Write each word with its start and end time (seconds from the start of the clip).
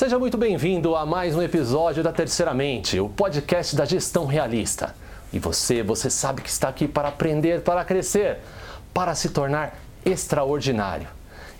Seja 0.00 0.18
muito 0.18 0.38
bem-vindo 0.38 0.96
a 0.96 1.04
mais 1.04 1.36
um 1.36 1.42
episódio 1.42 2.02
da 2.02 2.10
Terceiramente, 2.10 2.98
o 2.98 3.06
podcast 3.06 3.76
da 3.76 3.84
gestão 3.84 4.24
realista. 4.24 4.94
E 5.30 5.38
você, 5.38 5.82
você 5.82 6.08
sabe 6.08 6.40
que 6.40 6.48
está 6.48 6.70
aqui 6.70 6.88
para 6.88 7.08
aprender, 7.08 7.60
para 7.60 7.84
crescer, 7.84 8.38
para 8.94 9.14
se 9.14 9.28
tornar 9.28 9.78
extraordinário. 10.02 11.06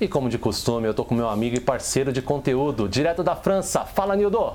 E 0.01 0.09
como 0.09 0.31
de 0.31 0.39
costume, 0.39 0.87
eu 0.87 0.93
estou 0.93 1.05
com 1.05 1.15
meu 1.15 1.29
amigo 1.29 1.55
e 1.55 1.61
parceiro 1.61 2.15
de 2.15 2.23
conteúdo, 2.23 2.89
direto 2.89 3.23
da 3.23 3.37
França. 3.37 3.85
Fala, 3.85 4.17
Nildo! 4.17 4.55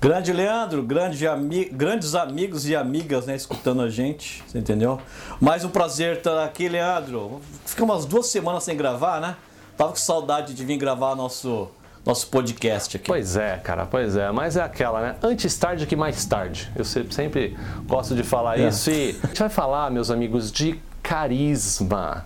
Grande 0.00 0.32
Leandro, 0.32 0.82
grande 0.82 1.26
ami 1.26 1.66
grandes 1.66 2.14
amigos 2.14 2.66
e 2.66 2.74
amigas 2.74 3.26
né, 3.26 3.36
escutando 3.36 3.82
a 3.82 3.90
gente, 3.90 4.42
você 4.46 4.58
entendeu? 4.58 4.98
Mais 5.38 5.66
um 5.66 5.68
prazer 5.68 6.16
estar 6.16 6.42
aqui, 6.42 6.66
Leandro. 6.66 7.42
Ficamos 7.66 7.94
umas 7.94 8.06
duas 8.06 8.28
semanas 8.28 8.64
sem 8.64 8.74
gravar, 8.74 9.20
né? 9.20 9.36
Tava 9.76 9.90
com 9.90 9.96
saudade 9.96 10.54
de 10.54 10.64
vir 10.64 10.78
gravar 10.78 11.14
nosso 11.14 11.68
nosso 12.08 12.28
podcast 12.28 12.96
aqui. 12.96 13.06
Pois 13.06 13.36
é, 13.36 13.58
cara, 13.58 13.84
pois 13.84 14.16
é. 14.16 14.32
Mas 14.32 14.56
é 14.56 14.62
aquela, 14.62 15.02
né? 15.02 15.16
Antes 15.22 15.54
tarde 15.58 15.84
que 15.84 15.94
mais 15.94 16.24
tarde. 16.24 16.72
Eu 16.74 16.84
sempre 16.84 17.54
gosto 17.86 18.14
de 18.14 18.22
falar 18.22 18.58
é. 18.58 18.66
isso. 18.66 18.90
E 18.90 19.14
a 19.22 19.26
gente 19.26 19.38
vai 19.40 19.50
falar, 19.50 19.90
meus 19.90 20.10
amigos, 20.10 20.50
de 20.50 20.80
carisma. 21.02 22.24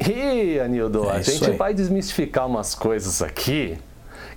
E, 0.00 0.58
Anildo, 0.58 1.04
é 1.04 1.12
a 1.12 1.22
gente 1.22 1.44
aí. 1.44 1.56
vai 1.56 1.72
desmistificar 1.72 2.44
umas 2.48 2.74
coisas 2.74 3.22
aqui 3.22 3.78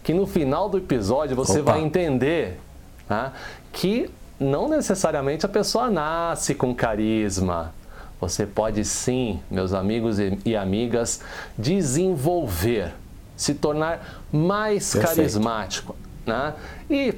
que 0.03 0.13
no 0.13 0.27
final 0.27 0.69
do 0.69 0.77
episódio 0.77 1.35
você 1.35 1.61
Opa. 1.61 1.71
vai 1.71 1.81
entender 1.81 2.59
tá? 3.07 3.33
que 3.73 4.11
não 4.39 4.69
necessariamente 4.69 5.43
a 5.43 5.49
pessoa 5.49 5.89
nasce 5.89 6.53
com 6.53 6.75
carisma. 6.75 7.73
Você 8.21 8.45
pode 8.45 8.85
sim, 8.85 9.39
meus 9.49 9.73
amigos 9.73 10.17
e 10.19 10.55
amigas, 10.55 11.21
desenvolver 11.57 12.93
se 13.35 13.53
tornar 13.53 14.23
mais 14.31 14.93
Perfeito. 14.93 15.15
carismático. 15.15 15.95
Né? 16.25 16.53
E 16.89 17.13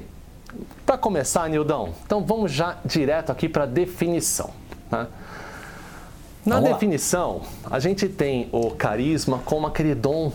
para 0.84 0.98
começar, 0.98 1.48
Nildão, 1.48 1.94
então 2.04 2.24
vamos 2.24 2.52
já 2.52 2.78
direto 2.84 3.30
aqui 3.30 3.48
para 3.48 3.64
a 3.64 3.66
definição. 3.66 4.50
Né? 4.90 5.06
Na 6.44 6.56
vamos 6.56 6.70
definição, 6.70 7.42
lá. 7.64 7.76
a 7.76 7.80
gente 7.80 8.08
tem 8.08 8.48
o 8.52 8.70
carisma 8.70 9.40
como 9.44 9.66
aquele 9.66 9.94
dom 9.94 10.32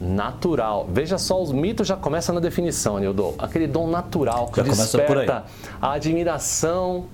natural. 0.00 0.88
Veja 0.90 1.18
só, 1.18 1.40
os 1.40 1.52
mitos 1.52 1.86
já 1.86 1.96
começam 1.96 2.34
na 2.34 2.40
definição, 2.40 2.98
Nildo. 2.98 3.34
Aquele 3.38 3.66
dom 3.66 3.88
natural 3.88 4.48
que 4.48 4.56
já 4.56 4.62
desperta 4.62 5.44
a 5.80 5.92
admiração, 5.92 7.06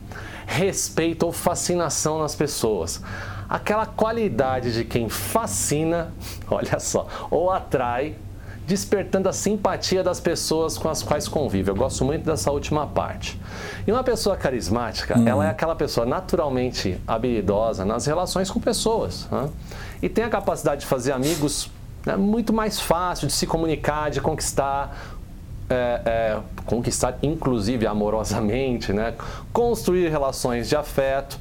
respeito 0.46 1.24
ou 1.24 1.32
fascinação 1.32 2.18
nas 2.18 2.34
pessoas 2.34 3.00
aquela 3.48 3.86
qualidade 3.86 4.72
de 4.72 4.84
quem 4.84 5.08
fascina, 5.08 6.12
olha 6.50 6.78
só, 6.78 7.06
ou 7.30 7.50
atrai, 7.50 8.16
despertando 8.66 9.28
a 9.28 9.32
simpatia 9.32 10.02
das 10.02 10.20
pessoas 10.20 10.78
com 10.78 10.88
as 10.88 11.02
quais 11.02 11.28
convive. 11.28 11.70
Eu 11.70 11.74
gosto 11.74 12.04
muito 12.04 12.24
dessa 12.24 12.50
última 12.50 12.86
parte. 12.86 13.38
E 13.86 13.92
uma 13.92 14.02
pessoa 14.02 14.36
carismática, 14.36 15.18
uhum. 15.18 15.28
ela 15.28 15.46
é 15.46 15.50
aquela 15.50 15.76
pessoa 15.76 16.06
naturalmente 16.06 16.98
habilidosa 17.06 17.84
nas 17.84 18.06
relações 18.06 18.50
com 18.50 18.60
pessoas. 18.60 19.28
Né? 19.30 19.50
E 20.02 20.08
tem 20.08 20.24
a 20.24 20.30
capacidade 20.30 20.82
de 20.82 20.86
fazer 20.86 21.12
amigos 21.12 21.70
né, 22.06 22.16
muito 22.16 22.52
mais 22.52 22.80
fácil, 22.80 23.26
de 23.26 23.32
se 23.32 23.46
comunicar, 23.46 24.10
de 24.10 24.20
conquistar. 24.20 24.96
É, 25.66 26.00
é, 26.04 26.40
conquistar 26.66 27.16
inclusive 27.22 27.86
amorosamente, 27.86 28.92
né? 28.92 29.14
construir 29.50 30.10
relações 30.10 30.68
de 30.68 30.76
afeto, 30.76 31.38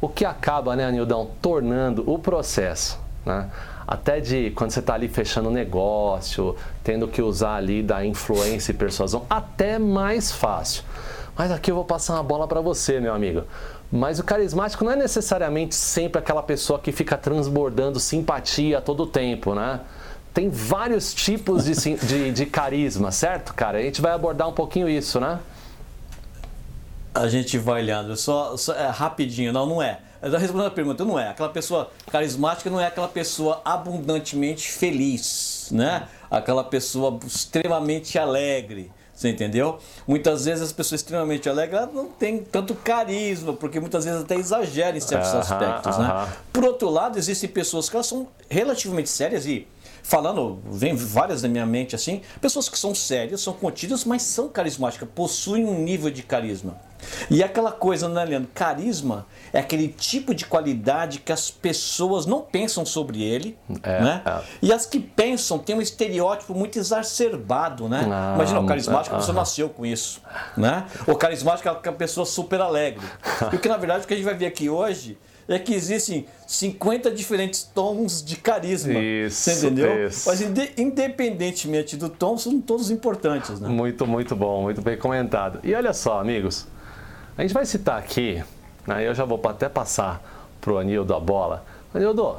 o 0.00 0.08
que 0.08 0.24
acaba, 0.24 0.76
né, 0.76 0.84
Anildão, 0.84 1.30
tornando 1.40 2.08
o 2.10 2.18
processo, 2.18 2.98
né? 3.24 3.50
Até 3.86 4.20
de 4.20 4.50
quando 4.50 4.72
você 4.72 4.80
está 4.80 4.94
ali 4.94 5.08
fechando 5.08 5.48
o 5.48 5.52
negócio, 5.52 6.56
tendo 6.82 7.06
que 7.06 7.22
usar 7.22 7.54
ali 7.54 7.82
da 7.82 8.04
influência 8.04 8.72
e 8.72 8.74
persuasão, 8.74 9.24
até 9.30 9.78
mais 9.78 10.32
fácil. 10.32 10.82
Mas 11.36 11.52
aqui 11.52 11.70
eu 11.70 11.74
vou 11.76 11.84
passar 11.84 12.14
uma 12.14 12.22
bola 12.22 12.48
para 12.48 12.60
você, 12.60 12.98
meu 12.98 13.14
amigo. 13.14 13.44
Mas 13.92 14.18
o 14.18 14.24
carismático 14.24 14.84
não 14.84 14.90
é 14.90 14.96
necessariamente 14.96 15.74
sempre 15.74 16.18
aquela 16.18 16.42
pessoa 16.42 16.78
que 16.78 16.90
fica 16.90 17.16
transbordando 17.16 18.00
simpatia 18.00 18.80
todo 18.80 19.04
o 19.04 19.06
tempo, 19.06 19.54
né? 19.54 19.80
Tem 20.34 20.50
vários 20.50 21.14
tipos 21.14 21.64
de, 21.64 21.96
de, 21.96 22.32
de 22.32 22.46
carisma, 22.46 23.12
certo, 23.12 23.54
cara? 23.54 23.78
A 23.78 23.82
gente 23.82 24.02
vai 24.02 24.12
abordar 24.12 24.48
um 24.48 24.52
pouquinho 24.52 24.88
isso, 24.88 25.20
né? 25.20 25.38
A 27.16 27.28
gente 27.28 27.56
vai, 27.56 27.82
Leandro. 27.82 28.14
Só, 28.16 28.56
só 28.56 28.74
é, 28.74 28.88
rapidinho, 28.88 29.52
não, 29.52 29.64
não 29.66 29.82
é. 29.82 29.98
Respondendo 30.22 30.66
a 30.66 30.70
pergunta, 30.70 31.04
não 31.04 31.18
é. 31.18 31.28
Aquela 31.28 31.48
pessoa 31.48 31.90
carismática 32.10 32.68
não 32.68 32.80
é 32.80 32.86
aquela 32.86 33.08
pessoa 33.08 33.62
abundantemente 33.64 34.70
feliz, 34.70 35.68
né? 35.70 36.08
Aquela 36.30 36.62
pessoa 36.62 37.18
extremamente 37.24 38.18
alegre. 38.18 38.90
Você 39.14 39.30
entendeu? 39.30 39.78
Muitas 40.06 40.44
vezes 40.44 40.62
as 40.62 40.72
pessoas 40.72 41.00
extremamente 41.00 41.48
alegres 41.48 41.88
não 41.90 42.06
têm 42.06 42.38
tanto 42.38 42.74
carisma, 42.74 43.54
porque 43.54 43.80
muitas 43.80 44.04
vezes 44.04 44.20
até 44.20 44.34
exageram 44.34 44.98
em 44.98 45.00
certos 45.00 45.30
uh 45.30 45.36
-huh, 45.36 45.38
aspectos, 45.38 45.96
uh 45.96 46.00
-huh. 46.00 46.26
né? 46.26 46.32
Por 46.52 46.64
outro 46.64 46.90
lado, 46.90 47.18
existem 47.18 47.48
pessoas 47.48 47.88
que 47.88 47.96
elas 47.96 48.06
são 48.06 48.28
relativamente 48.50 49.08
sérias 49.08 49.46
e 49.46 49.66
falando, 50.02 50.60
vem 50.66 50.94
várias 50.94 51.42
na 51.42 51.48
minha 51.48 51.64
mente 51.64 51.96
assim, 51.96 52.20
pessoas 52.42 52.68
que 52.68 52.78
são 52.78 52.94
sérias, 52.94 53.40
são 53.40 53.54
contidas, 53.54 54.04
mas 54.04 54.22
são 54.22 54.48
carismáticas, 54.50 55.08
possuem 55.14 55.64
um 55.64 55.82
nível 55.82 56.10
de 56.10 56.22
carisma. 56.22 56.78
E 57.30 57.42
aquela 57.42 57.72
coisa, 57.72 58.08
né, 58.08 58.24
Leandro? 58.24 58.50
Carisma 58.54 59.26
é 59.52 59.60
aquele 59.60 59.88
tipo 59.88 60.34
de 60.34 60.46
qualidade 60.46 61.20
que 61.20 61.32
as 61.32 61.50
pessoas 61.50 62.26
não 62.26 62.40
pensam 62.40 62.84
sobre 62.84 63.22
ele, 63.22 63.58
é, 63.82 64.02
né? 64.02 64.22
É. 64.24 64.40
E 64.62 64.72
as 64.72 64.86
que 64.86 64.98
pensam 64.98 65.58
têm 65.58 65.76
um 65.76 65.82
estereótipo 65.82 66.54
muito 66.54 66.78
exacerbado, 66.78 67.88
né? 67.88 68.06
Ah, 68.10 68.32
Imagina, 68.34 68.60
o 68.60 68.66
carismático, 68.66 69.14
a 69.14 69.18
pessoa 69.18 69.34
nasceu 69.34 69.68
com 69.68 69.84
isso, 69.84 70.20
né? 70.56 70.86
O 71.06 71.14
carismático 71.14 71.68
é 71.68 71.88
a 71.88 71.92
pessoa 71.92 72.26
super 72.26 72.60
alegre. 72.60 73.06
E 73.52 73.56
o 73.56 73.58
que, 73.58 73.68
na 73.68 73.76
verdade, 73.76 74.04
o 74.04 74.08
que 74.08 74.14
a 74.14 74.16
gente 74.16 74.24
vai 74.24 74.34
ver 74.34 74.46
aqui 74.46 74.68
hoje 74.68 75.16
é 75.48 75.58
que 75.58 75.72
existem 75.72 76.26
50 76.46 77.10
diferentes 77.10 77.62
tons 77.62 78.24
de 78.24 78.36
carisma. 78.36 78.94
Isso, 78.94 79.36
você 79.36 79.52
entendeu? 79.52 80.06
Isso. 80.06 80.28
Mas 80.28 80.40
independentemente 80.76 81.96
do 81.96 82.08
tom, 82.08 82.36
são 82.36 82.60
todos 82.60 82.90
importantes, 82.90 83.60
né? 83.60 83.68
Muito, 83.68 84.06
muito 84.06 84.34
bom, 84.34 84.62
muito 84.62 84.82
bem 84.82 84.96
comentado. 84.96 85.60
E 85.62 85.74
olha 85.74 85.92
só, 85.92 86.20
amigos, 86.20 86.66
a 87.36 87.42
gente 87.42 87.54
vai 87.54 87.66
citar 87.66 87.98
aqui, 87.98 88.42
né, 88.86 89.06
eu 89.06 89.14
já 89.14 89.24
vou 89.24 89.40
até 89.48 89.68
passar 89.68 90.22
para 90.60 90.72
o 90.72 90.78
Anildo 90.78 91.14
a 91.14 91.20
bola. 91.20 91.64
Anildo, 91.94 92.36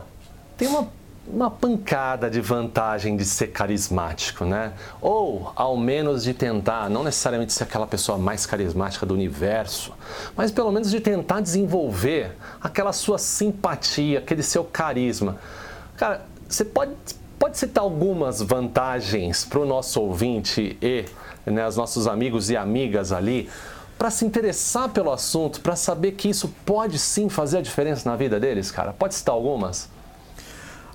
tem 0.58 0.68
uma 0.68 0.88
uma 1.28 1.52
pancada 1.52 2.30
de 2.30 2.40
vantagem 2.40 3.18
de 3.18 3.26
ser 3.26 3.48
carismático, 3.48 4.46
né? 4.46 4.72
Ou 5.02 5.52
ao 5.56 5.76
menos 5.76 6.24
de 6.24 6.34
tentar, 6.34 6.90
não 6.90 7.04
necessariamente 7.04 7.52
ser 7.52 7.64
aquela 7.64 7.86
pessoa 7.86 8.18
mais 8.18 8.46
carismática 8.46 9.06
do 9.06 9.14
universo, 9.14 9.94
mas 10.36 10.52
pelo 10.52 10.72
menos 10.72 10.90
de 10.90 11.02
tentar 11.02 11.42
desenvolver 11.42 12.32
aquela 12.62 12.94
sua 12.94 13.18
simpatia, 13.18 14.20
aquele 14.20 14.42
seu 14.42 14.64
carisma. 14.64 15.38
Cara, 15.98 16.22
você 16.48 16.64
pode, 16.64 16.94
pode 17.38 17.58
citar 17.58 17.84
algumas 17.84 18.42
vantagens 18.42 19.44
para 19.44 19.60
o 19.60 19.66
nosso 19.66 20.02
ouvinte 20.02 20.78
e 20.82 21.06
né, 21.46 21.68
os 21.68 21.76
nossos 21.76 22.08
amigos 22.08 22.50
e 22.50 22.56
amigas 22.56 23.12
ali 23.12 23.50
para 23.98 24.12
se 24.12 24.26
interessar 24.26 24.90
pelo 24.90 25.12
assunto, 25.12 25.62
para 25.62 25.76
saber 25.76 26.12
que 26.14 26.30
isso 26.30 26.54
pode 26.66 27.00
sim 27.00 27.30
fazer 27.30 27.58
a 27.58 27.62
diferença 27.62 28.10
na 28.10 28.16
vida 28.16 28.40
deles, 28.40 28.70
cara? 28.70 28.94
Pode 28.94 29.16
citar 29.16 29.34
algumas? 29.34 29.90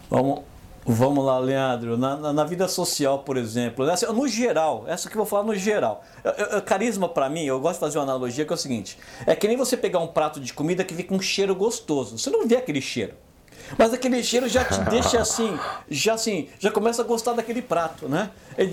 Vamos, 0.08 0.42
vamos 0.86 1.24
lá, 1.24 1.38
Leandro. 1.38 1.96
Na, 1.96 2.16
na, 2.16 2.32
na 2.32 2.44
vida 2.44 2.68
social, 2.68 3.20
por 3.20 3.36
exemplo, 3.36 3.84
né? 3.84 3.94
no 4.14 4.28
geral, 4.28 4.84
essa 4.86 5.08
que 5.08 5.16
eu 5.16 5.18
vou 5.18 5.26
falar 5.26 5.44
no 5.44 5.54
geral. 5.54 6.04
Eu, 6.22 6.32
eu, 6.32 6.62
carisma 6.62 7.08
para 7.08 7.28
mim, 7.28 7.44
eu 7.44 7.58
gosto 7.58 7.74
de 7.74 7.80
fazer 7.80 7.98
uma 7.98 8.04
analogia 8.04 8.44
que 8.44 8.52
é 8.52 8.54
o 8.54 8.58
seguinte: 8.58 8.96
é 9.26 9.34
que 9.34 9.48
nem 9.48 9.56
você 9.56 9.76
pegar 9.76 9.98
um 9.98 10.06
prato 10.06 10.38
de 10.38 10.52
comida 10.52 10.84
que 10.84 10.94
fica 10.94 11.12
um 11.12 11.20
cheiro 11.20 11.54
gostoso. 11.54 12.18
Você 12.18 12.30
não 12.30 12.46
vê 12.46 12.56
aquele 12.56 12.80
cheiro. 12.80 13.14
Mas 13.78 13.92
aquele 13.92 14.22
cheiro 14.22 14.48
já 14.48 14.64
te 14.64 14.78
deixa 14.90 15.20
assim, 15.20 15.58
já 15.88 16.14
assim, 16.14 16.48
já 16.58 16.70
começa 16.70 17.02
a 17.02 17.04
gostar 17.04 17.32
daquele 17.32 17.62
prato, 17.62 18.08
né? 18.08 18.30
É 18.56 18.64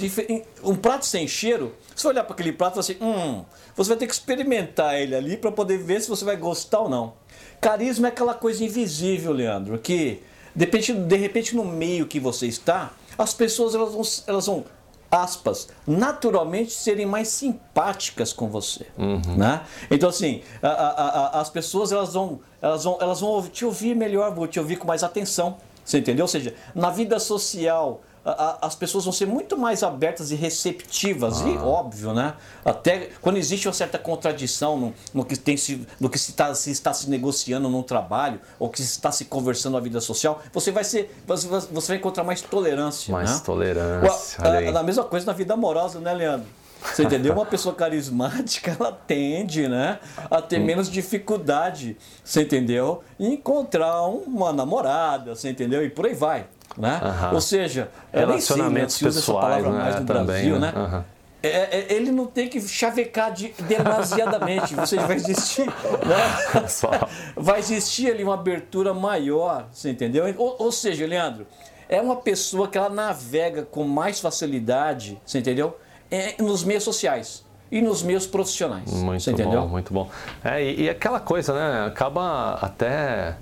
um 0.63 0.75
prato 0.75 1.06
sem 1.06 1.28
cheiro, 1.28 1.75
se 1.96 2.01
você 2.01 2.07
olhar 2.07 2.24
para 2.24 2.34
aquele 2.34 2.51
prato 2.51 2.80
assim, 2.80 2.98
hum, 3.01 3.44
você 3.75 3.90
vai 3.90 3.98
ter 3.98 4.07
que 4.07 4.13
experimentar 4.13 4.96
ele 5.00 5.16
ali 5.16 5.38
para 5.38 5.51
poder 5.51 5.78
ver 5.78 6.01
se 6.01 6.10
você 6.10 6.25
vai 6.25 6.36
gostar 6.36 6.80
ou 6.80 6.90
não. 6.90 7.13
Carisma 7.62 8.07
é 8.07 8.12
aquela 8.12 8.34
coisa 8.34 8.63
invisível, 8.63 9.31
Leandro, 9.31 9.78
que 9.80 10.22
Depende, 10.56 10.94
de 10.94 11.16
repente, 11.16 11.56
no 11.56 11.63
meio 11.63 12.06
que 12.06 12.19
você 12.19 12.48
está, 12.48 12.92
as 13.18 13.34
pessoas 13.34 13.75
elas 13.75 13.94
vão, 13.94 14.01
elas 14.28 14.46
vão 14.46 14.66
aspas, 15.11 15.69
naturalmente 15.88 16.71
serem 16.71 17.06
mais 17.06 17.29
simpáticas 17.29 18.31
com 18.31 18.47
você, 18.47 18.88
uhum. 18.97 19.21
né? 19.35 19.61
Então 19.89 20.09
assim, 20.09 20.41
a, 20.61 20.67
a, 20.67 21.07
a, 21.38 21.41
as 21.41 21.50
pessoas 21.50 21.91
elas 21.91 22.13
vão, 22.13 22.39
elas 22.61 22.83
vão, 22.83 22.97
elas 23.01 23.19
vão 23.19 23.41
te 23.47 23.65
ouvir 23.65 23.95
melhor, 23.95 24.33
vão 24.33 24.47
te 24.47 24.59
ouvir 24.59 24.77
com 24.77 24.88
mais 24.88 25.03
atenção, 25.03 25.57
você 25.83 25.97
entendeu? 25.97 26.25
Ou 26.25 26.29
seja, 26.29 26.53
na 26.75 26.91
vida 26.91 27.19
social 27.19 28.01
a, 28.31 28.67
as 28.67 28.75
pessoas 28.75 29.03
vão 29.05 29.13
ser 29.13 29.25
muito 29.25 29.57
mais 29.57 29.83
abertas 29.83 30.31
e 30.31 30.35
receptivas, 30.35 31.41
ah. 31.41 31.49
e 31.49 31.57
óbvio, 31.57 32.13
né? 32.13 32.33
Até 32.63 33.09
quando 33.21 33.37
existe 33.37 33.67
uma 33.67 33.73
certa 33.73 33.97
contradição 33.97 34.77
no, 34.77 34.93
no 35.13 35.25
que, 35.25 35.37
tem 35.37 35.57
se, 35.57 35.85
no 35.99 36.09
que 36.09 36.17
se, 36.17 36.33
tá, 36.33 36.53
se 36.53 36.71
está 36.71 36.93
se 36.93 37.09
negociando 37.09 37.69
no 37.69 37.83
trabalho, 37.83 38.39
ou 38.57 38.69
que 38.69 38.81
se 38.81 38.91
está 38.91 39.11
se 39.11 39.25
conversando 39.25 39.73
na 39.73 39.79
vida 39.79 40.01
social, 40.01 40.41
você 40.53 40.71
vai 40.71 40.83
ser. 40.83 41.15
Você, 41.27 41.47
você 41.47 41.87
vai 41.87 41.97
encontrar 41.97 42.23
mais 42.23 42.41
tolerância. 42.41 43.11
Mais 43.11 43.31
né? 43.31 43.41
tolerância. 43.45 44.43
A, 44.43 44.77
a, 44.77 44.79
a 44.79 44.83
mesma 44.83 45.03
coisa 45.03 45.25
na 45.25 45.33
vida 45.33 45.53
amorosa, 45.53 45.99
né, 45.99 46.13
Leandro? 46.13 46.47
Você 46.81 47.03
entendeu? 47.03 47.33
Uma 47.33 47.45
pessoa 47.45 47.75
carismática, 47.75 48.75
ela 48.79 48.91
tende, 48.91 49.67
né, 49.67 49.99
a 50.29 50.41
ter 50.41 50.59
menos 50.59 50.89
dificuldade, 50.89 51.97
você 52.23 52.43
entendeu? 52.43 53.03
Em 53.19 53.33
encontrar 53.33 54.03
uma 54.07 54.53
namorada, 54.53 55.35
você 55.35 55.49
entendeu? 55.49 55.83
E 55.83 55.89
por 55.89 56.05
aí 56.05 56.13
vai, 56.13 56.47
né? 56.79 56.99
Ou 57.33 57.41
seja, 57.41 57.89
relacionamentos 58.11 59.01
nem, 59.01 59.11
né, 59.11 59.11
se 59.11 59.19
pessoais, 59.19 59.63
né? 59.63 60.03
também, 60.07 60.25
Brasil, 60.25 60.59
né? 60.59 60.71
né? 60.71 61.03
É, 61.41 61.47
é, 61.47 61.93
ele 61.93 62.11
não 62.11 62.25
tem 62.25 62.49
que 62.49 62.59
chavecar 62.61 63.31
de, 63.31 63.53
demasiadamente, 63.61 64.75
você 64.75 64.97
vai 64.97 65.15
existir, 65.15 65.67
né? 65.67 66.63
vai 67.35 67.59
existir 67.59 68.11
ali 68.11 68.23
uma 68.23 68.33
abertura 68.33 68.93
maior, 68.93 69.67
você 69.71 69.89
entendeu? 69.89 70.33
Ou, 70.37 70.55
ou 70.59 70.71
seja, 70.71 71.05
Leandro, 71.05 71.47
é 71.87 72.01
uma 72.01 72.17
pessoa 72.17 72.67
que 72.67 72.77
ela 72.77 72.89
navega 72.89 73.63
com 73.63 73.83
mais 73.85 74.19
facilidade, 74.19 75.21
você 75.25 75.39
entendeu? 75.39 75.77
é, 76.11 76.41
nos 76.41 76.63
meios 76.63 76.83
sociais 76.83 77.45
e 77.71 77.81
nos 77.81 78.01
meios 78.01 78.25
profissionais. 78.25 78.91
Muito 78.91 79.23
Você 79.23 79.31
bom, 79.31 79.41
entendeu? 79.41 79.67
muito 79.67 79.93
bom. 79.93 80.09
É, 80.43 80.63
e, 80.63 80.83
e, 80.83 80.89
aquela 80.89 81.19
coisa, 81.19 81.53
né? 81.53 81.85
Acaba 81.85 82.53
até 82.55 83.35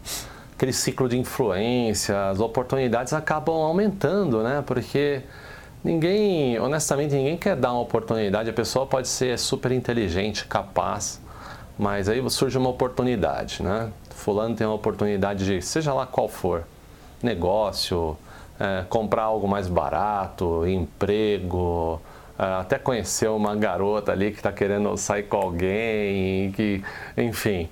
aquele 0.58 0.74
ciclo 0.74 1.08
de 1.08 1.16
influência, 1.20 2.30
as 2.30 2.40
oportunidades 2.40 3.14
acabam 3.14 3.56
aumentando, 3.58 4.42
né? 4.42 4.64
Porque 4.66 5.22
ninguém, 5.84 6.60
honestamente, 6.60 7.14
ninguém 7.14 7.38
quer 7.38 7.56
dar 7.56 7.74
uma 7.74 7.82
oportunidade. 7.82 8.50
A 8.50 8.54
pessoa 8.54 8.88
pode 8.88 9.08
ser 9.08 9.38
super 9.38 9.72
inteligente, 9.72 10.46
capaz, 10.46 11.22
mas 11.78 12.10
aí 12.10 12.28
surge 12.32 12.58
uma 12.58 12.70
oportunidade, 12.70 13.62
né? 13.62 13.92
Fulano 14.10 14.56
tem 14.56 14.66
uma 14.66 14.76
oportunidade 14.76 15.46
de, 15.46 15.62
seja 15.62 15.94
lá 15.94 16.08
qual 16.08 16.28
for, 16.28 16.64
negócio, 17.22 18.18
é, 18.60 18.84
comprar 18.90 19.24
algo 19.24 19.48
mais 19.48 19.68
barato, 19.68 20.66
emprego, 20.68 22.02
ah, 22.36 22.62
até 22.62 22.80
conheceu 22.80 23.36
uma 23.36 23.56
garota 23.56 24.12
ali 24.12 24.32
que 24.32 24.38
está 24.38 24.52
querendo 24.52 24.98
sair 24.98 25.24
com 25.24 25.38
alguém, 25.38 26.52
que, 26.54 26.84
enfim. 27.16 27.70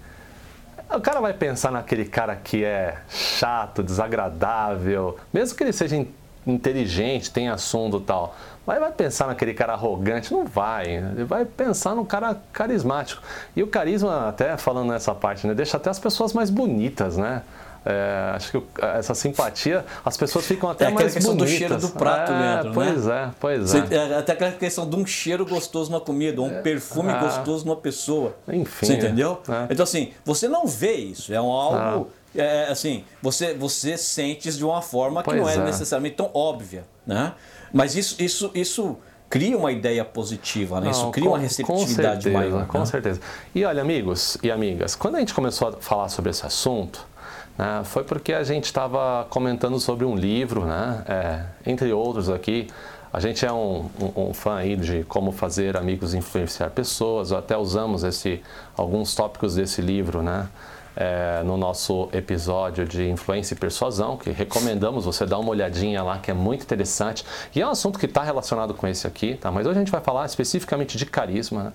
O 0.89 1.01
cara 1.01 1.19
vai 1.19 1.33
pensar 1.33 1.71
naquele 1.71 2.05
cara 2.05 2.35
que 2.35 2.63
é 2.63 2.97
chato, 3.09 3.83
desagradável, 3.83 5.17
mesmo 5.33 5.57
que 5.57 5.63
ele 5.63 5.73
seja 5.73 6.05
inteligente, 6.45 7.31
tenha 7.31 7.53
assunto 7.53 7.99
tal. 7.99 8.35
Mas 8.65 8.79
vai 8.79 8.91
pensar 8.91 9.27
naquele 9.27 9.53
cara 9.53 9.73
arrogante? 9.73 10.31
Não 10.31 10.45
vai. 10.45 10.87
Ele 10.87 11.23
vai 11.23 11.45
pensar 11.45 11.95
no 11.95 12.05
cara 12.05 12.35
carismático. 12.51 13.21
E 13.55 13.61
o 13.61 13.67
carisma, 13.67 14.29
até 14.29 14.57
falando 14.57 14.89
nessa 14.89 15.13
parte, 15.13 15.45
né, 15.45 15.53
deixa 15.53 15.77
até 15.77 15.89
as 15.89 15.99
pessoas 15.99 16.33
mais 16.33 16.49
bonitas, 16.49 17.17
né? 17.17 17.43
É, 17.85 18.31
acho 18.35 18.51
que 18.51 18.63
essa 18.81 19.13
simpatia, 19.13 19.85
as 20.03 20.17
pessoas 20.17 20.47
ficam 20.47 20.67
até 20.71 20.85
é 20.85 20.89
mais 20.89 21.13
questão 21.13 21.35
bonitas. 21.35 21.53
do 21.53 21.57
cheiro 21.57 21.77
do 21.77 21.89
prato, 21.89 22.31
é, 22.31 22.39
Leandro, 22.39 22.73
Pois 22.73 23.05
né? 23.05 23.13
é, 23.13 23.31
pois 23.39 23.75
é. 23.75 23.87
é. 23.91 24.17
Até 24.17 24.31
aquela 24.33 24.51
questão 24.53 24.89
de 24.89 24.95
um 24.95 25.05
cheiro 25.05 25.45
gostoso 25.45 25.91
numa 25.91 26.01
comida, 26.01 26.41
um 26.41 26.63
perfume 26.63 27.11
ah, 27.11 27.19
gostoso 27.19 27.63
numa 27.63 27.75
pessoa. 27.75 28.35
Enfim. 28.47 28.87
Você 28.87 28.93
entendeu? 28.95 29.39
É. 29.47 29.67
Então, 29.71 29.83
assim, 29.83 30.13
você 30.25 30.47
não 30.47 30.65
vê 30.65 30.93
isso. 30.93 31.31
É 31.31 31.39
um 31.39 31.51
algo... 31.51 32.09
Ah. 32.11 32.25
É, 32.37 32.67
assim, 32.69 33.05
você, 33.21 33.53
você 33.53 33.97
sente 33.97 34.51
de 34.51 34.65
uma 34.65 34.81
forma 34.81 35.23
que 35.23 35.29
pois 35.29 35.41
não 35.41 35.49
é, 35.49 35.57
necessariamente 35.57 36.17
tão 36.17 36.29
óbvia, 36.33 36.83
né? 37.07 37.31
Mas 37.71 37.95
isso, 37.95 38.21
isso, 38.21 38.51
isso 38.53 38.97
cria 39.29 39.57
uma 39.57 39.71
ideia 39.71 40.03
positiva, 40.03 40.81
né? 40.81 40.87
Não, 40.87 40.91
isso 40.91 41.11
cria 41.11 41.25
com, 41.25 41.31
uma 41.31 41.39
receptividade 41.39 42.23
certeza, 42.23 42.37
maior. 42.37 42.67
Com 42.67 42.79
né? 42.79 42.85
certeza. 42.85 43.21
E 43.53 43.63
olha, 43.63 43.81
amigos 43.81 44.37
e 44.43 44.51
amigas, 44.51 44.95
quando 44.95 45.15
a 45.15 45.19
gente 45.19 45.33
começou 45.33 45.69
a 45.69 45.71
falar 45.73 46.09
sobre 46.09 46.31
esse 46.31 46.45
assunto, 46.45 47.07
né, 47.57 47.81
foi 47.83 48.03
porque 48.03 48.33
a 48.33 48.43
gente 48.43 48.65
estava 48.65 49.25
comentando 49.29 49.79
sobre 49.79 50.05
um 50.05 50.15
livro, 50.15 50.65
né, 50.65 51.03
é, 51.07 51.69
entre 51.69 51.91
outros 51.93 52.29
aqui. 52.29 52.67
A 53.15 53.19
gente 53.21 53.45
é 53.45 53.51
um, 53.53 53.89
um, 53.97 54.27
um, 54.29 54.33
fã 54.33 54.55
aí 54.55 54.75
de 54.75 55.05
como 55.05 55.31
fazer 55.31 55.77
amigos 55.77 56.13
influenciar 56.13 56.69
pessoas. 56.71 57.31
Até 57.31 57.57
usamos 57.57 58.03
esse, 58.03 58.43
alguns 58.75 59.15
tópicos 59.15 59.55
desse 59.55 59.81
livro, 59.81 60.21
né? 60.21 60.49
É, 60.97 61.41
no 61.45 61.55
nosso 61.55 62.09
episódio 62.11 62.85
de 62.85 63.09
influência 63.09 63.53
e 63.53 63.57
persuasão, 63.57 64.17
que 64.17 64.31
recomendamos 64.31 65.05
você 65.05 65.25
dar 65.25 65.39
uma 65.39 65.49
olhadinha 65.49 66.03
lá, 66.03 66.17
que 66.19 66.29
é 66.29 66.33
muito 66.33 66.63
interessante. 66.63 67.25
E 67.55 67.61
é 67.61 67.65
um 67.65 67.69
assunto 67.69 67.97
que 67.97 68.05
está 68.05 68.21
relacionado 68.21 68.73
com 68.73 68.85
esse 68.85 69.07
aqui, 69.07 69.35
tá? 69.35 69.49
Mas 69.49 69.65
hoje 69.65 69.77
a 69.77 69.79
gente 69.79 69.91
vai 69.91 70.01
falar 70.01 70.25
especificamente 70.25 70.97
de 70.97 71.05
carisma. 71.05 71.63
Né? 71.63 71.73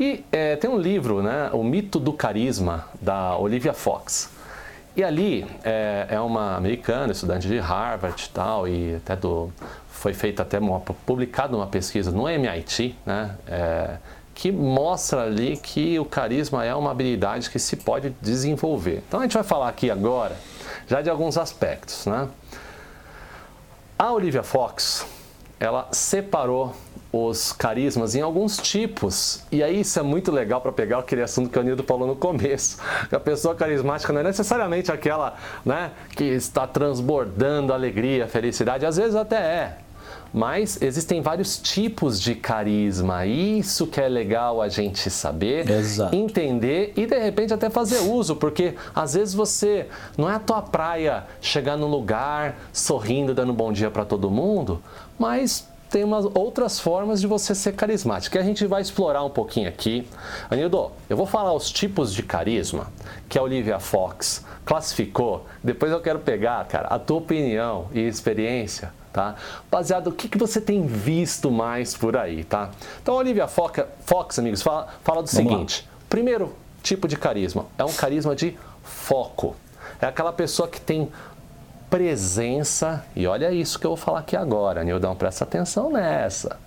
E 0.00 0.24
é, 0.32 0.56
tem 0.56 0.68
um 0.68 0.78
livro, 0.78 1.22
né? 1.22 1.48
O 1.52 1.62
Mito 1.62 2.00
do 2.00 2.12
Carisma, 2.12 2.86
da 3.00 3.36
Olivia 3.36 3.72
Fox. 3.72 4.41
E 4.94 5.02
ali 5.02 5.46
é, 5.64 6.06
é, 6.10 6.20
uma 6.20 6.56
americana, 6.56 7.12
estudante 7.12 7.48
de 7.48 7.58
Harvard 7.58 8.22
e 8.22 8.28
tal, 8.28 8.68
e 8.68 8.96
até 8.96 9.16
do, 9.16 9.50
foi 9.90 10.12
feita 10.12 10.42
até 10.42 10.58
uma, 10.58 10.80
publicada 10.80 11.56
uma 11.56 11.66
pesquisa 11.66 12.10
no 12.10 12.28
MIT, 12.28 12.94
né, 13.06 13.36
é, 13.46 13.96
que 14.34 14.52
mostra 14.52 15.22
ali 15.22 15.56
que 15.56 15.98
o 15.98 16.04
carisma 16.04 16.64
é 16.64 16.74
uma 16.74 16.90
habilidade 16.90 17.48
que 17.48 17.58
se 17.58 17.76
pode 17.76 18.10
desenvolver. 18.20 19.02
Então 19.08 19.20
a 19.20 19.22
gente 19.22 19.34
vai 19.34 19.42
falar 19.42 19.68
aqui 19.68 19.90
agora 19.90 20.36
já 20.86 21.00
de 21.00 21.08
alguns 21.08 21.38
aspectos, 21.38 22.06
né? 22.06 22.28
A 23.98 24.12
Olivia 24.12 24.42
Fox, 24.42 25.06
ela 25.62 25.86
separou 25.92 26.74
os 27.12 27.52
carismas 27.52 28.16
em 28.16 28.20
alguns 28.20 28.56
tipos. 28.56 29.44
E 29.52 29.62
aí 29.62 29.82
isso 29.82 29.96
é 29.96 30.02
muito 30.02 30.32
legal 30.32 30.60
para 30.60 30.72
pegar 30.72 30.98
aquele 30.98 31.22
assunto 31.22 31.50
que 31.50 31.58
o 31.58 31.62
Nildo 31.62 31.84
falou 31.84 32.08
no 32.08 32.16
começo. 32.16 32.78
A 33.12 33.20
pessoa 33.20 33.54
carismática 33.54 34.12
não 34.12 34.22
é 34.22 34.24
necessariamente 34.24 34.90
aquela 34.90 35.36
né, 35.64 35.92
que 36.16 36.24
está 36.24 36.66
transbordando 36.66 37.72
alegria, 37.72 38.26
felicidade. 38.26 38.84
Às 38.84 38.96
vezes 38.96 39.14
até 39.14 39.36
é. 39.36 39.78
Mas 40.32 40.80
existem 40.80 41.20
vários 41.20 41.58
tipos 41.58 42.18
de 42.18 42.34
carisma. 42.34 43.26
Isso 43.26 43.86
que 43.86 44.00
é 44.00 44.08
legal 44.08 44.62
a 44.62 44.68
gente 44.68 45.10
saber, 45.10 45.68
Exato. 45.68 46.16
entender 46.16 46.94
e 46.96 47.06
de 47.06 47.18
repente 47.18 47.52
até 47.52 47.68
fazer 47.68 47.98
uso, 47.98 48.36
porque 48.36 48.74
às 48.94 49.12
vezes 49.12 49.34
você 49.34 49.86
não 50.16 50.30
é 50.30 50.34
a 50.34 50.38
tua 50.38 50.62
praia 50.62 51.24
chegar 51.40 51.76
no 51.76 51.86
lugar 51.86 52.58
sorrindo, 52.72 53.34
dando 53.34 53.52
bom 53.52 53.72
dia 53.72 53.90
para 53.90 54.06
todo 54.06 54.30
mundo, 54.30 54.82
mas 55.18 55.68
tem 55.92 56.02
umas 56.02 56.24
outras 56.34 56.80
formas 56.80 57.20
de 57.20 57.26
você 57.26 57.54
ser 57.54 57.72
carismático, 57.72 58.32
que 58.32 58.38
a 58.38 58.42
gente 58.42 58.66
vai 58.66 58.80
explorar 58.80 59.22
um 59.22 59.30
pouquinho 59.30 59.68
aqui. 59.68 60.08
Anildo, 60.50 60.90
eu 61.08 61.16
vou 61.16 61.26
falar 61.26 61.52
os 61.52 61.70
tipos 61.70 62.14
de 62.14 62.22
carisma 62.22 62.90
que 63.28 63.38
a 63.38 63.42
Olivia 63.42 63.78
Fox 63.78 64.42
classificou. 64.64 65.44
Depois 65.62 65.92
eu 65.92 66.00
quero 66.00 66.18
pegar, 66.18 66.64
cara, 66.66 66.88
a 66.88 66.98
tua 66.98 67.18
opinião 67.18 67.88
e 67.92 68.00
experiência, 68.00 68.92
tá? 69.12 69.34
Baseado 69.70 70.06
no 70.08 70.16
que, 70.16 70.28
que 70.28 70.38
você 70.38 70.62
tem 70.62 70.86
visto 70.86 71.50
mais 71.50 71.94
por 71.94 72.16
aí, 72.16 72.42
tá? 72.42 72.70
Então, 73.02 73.14
a 73.14 73.18
Olivia 73.18 73.46
Fox, 73.46 73.84
Fox 74.06 74.38
amigos, 74.38 74.62
fala, 74.62 74.88
fala 75.04 75.22
do 75.22 75.30
Vamos 75.30 75.52
seguinte: 75.52 75.86
lá. 75.86 75.98
primeiro 76.08 76.54
tipo 76.82 77.06
de 77.06 77.16
carisma 77.18 77.66
é 77.76 77.84
um 77.84 77.92
carisma 77.92 78.34
de 78.34 78.56
foco. 78.82 79.54
É 80.00 80.06
aquela 80.06 80.32
pessoa 80.32 80.66
que 80.66 80.80
tem 80.80 81.10
presença, 81.92 83.04
e 83.14 83.26
olha 83.26 83.52
isso 83.52 83.78
que 83.78 83.84
eu 83.84 83.90
vou 83.90 83.98
falar 83.98 84.20
aqui 84.20 84.34
agora, 84.34 84.82
Nildão, 84.82 85.14
presta 85.14 85.44
atenção 85.44 85.92
nessa. 85.92 86.58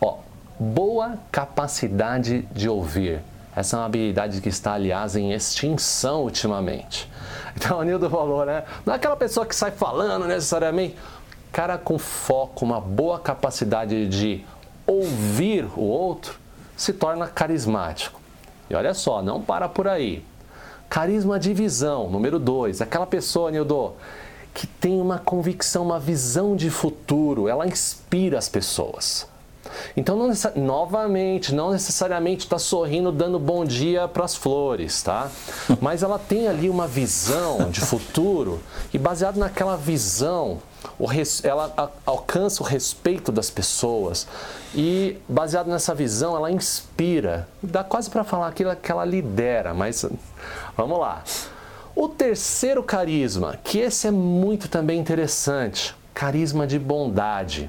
Ó, 0.00 0.18
boa 0.56 1.18
capacidade 1.32 2.42
de 2.52 2.68
ouvir. 2.68 3.20
Essa 3.56 3.74
é 3.74 3.80
uma 3.80 3.86
habilidade 3.86 4.40
que 4.40 4.48
está, 4.48 4.74
aliás, 4.74 5.16
em 5.16 5.32
extinção 5.32 6.22
ultimamente. 6.22 7.10
Então, 7.56 7.80
o 7.80 7.82
Nildo 7.82 8.08
falou, 8.08 8.46
né? 8.46 8.62
Não 8.86 8.92
é 8.92 8.96
aquela 8.96 9.16
pessoa 9.16 9.44
que 9.44 9.56
sai 9.56 9.72
falando 9.72 10.28
necessariamente. 10.28 10.94
Cara 11.50 11.76
com 11.76 11.98
foco, 11.98 12.64
uma 12.64 12.80
boa 12.80 13.18
capacidade 13.18 14.06
de 14.06 14.44
ouvir 14.86 15.64
o 15.76 15.82
outro, 15.82 16.38
se 16.76 16.92
torna 16.92 17.26
carismático. 17.26 18.20
E 18.70 18.74
olha 18.76 18.94
só, 18.94 19.20
não 19.20 19.42
para 19.42 19.68
por 19.68 19.88
aí. 19.88 20.24
Carisma 20.88 21.40
de 21.40 21.52
visão, 21.52 22.08
número 22.08 22.38
dois. 22.38 22.80
Aquela 22.80 23.04
pessoa, 23.04 23.50
Nildo, 23.50 23.94
que 24.54 24.66
tem 24.66 25.00
uma 25.00 25.18
convicção, 25.18 25.84
uma 25.84 26.00
visão 26.00 26.56
de 26.56 26.70
futuro, 26.70 27.48
ela 27.48 27.66
inspira 27.66 28.38
as 28.38 28.48
pessoas. 28.48 29.26
Então, 29.96 30.16
não, 30.16 30.32
novamente, 30.56 31.54
não 31.54 31.70
necessariamente 31.70 32.44
está 32.44 32.58
sorrindo, 32.58 33.12
dando 33.12 33.38
bom 33.38 33.64
dia 33.64 34.08
para 34.08 34.24
as 34.24 34.34
flores, 34.34 35.02
tá? 35.02 35.30
Mas 35.80 36.02
ela 36.02 36.18
tem 36.18 36.48
ali 36.48 36.70
uma 36.70 36.86
visão 36.86 37.70
de 37.70 37.80
futuro 37.80 38.60
e, 38.92 38.98
baseado 38.98 39.36
naquela 39.36 39.76
visão, 39.76 40.58
ela 41.42 41.92
alcança 42.06 42.62
o 42.62 42.66
respeito 42.66 43.32
das 43.32 43.50
pessoas 43.50 44.26
e, 44.74 45.16
baseado 45.28 45.68
nessa 45.68 45.94
visão, 45.94 46.36
ela 46.36 46.50
inspira. 46.50 47.48
Dá 47.62 47.82
quase 47.82 48.10
para 48.10 48.24
falar 48.24 48.48
aquilo 48.48 48.74
que 48.76 48.90
ela 48.90 49.04
lidera, 49.04 49.74
mas 49.74 50.04
vamos 50.76 50.98
lá. 50.98 51.22
O 52.00 52.08
terceiro 52.08 52.80
carisma, 52.80 53.58
que 53.64 53.80
esse 53.80 54.06
é 54.06 54.10
muito 54.12 54.68
também 54.68 55.00
interessante, 55.00 55.96
carisma 56.14 56.64
de 56.64 56.78
bondade. 56.78 57.68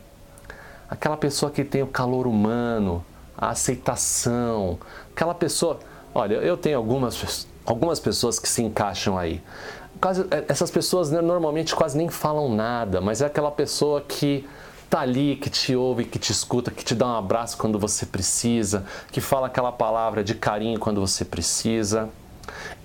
Aquela 0.88 1.18
pessoa 1.18 1.52
que 1.52 1.64
tem 1.64 1.82
o 1.82 1.88
calor 1.88 2.28
humano, 2.28 3.04
a 3.36 3.50
aceitação, 3.50 4.78
aquela 5.12 5.34
pessoa. 5.34 5.80
Olha, 6.14 6.36
eu 6.36 6.56
tenho 6.56 6.78
algumas, 6.78 7.48
algumas 7.66 8.00
pessoas 8.00 8.38
que 8.38 8.48
se 8.48 8.62
encaixam 8.62 9.18
aí. 9.18 9.42
Quase, 10.00 10.22
é, 10.30 10.46
essas 10.48 10.70
pessoas 10.70 11.10
né, 11.10 11.22
normalmente 11.22 11.74
quase 11.74 11.98
nem 11.98 12.08
falam 12.08 12.54
nada, 12.54 13.02
mas 13.02 13.24
é 13.24 13.26
aquela 13.26 13.50
pessoa 13.50 14.00
que 14.00 14.48
tá 14.92 15.00
ali, 15.00 15.38
que 15.38 15.50
te 15.50 15.76
ouve, 15.76 16.06
que 16.06 16.20
te 16.20 16.32
escuta, 16.32 16.70
que 16.70 16.86
te 16.86 16.94
dá 16.94 17.08
um 17.08 17.18
abraço 17.18 17.58
quando 17.58 17.80
você 17.80 18.06
precisa, 18.06 18.86
que 19.12 19.22
fala 19.22 19.48
aquela 19.48 19.72
palavra 19.72 20.24
de 20.24 20.36
carinho 20.36 20.80
quando 20.80 21.02
você 21.02 21.26
precisa. 21.26 22.08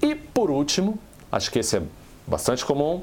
E 0.00 0.14
por 0.14 0.50
último, 0.50 0.98
acho 1.34 1.50
que 1.50 1.58
esse 1.58 1.78
é 1.78 1.82
bastante 2.26 2.64
comum, 2.64 3.02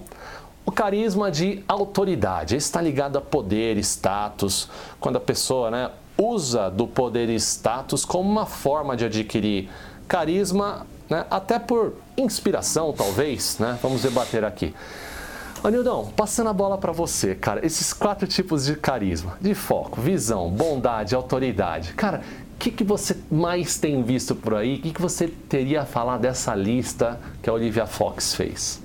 o 0.66 0.72
carisma 0.72 1.30
de 1.30 1.64
autoridade. 1.68 2.56
Está 2.56 2.82
ligado 2.82 3.18
a 3.18 3.22
poder, 3.22 3.78
status, 3.78 4.70
quando 5.00 5.18
a 5.18 5.20
pessoa 5.20 5.70
né, 5.70 5.92
usa 6.18 6.70
do 6.70 6.88
poder 6.88 7.30
e 7.30 7.36
status 7.36 8.06
como 8.06 8.30
uma 8.30 8.46
forma 8.46 8.96
de 8.96 9.06
adquirir 9.06 9.70
carisma, 10.08 10.86
né, 11.10 11.26
até 11.30 11.60
por 11.60 11.94
inspiração, 12.18 12.94
talvez. 12.94 13.58
Né? 13.60 13.78
Vamos 13.82 14.02
debater 14.02 14.46
aqui. 14.46 14.74
Anildão, 15.64 16.12
passando 16.16 16.50
a 16.50 16.54
bola 16.54 16.76
para 16.76 16.92
você, 16.92 17.36
cara, 17.36 17.64
esses 17.64 17.94
quatro 17.94 18.28
tipos 18.28 18.66
de 18.66 18.76
carisma, 18.76 19.38
de 19.40 19.54
foco, 19.54 20.02
visão, 20.02 20.50
bondade, 20.50 21.14
autoridade. 21.14 21.94
Cara, 21.94 22.24
que, 22.62 22.70
que 22.70 22.84
você 22.84 23.18
mais 23.32 23.80
tem 23.80 24.04
visto 24.04 24.36
por 24.36 24.54
aí? 24.54 24.76
O 24.76 24.82
que, 24.82 24.94
que 24.94 25.02
você 25.02 25.28
teria 25.28 25.82
a 25.82 25.86
falar 25.86 26.20
dessa 26.20 26.54
lista 26.54 27.20
que 27.42 27.50
a 27.50 27.54
Olivia 27.54 27.88
Fox 27.88 28.36
fez? 28.36 28.80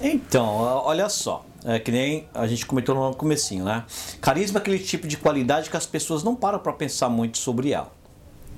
Então, 0.00 0.46
olha 0.46 1.08
só. 1.08 1.46
É 1.64 1.78
que 1.78 1.92
nem 1.92 2.28
a 2.34 2.46
gente 2.46 2.66
comentou 2.66 2.94
no 2.94 3.14
comecinho, 3.14 3.64
né? 3.64 3.84
Carisma 4.20 4.58
é 4.58 4.60
aquele 4.60 4.80
tipo 4.80 5.06
de 5.06 5.16
qualidade 5.16 5.70
que 5.70 5.76
as 5.76 5.86
pessoas 5.86 6.22
não 6.24 6.34
param 6.34 6.58
para 6.58 6.72
pensar 6.72 7.08
muito 7.08 7.38
sobre 7.38 7.70
ela. 7.70 7.90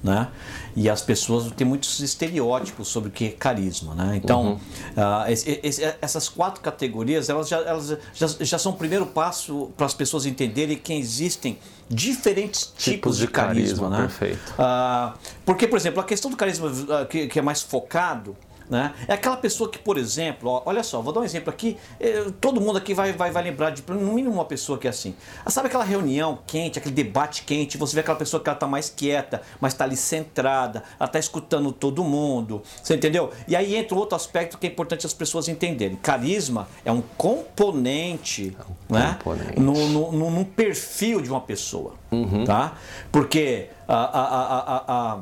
Né? 0.05 0.29
E 0.77 0.91
as 0.91 1.01
pessoas 1.01 1.51
têm 1.53 1.67
muitos 1.67 2.01
estereótipos 2.01 2.89
sobre 2.89 3.09
o 3.09 3.13
que 3.13 3.25
é 3.25 3.31
carisma, 3.31 3.95
né? 3.95 4.21
Então, 4.23 4.43
uhum. 4.43 4.55
uh, 4.55 5.31
esse, 5.31 5.59
esse, 5.63 5.95
essas 5.99 6.29
quatro 6.29 6.61
categorias, 6.61 7.31
elas, 7.31 7.49
já, 7.49 7.57
elas 7.61 7.97
já, 8.13 8.27
já 8.39 8.59
são 8.59 8.73
o 8.73 8.77
primeiro 8.77 9.07
passo 9.07 9.73
para 9.79 9.87
as 9.87 9.95
pessoas 9.95 10.27
entenderem 10.27 10.77
que 10.77 10.93
existem 10.93 11.59
diferentes 11.89 12.67
tipos, 12.67 12.85
tipos 12.85 13.17
de, 13.17 13.27
de, 13.27 13.33
carisma, 13.33 13.89
carisma 13.89 13.91
né? 13.91 13.99
Perfeito. 14.03 14.55
Uh, 14.59 15.19
porque, 15.47 15.67
por 15.67 15.79
exemplo, 15.79 16.01
a 16.01 16.05
questão 16.05 16.31
do 16.31 16.37
carisma 16.37 16.69
uh, 16.69 17.07
que, 17.07 17.27
que 17.27 17.39
é 17.39 17.43
mais 17.43 17.63
focado, 17.63 18.37
né? 18.69 18.95
É 19.07 19.15
aquela 19.15 19.37
pessoa 19.37 19.71
que, 19.71 19.79
por 19.79 19.99
exemplo, 19.99 20.51
ó, 20.51 20.63
olha 20.67 20.83
só, 20.83 21.01
vou 21.01 21.13
dar 21.13 21.21
um 21.21 21.25
exemplo 21.25 21.51
aqui. 21.51 21.77
Eh, 22.01 22.27
todo 22.41 22.61
mundo 22.61 22.79
aqui 22.79 22.95
vai, 22.95 23.13
vai, 23.13 23.31
vai 23.31 23.43
lembrar 23.43 23.71
de, 23.71 23.83
no 23.89 24.15
mínimo, 24.15 24.35
uma 24.35 24.45
pessoa 24.45 24.79
que 24.79 24.87
é 24.87 24.91
assim. 24.91 25.15
Ah, 25.45 25.51
sabe 25.51 25.69
aquela 25.69 25.85
reunião 25.85 26.39
quente, 26.47 26.79
aquele 26.79 26.95
debate 26.95 27.45
quente? 27.45 27.77
Você 27.77 27.95
vê 27.95 28.01
aquela 28.01 28.17
pessoa 28.17 28.43
que 28.43 28.49
ela 28.49 28.59
tá 28.59 28.67
mais 28.67 28.89
quieta, 28.89 29.43
mas 29.61 29.73
está 29.73 29.85
ali 29.85 29.97
centrada, 29.97 30.83
ela 30.99 31.07
está 31.07 31.19
escutando 31.19 31.73
todo 31.73 32.03
mundo. 32.03 32.63
Você 32.83 32.95
entendeu? 32.95 33.31
E 33.47 33.55
aí 33.55 33.77
entra 33.77 33.97
outro 33.97 34.17
aspecto 34.17 34.59
que 34.59 34.67
é 34.67 34.71
importante 34.71 35.07
as 35.07 35.15
pessoas 35.15 35.49
entenderem. 35.49 35.97
Carisma 35.97 36.69
é 36.85 36.93
um 36.93 37.03
componente, 37.17 38.57
é 38.59 38.93
um 38.93 38.97
né? 38.97 39.19
componente. 39.19 39.61
No, 39.61 39.89
no, 39.89 40.13
no, 40.13 40.31
no, 40.31 40.45
perfil 40.45 41.21
de 41.21 41.31
uma 41.31 41.41
pessoa. 41.41 41.95
Uhum. 42.11 42.45
Tá? 42.45 42.75
Porque 43.11 43.69
a, 43.87 43.95
a, 43.95 44.23
a, 44.23 44.85
a, 44.89 45.21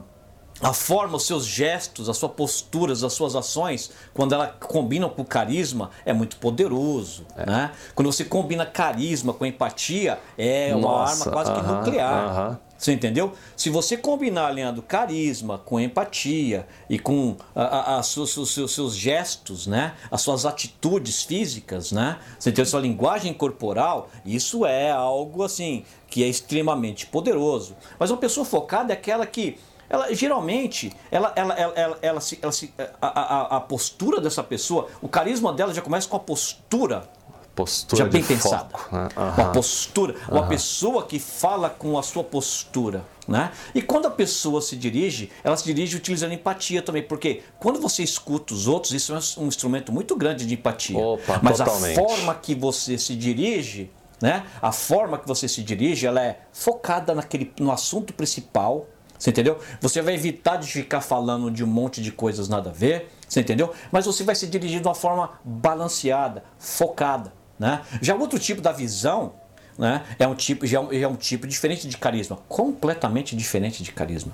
a 0.63 0.73
a 0.73 0.75
forma, 0.75 1.19
os 1.19 1.27
seus 1.27 1.45
gestos, 1.45 2.09
as 2.09 2.17
suas 2.17 2.33
posturas, 2.33 3.05
as 3.05 3.13
suas 3.13 3.37
ações, 3.37 3.91
quando 4.15 4.35
ela 4.35 4.47
combinam 4.49 5.11
com 5.11 5.23
carisma, 5.23 5.91
é 6.03 6.15
muito 6.15 6.37
poderoso. 6.39 7.27
É. 7.37 7.45
Né? 7.45 7.71
Quando 7.95 8.11
você 8.11 8.25
combina 8.25 8.65
carisma 8.65 9.35
com 9.35 9.45
empatia, 9.45 10.19
é 10.39 10.75
uma 10.75 10.89
Nossa, 10.89 11.29
arma 11.29 11.33
quase 11.33 11.51
uh 11.51 11.55
-huh, 11.55 11.61
que 11.61 11.73
nuclear. 11.73 12.25
Uh 12.25 12.55
-huh. 12.55 12.59
Você 12.79 12.93
entendeu? 12.93 13.33
Se 13.55 13.71
você 13.71 13.97
combinar, 13.97 14.49
Leandro, 14.49 14.83
carisma 14.83 15.59
com 15.59 15.79
empatia 15.79 16.67
e 16.91 16.99
com 16.99 17.37
a, 17.55 17.63
a, 17.63 17.99
a 17.99 18.03
seus, 18.03 18.33
seus, 18.33 18.75
seus, 18.75 18.97
gestos, 18.97 19.69
né? 19.69 19.93
as 20.11 20.23
suas 20.23 20.45
atitudes 20.45 21.23
físicas, 21.23 21.93
né? 21.93 22.19
você 22.39 22.49
entendeu? 22.49 22.67
Sua 22.67 22.81
linguagem 22.81 23.33
corporal, 23.35 24.09
isso 24.25 24.67
é 24.67 24.91
algo 24.91 25.45
assim 25.45 25.85
que 26.09 26.25
é 26.25 26.27
extremamente 26.27 27.07
poderoso. 27.07 27.77
Mas 28.01 28.11
uma 28.11 28.19
pessoa 28.19 28.45
focada 28.45 28.93
é 28.93 28.97
aquela 28.97 29.27
que 29.27 29.59
ela 29.93 30.13
geralmente, 30.15 30.91
ela, 31.11 31.33
ela, 31.37 31.55
ela, 31.55 31.75
ela, 31.75 31.99
ela 32.01 32.21
se, 32.21 32.39
ela 32.41 32.51
se, 32.51 32.73
a, 33.01 33.07
a, 33.07 33.57
a 33.59 33.61
postura 33.61 34.23
dessa 34.23 34.43
pessoa, 34.43 34.89
o 35.03 35.09
carisma 35.09 35.53
dela 35.53 35.75
já 35.75 35.83
começa 35.83 36.09
com 36.09 36.17
a 36.17 36.21
postura 36.21 37.07
postura 37.55 38.05
já 38.05 38.11
bem 38.11 38.25
pensada. 38.25 38.71
Né? 38.91 39.09
Uhum. 39.15 39.25
Uma 39.45 39.53
postura, 39.53 40.15
uhum. 40.15 40.39
uma 40.39 40.47
pessoa 40.47 41.05
que 41.05 41.19
fala 41.19 41.69
com 41.69 41.99
a 41.99 42.03
sua 42.03 42.25
postura. 42.25 43.05
Né? 43.29 43.53
E 43.75 43.83
quando 43.83 44.07
a 44.07 44.11
pessoa 44.11 44.61
se 44.63 44.75
dirige, 44.75 45.31
ela 45.45 45.57
se 45.57 45.65
dirige 45.65 45.97
utilizando 45.97 46.33
empatia 46.33 46.83
também, 46.83 47.03
porque 47.03 47.43
quando 47.59 47.79
você 47.79 48.03
escuta 48.03 48.53
os 48.55 48.67
outros, 48.67 48.93
isso 48.93 49.15
é 49.15 49.41
um 49.41 49.47
instrumento 49.47 49.93
muito 49.93 50.17
grande 50.17 50.47
de 50.47 50.55
empatia. 50.55 50.99
Opa, 50.99 51.39
Mas 51.43 51.59
totalmente. 51.59 52.01
a 52.01 52.03
forma 52.03 52.35
que 52.35 52.55
você 52.55 52.99
se 52.99 53.15
dirige, 53.15 53.91
né? 54.21 54.45
a 54.61 54.73
forma 54.73 55.19
que 55.19 55.29
você 55.29 55.47
se 55.47 55.63
dirige, 55.63 56.07
ela 56.07 56.23
é 56.23 56.41
focada 56.53 57.15
naquele, 57.15 57.53
no 57.61 57.71
assunto 57.71 58.13
principal, 58.15 58.89
você 59.23 59.31
entendeu? 59.31 59.57
Você 59.81 60.03
vai 60.03 60.15
evitar 60.15 60.57
de 60.57 60.67
ficar 60.67 61.01
falando 61.01 61.49
de 61.49 61.63
um 61.63 61.67
monte 61.69 62.03
de 62.03 62.11
coisas 62.11 62.49
nada 62.49 62.71
a 62.71 62.73
ver, 62.73 63.09
você 63.29 63.39
entendeu? 63.39 63.73
Mas 63.93 64.05
você 64.05 64.25
vai 64.25 64.35
se 64.35 64.49
dirigir 64.49 64.81
de 64.81 64.89
uma 64.89 64.97
forma 64.97 65.31
balanceada, 65.45 66.43
focada, 66.59 67.33
né? 67.57 67.83
Já 68.01 68.17
outro 68.17 68.37
tipo 68.41 68.61
da 68.61 68.73
visão, 68.73 69.35
né? 69.79 70.03
É 70.19 70.27
um 70.27 70.35
tipo, 70.35 70.67
já 70.67 70.81
é 70.91 71.07
um 71.07 71.15
tipo 71.15 71.47
diferente 71.47 71.87
de 71.87 71.97
carisma, 71.97 72.41
completamente 72.49 73.37
diferente 73.37 73.85
de 73.85 73.93
carisma. 73.93 74.33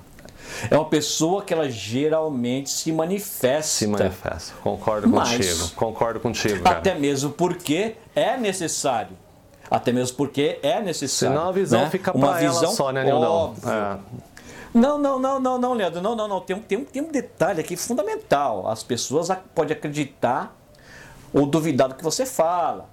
É 0.71 0.75
uma 0.75 0.87
pessoa 0.87 1.43
que 1.43 1.53
ela 1.53 1.69
geralmente 1.69 2.71
se 2.71 2.91
manifesta. 2.91 3.71
Se 3.71 3.87
manifesta. 3.87 4.55
Concordo 4.63 5.11
contigo. 5.11 5.69
Concordo 5.77 6.19
contigo. 6.19 6.63
Cara. 6.63 6.79
Até 6.79 6.95
mesmo 6.95 7.33
porque 7.33 7.97
é 8.17 8.39
necessário. 8.39 9.15
Até 9.71 9.93
mesmo 9.93 10.17
porque 10.17 10.59
é 10.63 10.81
necessário. 10.81 11.37
Senão 11.37 11.51
a 11.51 11.53
visão 11.53 11.83
né? 11.83 11.91
fica 11.91 12.11
para 12.11 12.43
ela 12.43 12.67
só, 12.69 12.91
né, 12.91 13.05
Nildão? 13.05 13.55
É. 13.67 14.29
Não, 14.75 14.99
não, 14.99 15.19
não, 15.19 15.41
não, 15.41 15.59
não, 15.59 15.73
Leandro. 15.73 16.01
Não, 16.01 16.15
não, 16.15 16.29
não. 16.29 16.41
Tem, 16.41 16.59
tem, 16.61 16.85
tem 16.85 17.03
um 17.03 17.11
detalhe 17.11 17.61
aqui 17.61 17.77
fundamental. 17.77 18.69
As 18.69 18.83
pessoas 18.83 19.29
podem 19.55 19.77
acreditar 19.77 20.57
ou 21.33 21.47
duvidar 21.47 21.89
do 21.89 21.95
que 21.95 22.05
você 22.05 22.27
fala. 22.27 22.89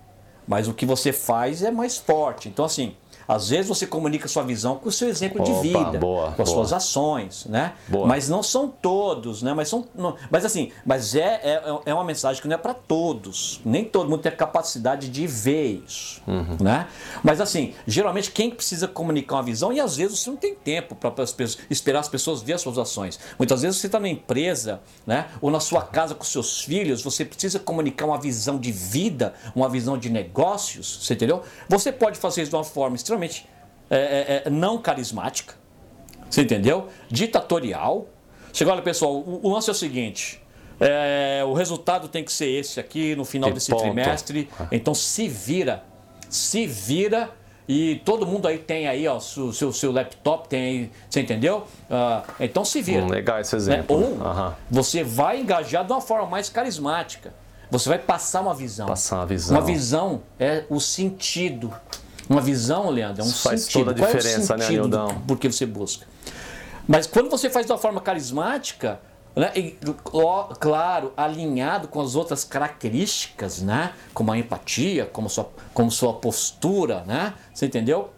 Mas 0.47 0.67
o 0.67 0.73
que 0.73 0.85
você 0.85 1.11
faz 1.11 1.63
é 1.63 1.71
mais 1.71 1.97
forte. 1.97 2.47
Então, 2.47 2.65
assim, 2.65 2.95
às 3.27 3.49
vezes 3.49 3.67
você 3.67 3.87
comunica 3.87 4.27
sua 4.27 4.43
visão 4.43 4.75
com 4.77 4.89
o 4.89 4.91
seu 4.91 5.09
exemplo 5.09 5.41
Opa, 5.41 5.51
de 5.51 5.61
vida, 5.61 5.97
boa, 5.99 6.31
com 6.31 6.41
as 6.41 6.49
boa. 6.49 6.67
suas 6.67 6.73
ações, 6.73 7.45
né? 7.45 7.73
Boa. 7.87 8.07
Mas 8.07 8.29
não 8.29 8.43
são 8.43 8.67
todos, 8.67 9.41
né? 9.41 9.53
Mas 9.53 9.69
são, 9.69 9.85
não, 9.95 10.15
mas 10.29 10.45
assim, 10.45 10.71
mas 10.85 11.15
é, 11.15 11.41
é, 11.43 11.79
é 11.85 11.93
uma 11.93 12.03
mensagem 12.03 12.41
que 12.41 12.47
não 12.47 12.55
é 12.55 12.57
para 12.57 12.73
todos. 12.73 13.59
Nem 13.65 13.83
todo 13.83 14.09
mundo 14.09 14.21
tem 14.21 14.31
a 14.31 14.35
capacidade 14.35 15.09
de 15.09 15.27
ver 15.27 15.83
isso, 15.85 16.21
uhum. 16.27 16.57
né? 16.61 16.87
Mas 17.23 17.41
assim, 17.41 17.73
geralmente 17.87 18.31
quem 18.31 18.49
precisa 18.49 18.87
comunicar 18.87 19.35
uma 19.35 19.43
visão 19.43 19.73
e 19.73 19.79
às 19.79 19.95
vezes 19.95 20.19
você 20.19 20.29
não 20.29 20.37
tem 20.37 20.55
tempo 20.55 20.95
para 20.95 21.13
esperar 21.69 21.99
as 21.99 22.09
pessoas 22.09 22.41
ver 22.41 22.53
as 22.53 22.61
suas 22.61 22.77
ações. 22.77 23.19
Muitas 23.37 23.61
vezes 23.61 23.79
você 23.79 23.87
está 23.87 23.99
na 23.99 24.09
empresa, 24.09 24.81
né? 25.05 25.27
Ou 25.41 25.49
na 25.49 25.59
sua 25.59 25.81
casa 25.81 26.13
com 26.13 26.23
seus 26.23 26.61
filhos, 26.61 27.01
você 27.01 27.25
precisa 27.25 27.59
comunicar 27.59 28.05
uma 28.05 28.19
visão 28.19 28.59
de 28.59 28.71
vida, 28.71 29.33
uma 29.55 29.67
visão 29.67 29.97
de 29.97 30.09
negócios, 30.09 30.99
você 31.01 31.13
entendeu? 31.13 31.41
Você 31.67 31.91
pode 31.91 32.17
fazer 32.17 32.41
isso 32.43 32.51
de 32.51 32.55
uma 32.55 32.63
forma 32.63 32.95
extremamente 32.95 33.14
extremamente 33.15 33.47
é, 33.89 33.97
é, 33.97 34.43
é, 34.45 34.49
não 34.49 34.77
carismática, 34.77 35.53
você 36.29 36.41
entendeu? 36.41 36.89
Ditatorial. 37.09 38.07
Chegou, 38.51 38.73
olha 38.73 38.81
pessoal, 38.81 39.13
o, 39.13 39.41
o 39.43 39.53
lance 39.53 39.69
é 39.69 39.71
o 39.71 39.75
seguinte: 39.75 40.41
é, 40.79 41.43
o 41.45 41.53
resultado 41.53 42.07
tem 42.07 42.23
que 42.23 42.31
ser 42.31 42.47
esse 42.47 42.79
aqui 42.79 43.15
no 43.15 43.25
final 43.25 43.51
desse 43.51 43.69
ponto. 43.69 43.83
trimestre. 43.83 44.49
Então 44.71 44.93
se 44.93 45.27
vira, 45.27 45.83
se 46.29 46.65
vira 46.65 47.29
e 47.67 48.01
todo 48.05 48.27
mundo 48.27 48.47
aí 48.47 48.59
tem 48.59 48.87
aí 48.87 49.07
ó 49.07 49.19
seu, 49.19 49.51
seu, 49.51 49.73
seu 49.73 49.91
laptop 49.91 50.47
tem 50.47 50.61
aí, 50.61 50.91
você 51.09 51.21
entendeu? 51.21 51.65
Uh, 51.89 52.31
então 52.39 52.65
se 52.65 52.81
vira. 52.81 53.03
Hum, 53.03 53.09
legal 53.09 53.39
esse 53.39 53.55
né? 53.55 53.61
exemplo. 53.61 53.99
Né? 53.99 54.05
Ou 54.05 54.11
uhum. 54.11 54.53
você 54.69 55.03
vai 55.03 55.41
engajar 55.41 55.85
de 55.85 55.91
uma 55.91 56.01
forma 56.01 56.27
mais 56.27 56.49
carismática. 56.49 57.33
Você 57.71 57.89
vai 57.89 57.99
passar 57.99 58.41
uma 58.41 58.53
visão. 58.53 58.87
Passar 58.87 59.17
uma 59.17 59.25
visão. 59.25 59.57
Uma 59.57 59.65
visão 59.65 60.21
é 60.39 60.63
o 60.69 60.79
sentido. 60.79 61.73
Uma 62.29 62.41
visão, 62.41 62.89
Leandro, 62.89 63.21
é 63.21 63.25
um 63.25 63.27
Isso 63.27 63.43
faz 63.43 63.61
sentido. 63.61 63.85
toda 63.85 63.91
a 63.91 64.07
diferença, 64.07 64.53
é 64.53 64.57
né, 64.57 64.69
Nildão? 64.69 65.21
Porque 65.27 65.51
você 65.51 65.65
busca. 65.65 66.07
Mas 66.87 67.07
quando 67.07 67.29
você 67.29 67.49
faz 67.49 67.65
de 67.65 67.71
uma 67.71 67.77
forma 67.77 68.01
carismática, 68.01 68.99
né, 69.35 69.51
e, 69.55 69.77
claro, 70.59 71.13
alinhado 71.17 71.87
com 71.87 71.99
as 71.99 72.15
outras 72.15 72.43
características, 72.43 73.61
né, 73.61 73.93
como 74.13 74.31
a 74.31 74.37
empatia, 74.37 75.05
como 75.05 75.29
sua, 75.29 75.49
como 75.73 75.91
sua 75.91 76.13
postura, 76.13 77.03
né, 77.05 77.33
você 77.53 77.65
entendeu? 77.65 78.11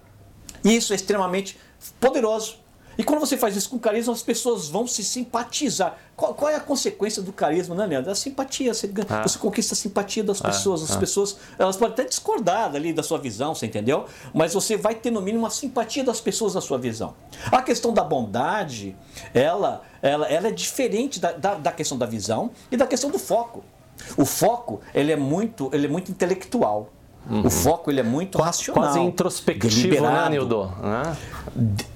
Isso 0.64 0.94
é 0.94 0.96
extremamente 0.96 1.58
poderoso. 2.00 2.58
E 2.98 3.04
quando 3.04 3.20
você 3.20 3.38
faz 3.38 3.56
isso 3.56 3.70
com 3.70 3.78
carisma, 3.78 4.12
as 4.12 4.24
pessoas 4.24 4.70
vão 4.70 4.88
se 4.88 5.04
simpatizar. 5.04 5.98
Qual, 6.16 6.34
qual 6.34 6.50
é 6.50 6.56
a 6.56 6.60
consequência 6.60 7.22
do 7.22 7.32
carisma, 7.32 7.76
né, 7.76 7.86
Leandro? 7.86 8.12
A 8.12 8.16
simpatia. 8.16 8.74
Você, 8.74 8.90
ah. 9.08 9.22
você 9.22 9.38
conquista 9.38 9.74
a 9.74 9.78
simpatia 9.78 10.24
das 10.24 10.42
ah, 10.42 10.48
pessoas. 10.48 10.82
As 10.82 10.96
ah. 10.96 11.00
pessoas, 11.00 11.38
elas 11.60 11.78
podem 11.78 11.94
até 11.94 12.06
discordar 12.06 12.76
ali 12.76 12.92
da 12.92 13.04
sua 13.04 13.20
visão, 13.20 13.54
você 13.54 13.68
entendeu? 13.68 14.06
Mas 14.34 14.54
você 14.54 14.76
vai 14.76 14.96
ter, 14.96 15.12
no 15.12 15.22
mínimo, 15.22 15.44
uma 15.44 15.52
simpatia 15.52 16.04
das 16.04 16.20
pessoas 16.20 16.54
da 16.54 16.62
sua 16.62 16.80
visão. 16.80 17.14
A 17.52 17.62
questão 17.62 17.94
da 17.94 18.04
bondade, 18.04 18.96
ela, 19.34 19.84
ela, 20.02 20.28
ela 20.28 20.48
é 20.48 20.52
diferente 20.52 21.20
da, 21.20 21.34
da, 21.34 21.56
da 21.56 21.72
questão 21.72 21.98
da 21.98 22.06
visão 22.06 22.50
e 22.72 22.78
da 22.78 22.88
questão 22.88 23.12
do 23.12 23.20
foco. 23.20 23.64
O 24.18 24.26
foco 24.26 24.82
ele 24.94 25.12
é 25.12 25.16
muito, 25.16 25.70
ele 25.74 25.86
é 25.86 25.90
muito 25.90 26.12
intelectual. 26.12 26.90
Uhum. 27.30 27.46
O 27.46 27.50
foco 27.50 27.92
ele 27.92 28.00
é 28.00 28.04
muito 28.04 28.38
quase, 28.38 28.60
racional. 28.60 28.84
Quase 28.84 29.00
introspectivo, 29.00 30.02
né, 30.02 30.30
Nildo? 30.30 30.72
Né? 30.82 31.18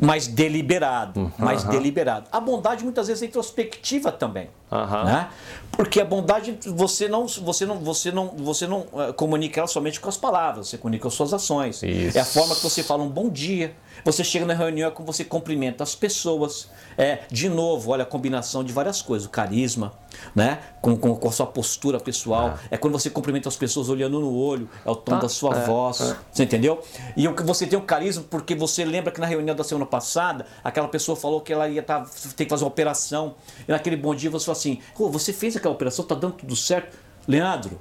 Mais 0.02 0.28
deliberado, 0.28 1.20
uhum. 1.20 1.32
mais 1.38 1.64
deliberado. 1.64 2.28
A 2.32 2.40
bondade 2.40 2.84
muitas 2.84 3.08
vezes 3.08 3.24
é 3.24 3.26
introspectiva 3.28 4.12
também. 4.12 4.50
Uhum. 4.72 5.04
Né? 5.06 5.30
Porque 5.72 6.00
a 6.00 6.06
bondade 6.06 6.58
você 6.68 7.08
não, 7.08 7.28
você 7.28 7.66
não, 7.66 7.80
você 7.80 8.12
não, 8.12 8.28
você 8.30 8.68
não 8.68 8.82
uh, 8.82 9.14
comunica 9.16 9.60
ela 9.60 9.68
somente 9.68 10.00
com 10.00 10.08
as 10.08 10.18
palavras, 10.18 10.70
você 10.70 10.78
comunica 10.78 11.04
com 11.04 11.08
as 11.08 11.14
suas 11.14 11.34
ações. 11.34 11.82
Isso. 11.84 12.18
É 12.18 12.22
a 12.22 12.26
forma 12.26 12.56
que 12.56 12.62
você 12.62 12.84
fala 12.84 13.04
um 13.04 13.10
bom 13.10 13.30
dia. 13.30 13.76
Você 14.04 14.24
chega 14.24 14.46
na 14.46 14.54
reunião 14.54 14.88
é 14.88 14.92
como 14.92 15.12
você 15.12 15.24
cumprimenta 15.24 15.84
as 15.84 15.94
pessoas. 15.94 16.70
É, 16.98 17.20
de 17.30 17.50
novo, 17.50 17.92
olha 17.92 18.04
a 18.04 18.06
combinação 18.06 18.64
de 18.64 18.72
várias 18.74 19.02
coisas, 19.02 19.28
o 19.28 19.30
carisma, 19.30 19.94
né? 20.36 20.60
Com, 20.82 20.96
com, 20.98 21.16
com 21.16 21.28
a 21.28 21.32
sua 21.32 21.46
postura 21.46 22.00
pessoal. 22.00 22.58
É. 22.70 22.76
é 22.76 22.78
quando 22.78 22.94
você 22.94 23.10
cumprimenta 23.10 23.50
as 23.50 23.56
pessoas 23.56 23.90
olhando 23.90 24.20
no 24.20 24.34
olho, 24.34 24.70
é 24.86 24.90
o 24.90 24.96
tom 24.96 25.20
da 25.22 25.30
sua 25.30 25.56
é, 25.56 25.66
voz. 25.66 26.02
É. 26.02 26.16
Você 26.32 26.44
entendeu? 26.44 26.82
E 27.16 27.28
o 27.28 27.36
que 27.36 27.44
você 27.44 27.66
tem 27.66 27.78
o 27.78 27.82
carisma 27.82 28.24
porque 28.30 28.56
você 28.56 28.84
lembra 28.84 29.12
que 29.12 29.20
na 29.20 29.28
reunião 29.28 29.56
da 29.56 29.64
semana 29.64 29.86
passada, 29.86 30.46
aquela 30.64 30.88
pessoa 30.88 31.16
falou 31.16 31.42
que 31.42 31.54
ela 31.54 31.68
ia 31.68 31.84
tá, 31.84 32.06
ter 32.36 32.46
que 32.46 32.50
fazer 32.50 32.64
uma 32.64 32.70
operação. 32.70 33.36
E 33.68 33.72
naquele 33.72 33.96
bom 33.96 34.14
dia 34.16 34.30
você 34.30 34.46
falou 34.46 34.58
assim: 34.58 34.80
oh, 34.98 35.10
você 35.10 35.32
fez 35.32 35.56
aquela 35.56 35.74
operação, 35.74 36.06
tá 36.06 36.16
dando 36.16 36.34
tudo 36.34 36.56
certo. 36.56 36.98
Leandro, 37.28 37.80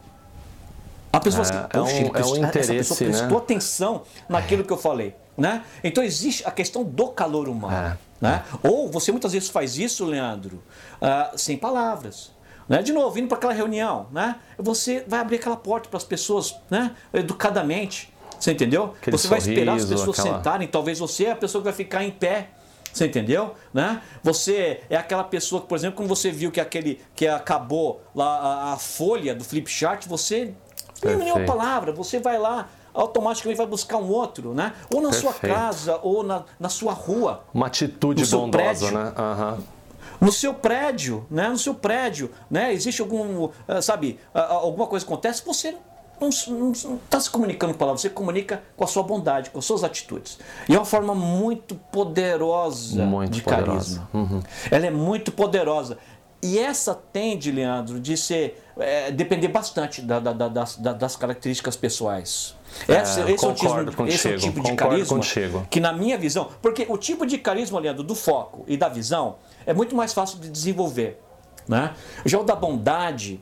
a 1.13 1.19
pessoa 1.19 1.43
é, 1.43 1.79
assim, 1.79 2.05
é 2.05 2.13
um, 2.13 2.17
é 2.17 2.25
um 2.25 2.37
interesse, 2.37 2.77
essa 2.77 2.95
pessoa 2.95 3.11
prestou 3.11 3.39
né? 3.39 3.45
atenção 3.45 4.03
naquilo 4.29 4.65
que 4.65 4.73
eu 4.73 4.77
falei. 4.77 5.15
Né? 5.37 5.65
Então 5.83 6.05
existe 6.05 6.47
a 6.47 6.51
questão 6.51 6.85
do 6.85 7.09
calor 7.09 7.49
humano. 7.49 7.75
É. 7.75 7.99
Né? 8.21 8.45
Ou 8.63 8.91
você 8.91 9.11
muitas 9.11 9.33
vezes 9.33 9.49
faz 9.49 9.79
isso, 9.79 10.05
Leandro, 10.05 10.63
uh, 11.01 11.37
sem 11.37 11.57
palavras. 11.57 12.31
Né? 12.71 12.83
De 12.83 12.93
novo, 12.93 13.19
indo 13.19 13.27
para 13.27 13.37
aquela 13.37 13.53
reunião, 13.53 14.07
né? 14.13 14.37
você 14.57 15.05
vai 15.09 15.19
abrir 15.19 15.37
aquela 15.37 15.57
porta 15.57 15.89
para 15.89 15.97
as 15.97 16.05
pessoas 16.05 16.55
né? 16.71 16.93
educadamente. 17.13 18.15
Você 18.39 18.53
entendeu? 18.53 18.95
Aquele 19.01 19.19
você 19.19 19.27
sorriso, 19.27 19.47
vai 19.47 19.55
esperar 19.55 19.77
as 19.77 19.85
pessoas 19.85 20.21
aquela... 20.21 20.37
sentarem, 20.37 20.69
talvez 20.69 21.01
você 21.01 21.25
é 21.25 21.33
a 21.33 21.37
pessoa 21.37 21.61
que 21.61 21.65
vai 21.65 21.73
ficar 21.73 22.05
em 22.05 22.13
pé. 22.13 22.51
Você 22.93 23.07
entendeu? 23.07 23.55
Né? 23.75 24.01
Você 24.23 24.83
é 24.89 24.97
aquela 24.97 25.25
pessoa 25.25 25.61
que, 25.61 25.67
por 25.67 25.75
exemplo, 25.75 25.97
quando 25.97 26.09
você 26.09 26.31
viu 26.31 26.53
que 26.53 26.61
aquele 26.61 27.01
que 27.17 27.27
acabou 27.27 28.03
lá 28.15 28.39
a, 28.39 28.73
a 28.75 28.77
folha 28.77 29.35
do 29.35 29.43
flip 29.43 29.69
chart, 29.69 30.07
você 30.07 30.55
nem 31.03 31.17
nenhuma 31.17 31.45
palavra, 31.45 31.93
você 31.93 32.21
vai 32.21 32.39
lá, 32.39 32.69
automaticamente 32.95 33.59
vai 33.59 33.67
buscar 33.67 33.97
um 33.97 34.11
outro, 34.11 34.55
né? 34.55 34.75
Ou 34.95 35.03
na 35.03 35.11
Perfeito. 35.11 35.33
sua 35.33 35.49
casa, 35.49 35.99
ou 36.03 36.23
na, 36.23 36.45
na 36.59 36.69
sua 36.69 36.93
rua. 36.93 37.43
Uma 37.53 37.67
atitude 37.67 38.25
bondosa, 38.27 38.49
prédio. 38.49 38.91
né? 38.93 39.13
Uhum. 39.19 39.80
No 40.21 40.31
seu 40.31 40.53
prédio, 40.53 41.27
né? 41.31 41.49
No 41.49 41.59
seu 41.59 41.75
prédio, 41.75 42.31
né? 42.51 42.73
Existe 42.73 43.01
algum, 43.01 43.49
eh, 43.67 43.81
sabe, 43.81 44.19
alguma 44.35 44.87
coisa 44.87 45.05
acontece, 45.05 45.43
você 45.45 45.75
não 46.21 46.73
está 47.05 47.19
se 47.19 47.31
comunicando 47.31 47.73
com 47.73 47.79
palavras, 47.79 48.03
você 48.03 48.11
comunica 48.11 48.63
com 48.77 48.85
a 48.85 48.87
sua 48.87 49.03
bondade, 49.03 49.51
com 49.51 49.59
as 49.59 49.65
suas 49.65 49.83
atitudes. 49.83 50.39
E 50.69 50.75
é 50.75 50.79
uma 50.79 50.85
forma 50.85 51.15
muito 51.15 51.75
poderosa 51.75 53.05
muito 53.05 53.33
de 53.33 53.41
poderosa. 53.41 54.01
carisma. 54.01 54.09
Uhum. 54.13 54.43
Ela 54.71 54.87
é 54.87 54.91
muito 54.91 55.33
poderosa. 55.33 55.97
E 56.43 56.59
essa 56.59 56.95
tende, 56.95 57.51
Leandro, 57.51 58.01
de 58.01 58.17
ser 58.17 58.63
é, 58.79 59.11
depender 59.11 59.49
bastante 59.49 60.01
da, 60.01 60.19
da, 60.19 60.33
da, 60.33 60.49
das, 60.49 60.77
das, 60.77 61.17
características 61.17 61.77
pessoais. 61.77 62.55
Esse, 62.89 63.21
é, 63.21 63.31
esse, 63.31 63.45
é 63.45 63.49
o 63.49 63.53
tipo, 63.53 64.07
esse, 64.07 64.29
é 64.29 64.35
o 64.37 64.39
tipo, 64.39 64.63
de 64.63 64.75
carisma 64.75 65.17
contigo. 65.17 65.67
que, 65.69 65.81
na 65.81 65.93
minha 65.93 66.17
visão, 66.17 66.49
porque 66.63 66.87
o 66.89 66.97
tipo 66.97 67.27
de 67.27 67.37
carisma, 67.37 67.79
Leandro, 67.79 68.03
do 68.03 68.15
foco 68.15 68.65
e 68.67 68.77
da 68.77 68.89
visão 68.89 69.37
é 69.67 69.75
muito 69.75 69.95
mais 69.95 70.15
fácil 70.15 70.39
de 70.39 70.49
desenvolver. 70.49 71.21
Né? 71.69 71.93
Já 72.25 72.39
o 72.39 72.45
da 72.45 72.57
bondade, 72.57 73.41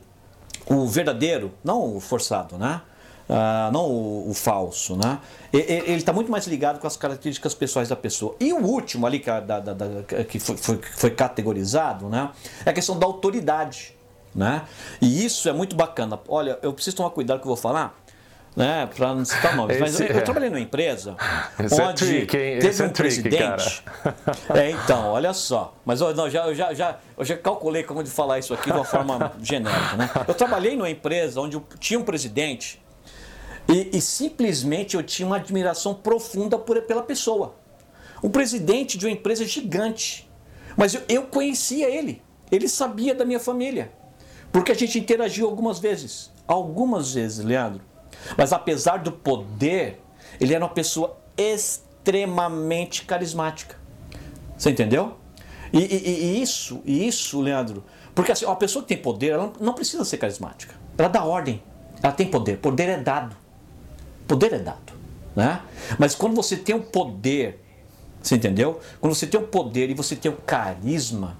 o 0.65 0.85
verdadeiro, 0.85 1.53
não 1.63 1.95
o 1.95 1.99
forçado, 1.99 2.57
né? 2.57 2.81
Uh, 3.29 3.71
não 3.71 3.85
o, 3.85 4.31
o, 4.31 4.33
falso, 4.33 4.97
né? 4.97 5.19
Ele 5.53 5.97
está 5.97 6.11
muito 6.11 6.31
mais 6.31 6.47
ligado 6.47 6.79
com 6.79 6.87
as 6.87 6.97
características 6.97 7.53
pessoais 7.53 7.87
da 7.87 7.95
pessoa. 7.95 8.35
E 8.39 8.51
o 8.51 8.57
último 8.57 9.05
ali 9.05 9.19
que, 9.19 9.27
da, 9.27 9.59
da, 9.59 9.73
da, 9.73 10.23
que 10.23 10.39
foi, 10.39 10.57
foi, 10.57 10.81
foi, 10.81 11.11
categorizado, 11.11 12.09
né? 12.09 12.31
É 12.65 12.71
a 12.71 12.73
questão 12.73 12.97
da 12.97 13.05
autoridade, 13.05 13.95
né? 14.33 14.63
E 14.99 15.23
isso 15.23 15.47
é 15.47 15.53
muito 15.53 15.75
bacana. 15.75 16.19
Olha, 16.27 16.57
eu 16.63 16.73
preciso 16.73 16.97
tomar 16.97 17.11
cuidado 17.11 17.37
com 17.37 17.41
o 17.41 17.43
que 17.43 17.47
eu 17.49 17.55
vou 17.55 17.61
falar, 17.61 17.95
né, 18.55 18.89
para 18.95 19.13
não 19.13 19.23
citar 19.23 19.55
nomes, 19.55 19.75
Esse, 19.75 19.81
mas 19.81 19.99
eu, 19.99 20.07
eu, 20.07 20.17
é. 20.17 20.21
trabalhei 20.21 20.49
numa 20.49 20.59
empresa 20.59 21.15
é 21.59 21.63
onde 21.63 22.03
é 22.03 22.25
trick, 22.25 22.31
teve 22.59 22.83
um 22.83 22.85
é 22.87 22.89
presidente. 22.89 23.83
é, 24.55 24.71
então, 24.71 25.09
olha 25.09 25.33
só. 25.33 25.75
Mas 25.85 26.01
eu, 26.01 26.15
não, 26.15 26.27
já, 26.27 26.47
eu, 26.47 26.55
já, 26.55 26.73
já, 26.73 26.97
eu 27.15 27.23
já 27.23 27.37
calculei 27.37 27.83
como 27.83 28.03
de 28.03 28.09
falar 28.09 28.39
isso 28.39 28.53
aqui 28.53 28.71
de 28.71 28.75
uma 28.75 28.83
forma 28.83 29.33
genérica. 29.41 29.95
Né? 29.95 30.09
Eu 30.27 30.33
trabalhei 30.33 30.75
numa 30.75 30.89
empresa 30.89 31.39
onde 31.39 31.61
tinha 31.79 31.99
um 31.99 32.03
presidente 32.03 32.81
e, 33.69 33.97
e, 33.97 34.01
simplesmente 34.01 34.95
eu 34.95 35.03
tinha 35.03 35.27
uma 35.27 35.35
admiração 35.35 35.93
profunda 35.93 36.57
por, 36.57 36.81
pela 36.81 37.03
pessoa. 37.03 37.55
Um 38.23 38.29
presidente 38.29 38.97
de 38.97 39.05
uma 39.05 39.11
empresa 39.11 39.45
gigante. 39.45 40.29
Mas 40.75 40.95
eu, 40.95 41.01
eu 41.07 41.23
conhecia 41.23 41.87
ele. 41.87 42.21
Ele 42.51 42.67
sabia 42.67 43.13
da 43.13 43.23
minha 43.23 43.39
família. 43.39 43.91
Porque 44.51 44.71
a 44.71 44.75
gente 44.75 44.97
interagiu 44.97 45.47
algumas 45.47 45.77
vezes. 45.77 46.31
Algumas 46.47 47.13
vezes, 47.13 47.45
Leandro. 47.45 47.81
Mas 48.35 48.51
apesar 48.51 48.97
do 48.97 49.11
poder, 49.11 50.01
ele 50.41 50.53
era 50.53 50.65
uma 50.65 50.73
pessoa 50.73 51.17
extremamente 51.37 53.05
carismática. 53.05 53.77
Você 54.57 54.71
entendeu? 54.71 55.15
E, 55.71 55.79
e, 55.79 56.09
e 56.09 56.41
isso, 56.41 56.81
e 56.83 57.07
isso, 57.07 57.39
Leandro, 57.39 57.83
porque 58.15 58.31
assim, 58.31 58.45
uma 58.45 58.55
pessoa 58.55 58.81
que 58.81 58.89
tem 58.89 58.97
poder, 58.97 59.29
ela 59.29 59.53
não 59.59 59.73
precisa 59.73 60.03
ser 60.03 60.17
carismática. 60.17 60.75
Ela 60.97 61.07
dá 61.07 61.23
ordem. 61.23 61.61
Ela 62.01 62.11
tem 62.11 62.27
poder. 62.27 62.57
Poder 62.57 62.89
é 62.89 62.97
dado. 62.97 63.37
Poder 64.29 64.53
é 64.53 64.59
dado. 64.59 64.93
Né? 65.35 65.59
Mas 65.97 66.13
quando 66.13 66.35
você 66.35 66.55
tem 66.55 66.75
o 66.75 66.81
poder, 66.81 67.59
você 68.21 68.35
entendeu? 68.35 68.79
Quando 69.01 69.15
você 69.15 69.25
tem 69.25 69.39
o 69.39 69.47
poder 69.47 69.89
e 69.89 69.95
você 69.95 70.15
tem 70.15 70.31
o 70.31 70.35
carisma, 70.35 71.35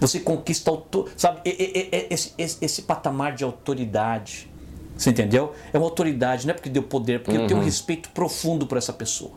você 0.00 0.20
conquista, 0.20 0.72
sabe, 1.18 1.42
esse, 1.44 2.32
esse, 2.38 2.64
esse 2.64 2.82
patamar 2.82 3.34
de 3.34 3.44
autoridade. 3.44 4.50
Você 4.96 5.10
entendeu? 5.10 5.54
É 5.70 5.76
uma 5.76 5.86
autoridade, 5.86 6.46
não 6.46 6.52
é 6.52 6.54
porque 6.54 6.70
deu 6.70 6.82
poder, 6.82 7.22
porque 7.22 7.36
uhum. 7.36 7.44
eu 7.44 7.48
tenho 7.48 7.58
um 7.58 7.62
uhum. 7.62 7.66
respeito 7.66 8.08
profundo 8.10 8.66
por 8.66 8.78
essa 8.78 8.92
pessoa. 8.92 9.32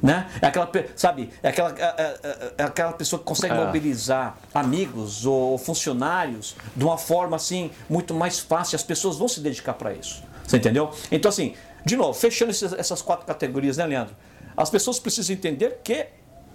Né? 0.00 0.28
É 0.40 0.46
aquela, 0.46 0.70
sabe, 0.94 1.30
é 1.42 1.48
aquela, 1.48 1.74
é, 1.76 2.18
é, 2.22 2.52
é 2.58 2.62
aquela 2.62 2.92
pessoa 2.92 3.18
que 3.18 3.24
consegue 3.24 3.54
é. 3.54 3.64
mobilizar 3.64 4.38
amigos 4.54 5.26
ou 5.26 5.58
funcionários 5.58 6.54
de 6.76 6.84
uma 6.84 6.96
forma 6.96 7.34
assim 7.34 7.72
muito 7.90 8.14
mais 8.14 8.38
fácil. 8.38 8.76
As 8.76 8.84
pessoas 8.84 9.16
vão 9.16 9.26
se 9.26 9.40
dedicar 9.40 9.74
para 9.74 9.92
isso. 9.92 10.22
Você 10.46 10.58
entendeu? 10.58 10.92
Então, 11.10 11.28
assim, 11.28 11.54
de 11.86 11.96
novo, 11.96 12.14
fechando 12.14 12.50
esses, 12.50 12.72
essas 12.72 13.00
quatro 13.00 13.24
categorias, 13.24 13.76
né, 13.76 13.86
Leandro? 13.86 14.16
As 14.56 14.68
pessoas 14.68 14.98
precisam 14.98 15.36
entender 15.36 15.78
que 15.84 16.08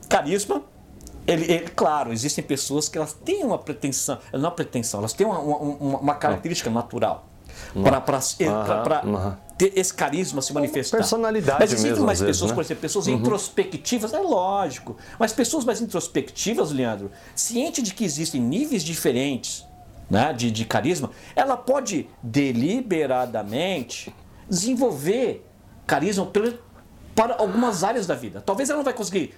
carisma, 0.10 0.62
ele, 1.26 1.50
ele, 1.50 1.70
claro, 1.70 2.12
existem 2.12 2.44
pessoas 2.44 2.90
que 2.90 2.98
elas 2.98 3.14
têm 3.14 3.46
uma 3.46 3.58
pretensão, 3.58 4.20
não 4.34 4.40
é 4.42 4.44
uma 4.44 4.52
pretensão, 4.52 5.00
elas 5.00 5.14
têm 5.14 5.26
uma, 5.26 5.40
uma, 5.40 6.00
uma 6.00 6.16
característica 6.16 6.70
natural 6.70 7.30
para 7.82 9.38
ter 9.58 9.72
esse 9.74 9.94
carisma 9.94 10.42
se 10.42 10.52
manifestar. 10.54 10.98
Personalidade 10.98 11.60
Mas 11.62 11.72
existem 11.72 11.92
mesmo, 11.92 12.06
mais 12.06 12.20
vezes, 12.20 12.36
pessoas, 12.36 12.52
né? 12.52 12.56
por 12.56 12.62
exemplo, 12.66 12.82
pessoas 12.82 13.08
uhum. 13.08 13.14
introspectivas, 13.14 14.14
é 14.14 14.20
lógico. 14.20 14.98
Mas 15.18 15.32
pessoas 15.32 15.64
mais 15.64 15.80
introspectivas, 15.80 16.74
Leandro, 16.74 17.10
ciente 17.34 17.82
de 17.82 17.94
que 17.94 18.04
existem 18.04 18.42
níveis 18.42 18.84
diferentes 18.84 19.66
né, 20.10 20.34
de, 20.34 20.52
de 20.52 20.66
carisma, 20.66 21.10
ela 21.38 21.56
pode 21.56 22.10
deliberadamente 22.22 24.14
desenvolver 24.52 25.48
carisma 25.88 26.30
para 27.16 27.36
algumas 27.38 27.84
áreas 27.84 28.06
da 28.06 28.14
vida. 28.14 28.42
Talvez 28.46 28.70
ela 28.70 28.78
não 28.78 28.84
vai 28.84 28.94
conseguir 28.94 29.34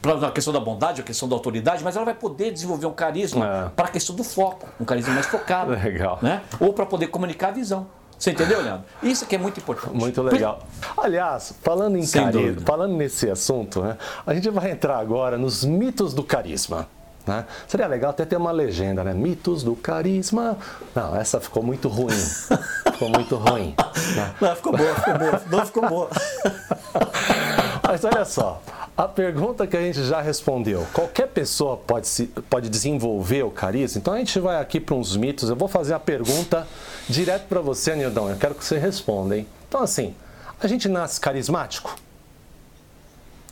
para 0.00 0.28
a 0.28 0.30
questão 0.30 0.52
da 0.52 0.60
bondade, 0.60 1.00
a 1.00 1.04
questão 1.04 1.28
da 1.28 1.34
autoridade, 1.34 1.82
mas 1.82 1.96
ela 1.96 2.04
vai 2.04 2.14
poder 2.14 2.52
desenvolver 2.52 2.86
um 2.86 2.92
carisma 2.92 3.46
é. 3.46 3.68
para 3.70 3.86
a 3.86 3.90
questão 3.90 4.14
do 4.14 4.22
foco, 4.22 4.68
um 4.78 4.84
carisma 4.84 5.14
mais 5.14 5.26
focado. 5.26 5.72
Legal. 5.82 6.18
Né? 6.22 6.42
Ou 6.60 6.72
para 6.72 6.86
poder 6.86 7.08
comunicar 7.08 7.48
a 7.48 7.52
visão. 7.52 7.86
Você 8.18 8.30
entendeu, 8.30 8.62
Leandro? 8.62 8.84
Isso 9.02 9.26
que 9.26 9.34
é 9.34 9.38
muito 9.38 9.58
importante. 9.58 9.94
Muito 9.94 10.22
legal. 10.22 10.62
Aliás, 10.96 11.52
falando 11.62 11.98
em 11.98 12.06
carisma, 12.06 12.62
falando 12.64 12.94
nesse 12.94 13.28
assunto, 13.28 13.82
né, 13.82 13.98
a 14.24 14.32
gente 14.32 14.48
vai 14.50 14.70
entrar 14.70 14.98
agora 14.98 15.36
nos 15.36 15.64
mitos 15.64 16.14
do 16.14 16.22
carisma. 16.22 16.86
Né? 17.26 17.46
Seria 17.66 17.86
legal 17.86 18.10
até 18.10 18.24
ter 18.24 18.36
uma 18.36 18.52
legenda, 18.52 19.02
né? 19.02 19.14
Mitos 19.14 19.62
do 19.62 19.74
carisma. 19.74 20.58
Não, 20.94 21.16
essa 21.16 21.40
ficou 21.40 21.62
muito 21.62 21.88
ruim. 21.88 22.14
ficou 22.92 23.08
muito 23.08 23.36
ruim. 23.36 23.74
Né? 24.14 24.34
Não, 24.40 24.56
ficou 24.56 24.76
boa, 24.76 24.94
ficou 24.94 25.18
boa. 25.18 25.42
Não 25.50 25.66
ficou 25.66 25.88
boa. 25.88 26.10
Mas 27.82 28.04
olha 28.04 28.24
só, 28.24 28.60
A 28.96 29.08
pergunta 29.08 29.66
que 29.66 29.76
a 29.76 29.80
gente 29.80 30.04
já 30.04 30.20
respondeu: 30.20 30.86
qualquer 30.92 31.28
pessoa 31.28 31.76
pode, 31.76 32.06
se, 32.06 32.26
pode 32.26 32.68
desenvolver 32.68 33.42
o 33.42 33.50
carisma? 33.50 33.98
Então 33.98 34.14
a 34.14 34.18
gente 34.18 34.38
vai 34.38 34.60
aqui 34.60 34.78
para 34.78 34.94
uns 34.94 35.16
mitos. 35.16 35.48
Eu 35.48 35.56
vou 35.56 35.68
fazer 35.68 35.94
a 35.94 35.98
pergunta 35.98 36.66
direto 37.08 37.46
para 37.48 37.60
você, 37.60 37.92
Anildão. 37.92 38.28
Eu 38.28 38.36
quero 38.36 38.54
que 38.54 38.64
você 38.64 38.78
responda, 38.78 39.36
hein? 39.36 39.46
Então, 39.68 39.82
assim, 39.82 40.14
a 40.60 40.66
gente 40.66 40.88
nasce 40.88 41.20
carismático? 41.20 41.96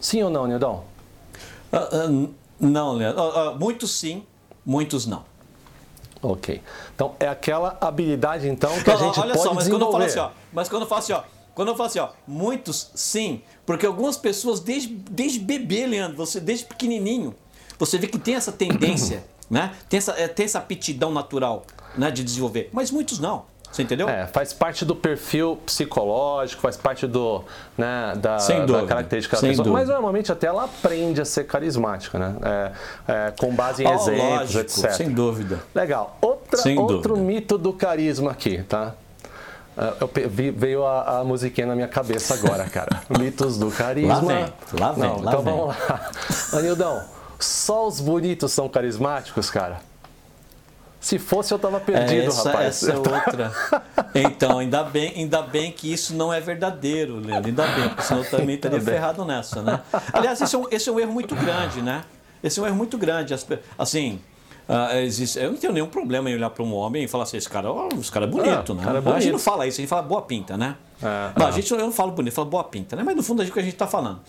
Sim 0.00 0.22
ou 0.22 0.30
não, 0.30 0.44
Anildão? 0.44 0.85
Uh, 1.72 2.26
uh, 2.26 2.35
não, 2.62 2.92
Leandro. 2.92 3.22
Uh, 3.22 3.59
muitos 3.59 3.90
sim, 3.90 4.25
muitos 4.64 5.05
não. 5.05 5.25
Ok. 6.22 6.62
Então 6.94 7.16
é 7.18 7.27
aquela 7.27 7.77
habilidade 7.81 8.48
então 8.48 8.70
que 8.83 8.90
a 8.90 8.96
gente 8.96 9.18
olha 9.18 9.33
pode 9.33 9.42
só, 9.42 9.53
mas 9.53 9.64
desenvolver. 9.64 9.68
quando 9.68 9.83
eu 9.83 9.92
falo 9.92 10.05
assim, 10.05 10.18
ó, 10.18 10.31
mas 10.53 10.68
quando 10.68 10.83
eu 10.83 10.88
falo 10.88 10.98
assim, 11.01 11.12
ó, 11.12 11.22
quando 11.55 11.68
eu 11.68 11.77
falo 11.77 11.87
assim, 11.88 11.98
ó, 11.98 12.09
muitos 12.27 12.92
sim, 12.94 13.42
porque 13.66 13.85
algumas 13.85 14.16
pessoas 14.16 14.61
desde, 14.61 14.94
desde 14.94 15.40
bebê, 15.40 15.87
Leandro, 15.87 16.16
você 16.16 16.38
desde 16.38 16.64
pequenininho, 16.64 17.35
você 17.79 17.98
vê 17.98 18.07
que 18.07 18.18
tem 18.18 18.37
essa 18.37 18.53
tendência, 18.53 19.25
né? 19.51 19.75
Tem 19.88 19.98
essa, 19.98 20.12
é, 20.12 20.29
tem 20.29 20.46
essa 20.46 20.59
aptidão 20.59 21.11
natural, 21.12 21.64
né, 21.98 22.11
de 22.11 22.22
desenvolver, 22.22 22.70
mas 22.72 22.92
muitos 22.92 23.18
não. 23.18 23.44
Você 23.72 23.82
entendeu? 23.82 24.06
É, 24.08 24.26
faz 24.26 24.52
parte 24.52 24.85
do 24.85 24.94
perfil 24.94 25.58
psicológico, 25.64 26.61
faz 26.61 26.76
parte 26.76 27.06
do, 27.06 27.42
né, 27.76 28.12
da, 28.16 28.37
da 28.37 28.87
característica 28.87 29.35
da 29.40 29.48
pessoa. 29.48 29.66
Mas 29.68 29.88
normalmente 29.88 30.30
até 30.30 30.46
ela 30.46 30.64
aprende 30.64 31.22
a 31.22 31.24
ser 31.24 31.44
carismática, 31.44 32.18
né? 32.18 32.37
É, 32.42 32.72
é, 33.28 33.30
com 33.38 33.54
base 33.54 33.82
em 33.82 33.87
Ó, 33.87 33.94
exemplos, 33.94 34.28
lógico, 34.28 34.61
etc. 34.61 34.90
Sem 34.92 35.11
dúvida. 35.11 35.61
Legal. 35.74 36.18
Outra, 36.20 36.58
Sem 36.61 36.78
outro 36.78 37.14
dúvida. 37.14 37.26
mito 37.26 37.56
do 37.56 37.72
carisma 37.72 38.30
aqui, 38.30 38.62
tá? 38.64 38.92
Ah, 39.74 39.94
Eu 40.00 40.11
vi- 40.28 40.50
veio 40.50 40.85
a, 40.87 41.20
a 41.20 41.24
musiquinha 41.24 41.66
na 41.66 41.74
minha 41.74 41.88
cabeça 41.88 42.35
agora, 42.35 42.64
cara. 42.64 43.00
Mitos 43.18 43.56
do 43.56 43.70
carisma. 43.70 44.16
Lá 44.16 44.20
vem, 44.20 44.52
lá 44.78 44.92
vem, 44.92 45.02
Não, 45.04 45.22
lá 45.22 45.30
então 45.32 45.42
vem. 45.42 45.56
vamos 45.56 45.74
lá. 45.88 46.11
Anildão, 46.52 47.02
só 47.40 47.87
os 47.88 47.98
bonitos 48.00 48.52
são 48.52 48.68
carismáticos, 48.68 49.48
cara? 49.48 49.80
Se 51.03 51.19
fosse, 51.19 51.53
eu 51.53 51.59
tava 51.59 51.81
perdido, 51.81 52.23
É, 52.23 52.27
essa, 52.27 52.49
rapaz. 52.51 52.67
essa 52.69 52.93
é 52.93 52.97
outra. 52.97 53.53
Então, 54.15 54.59
ainda 54.61 54.85
bem, 54.85 55.12
ainda 55.17 55.43
bem 55.43 55.73
que 55.73 55.93
isso 55.93 56.15
não 56.15 56.33
é 56.33 56.41
verdadeiro, 56.41 57.17
Leandro. 57.17 57.49
Ainda 57.49 57.67
bem, 57.67 57.88
porque 57.88 58.03
senão 58.03 58.23
eu 58.23 58.31
também 58.31 58.55
estaria 58.55 58.81
ferrado 58.81 59.25
nessa, 59.25 59.61
né? 59.62 59.81
Aliás, 60.12 60.41
esse 60.41 60.55
é, 60.55 60.59
um, 60.59 60.65
esse 60.71 60.88
é 60.88 60.93
um 60.93 61.01
erro 61.01 61.12
muito 61.12 61.35
grande, 61.35 61.83
né? 61.83 62.05
Esse 62.43 62.61
é 62.61 62.62
um 62.62 62.67
erro 62.67 62.77
muito 62.77 62.97
grande. 62.97 63.35
Assim, 63.77 64.21
ah, 64.69 64.97
existe, 65.01 65.41
eu 65.41 65.51
não 65.51 65.59
tenho 65.59 65.73
nenhum 65.73 65.88
problema 65.88 66.31
em 66.31 66.35
olhar 66.37 66.51
para 66.51 66.62
um 66.62 66.73
homem 66.73 67.03
e 67.03 67.09
falar 67.09 67.25
assim, 67.25 67.37
esse 67.37 67.49
cara, 67.49 67.69
ó, 67.73 67.88
esse 68.01 68.11
cara 68.12 68.27
é 68.27 68.29
bonito, 68.29 68.73
É, 68.73 68.75
né? 68.77 68.85
cara 68.85 68.99
é 68.99 69.01
A 69.01 69.03
gente 69.03 69.12
bonito. 69.12 69.33
não 69.33 69.38
fala 69.41 69.67
isso, 69.67 69.81
a 69.81 69.83
gente 69.83 69.91
fala 69.91 70.03
boa 70.03 70.23
pinta, 70.23 70.57
né? 70.57 70.77
É, 71.03 71.31
não, 71.37 71.47
é. 71.47 71.49
a 71.49 71.53
gente, 71.53 71.69
eu 71.73 71.79
não 71.79 71.91
falo 71.91 72.12
bonito, 72.12 72.31
eu 72.33 72.37
falo 72.37 72.49
boa 72.49 72.62
pinta, 72.62 72.95
né? 72.95 73.03
Mas 73.05 73.17
no 73.17 73.25
fundo 73.25 73.43
é 73.43 73.47
o 73.47 73.51
que 73.51 73.59
a 73.59 73.62
gente 73.62 73.73
está 73.73 73.88
falando. 73.88 74.21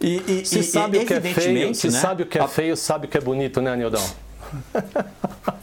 E, 0.00 0.22
e, 0.28 0.46
Se 0.46 0.60
e- 0.60 0.62
sabe 0.62 0.98
o 0.98 1.04
que 1.04 1.12
é 1.12 1.20
feio, 1.20 1.74
se 1.74 1.88
né? 1.90 1.98
sabe 1.98 2.22
o 2.22 2.26
que 2.26 2.38
é 2.38 2.46
feio, 2.46 2.76
sabe 2.76 3.06
o 3.06 3.08
que 3.10 3.18
é 3.18 3.20
bonito, 3.20 3.60
né, 3.60 3.72
Anildão? 3.72 4.02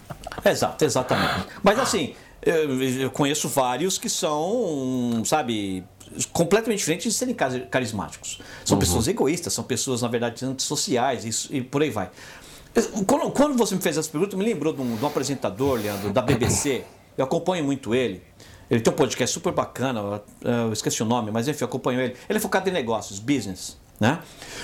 Exato, 0.50 0.84
exatamente. 0.86 1.48
Mas 1.64 1.78
assim, 1.80 2.14
eu, 2.42 2.82
eu 3.02 3.12
conheço 3.12 3.48
vários 3.50 3.98
que 3.98 4.10
são, 4.10 5.22
sabe, 5.26 5.84
completamente 6.32 6.80
diferentes 6.80 7.12
de 7.12 7.18
serem 7.18 7.34
cari- 7.36 7.68
carismáticos. 7.70 8.40
São 8.64 8.78
pessoas 8.80 9.08
egoístas, 9.08 9.54
são 9.54 9.64
pessoas, 9.64 10.02
na 10.02 10.08
verdade, 10.08 10.46
antissociais 10.46 11.26
isso- 11.26 11.54
e 11.54 11.62
por 11.62 11.82
aí 11.82 11.90
vai. 11.90 12.10
Quando, 13.08 13.32
quando 13.32 13.58
você 13.58 13.74
me 13.76 13.82
fez 13.82 13.98
essa 13.98 14.10
pergunta, 14.10 14.38
me 14.38 14.46
lembrou 14.46 14.72
de 14.72 14.82
um, 14.82 14.96
de 14.96 15.04
um 15.04 15.08
apresentador, 15.08 15.80
Leandro, 15.82 16.12
da 16.12 16.22
BBC. 16.22 16.84
Eu 17.18 17.26
acompanho 17.26 17.64
muito 17.64 17.96
ele. 17.96 18.22
Ele 18.70 18.82
tem 18.82 18.94
um 18.94 18.96
podcast 18.96 19.34
super 19.34 19.52
bacana, 19.54 20.22
eu 20.44 20.72
esqueci 20.74 21.02
o 21.02 21.06
nome, 21.06 21.32
mas 21.32 21.48
enfim, 21.48 21.64
eu 21.64 21.68
acompanho 21.68 22.00
ele. 22.02 22.16
Ele 22.30 22.38
é 22.38 22.42
focado 22.42 22.70
em 22.70 22.72
negócios, 22.74 23.18
business. 23.18 23.78
Né? 24.00 24.20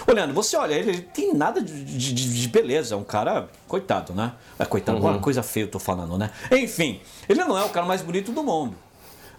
Olhando, 0.08 0.32
você 0.34 0.56
olha, 0.56 0.76
ele, 0.76 0.90
ele 0.92 1.02
tem 1.02 1.34
nada 1.34 1.60
de, 1.60 1.84
de- 1.84 2.14
de- 2.14 2.48
beleza, 2.50 2.94
é 2.94 2.98
um 2.98 3.04
cara, 3.04 3.50
coitado, 3.68 4.14
né? 4.14 4.34
É, 4.60 4.66
coitado, 4.66 5.00
Uhum. 5.00 5.06
olha 5.06 5.20
coisa 5.20 5.42
feia 5.42 5.64
eu 5.64 5.72
tô 5.72 5.80
falando, 5.80 6.18
né? 6.20 6.30
Enfim, 6.52 7.02
ele 7.28 7.44
não 7.44 7.58
é 7.58 7.64
o 7.64 7.70
cara 7.70 7.84
mais 7.86 8.04
bonito 8.04 8.32
do 8.32 8.44
mundo, 8.44 8.76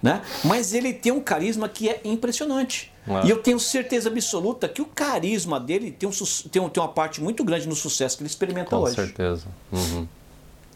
né? 0.02 0.20
Mas 0.42 0.74
ele 0.74 0.92
tem 0.92 1.12
um 1.12 1.20
carisma 1.20 1.68
que 1.68 1.88
é 1.88 2.00
impressionante. 2.04 2.92
É. 3.06 3.26
E 3.26 3.30
eu 3.30 3.40
tenho 3.40 3.60
certeza 3.60 4.08
absoluta 4.08 4.66
que 4.68 4.82
o 4.82 4.86
carisma 4.86 5.60
dele 5.60 5.92
tem, 5.92 6.08
um, 6.08 6.12
tem, 6.50 6.60
um- 6.62 6.68
tem 6.68 6.82
uma 6.82 6.88
parte 6.88 7.20
muito 7.22 7.44
grande 7.44 7.68
no 7.68 7.76
sucesso 7.76 8.16
que 8.16 8.22
ele 8.24 8.28
experimenta 8.30 8.70
Com 8.70 8.78
hoje. 8.82 8.96
certeza. 8.96 9.44
Uhum. 9.70 10.08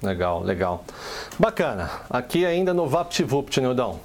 Legal, 0.00 0.44
legal. 0.44 0.84
Bacana. 1.36 1.90
Aqui 2.08 2.46
ainda 2.46 2.72
no 2.72 2.86
VaptVupt, 2.86 3.60
Nildão. 3.60 3.98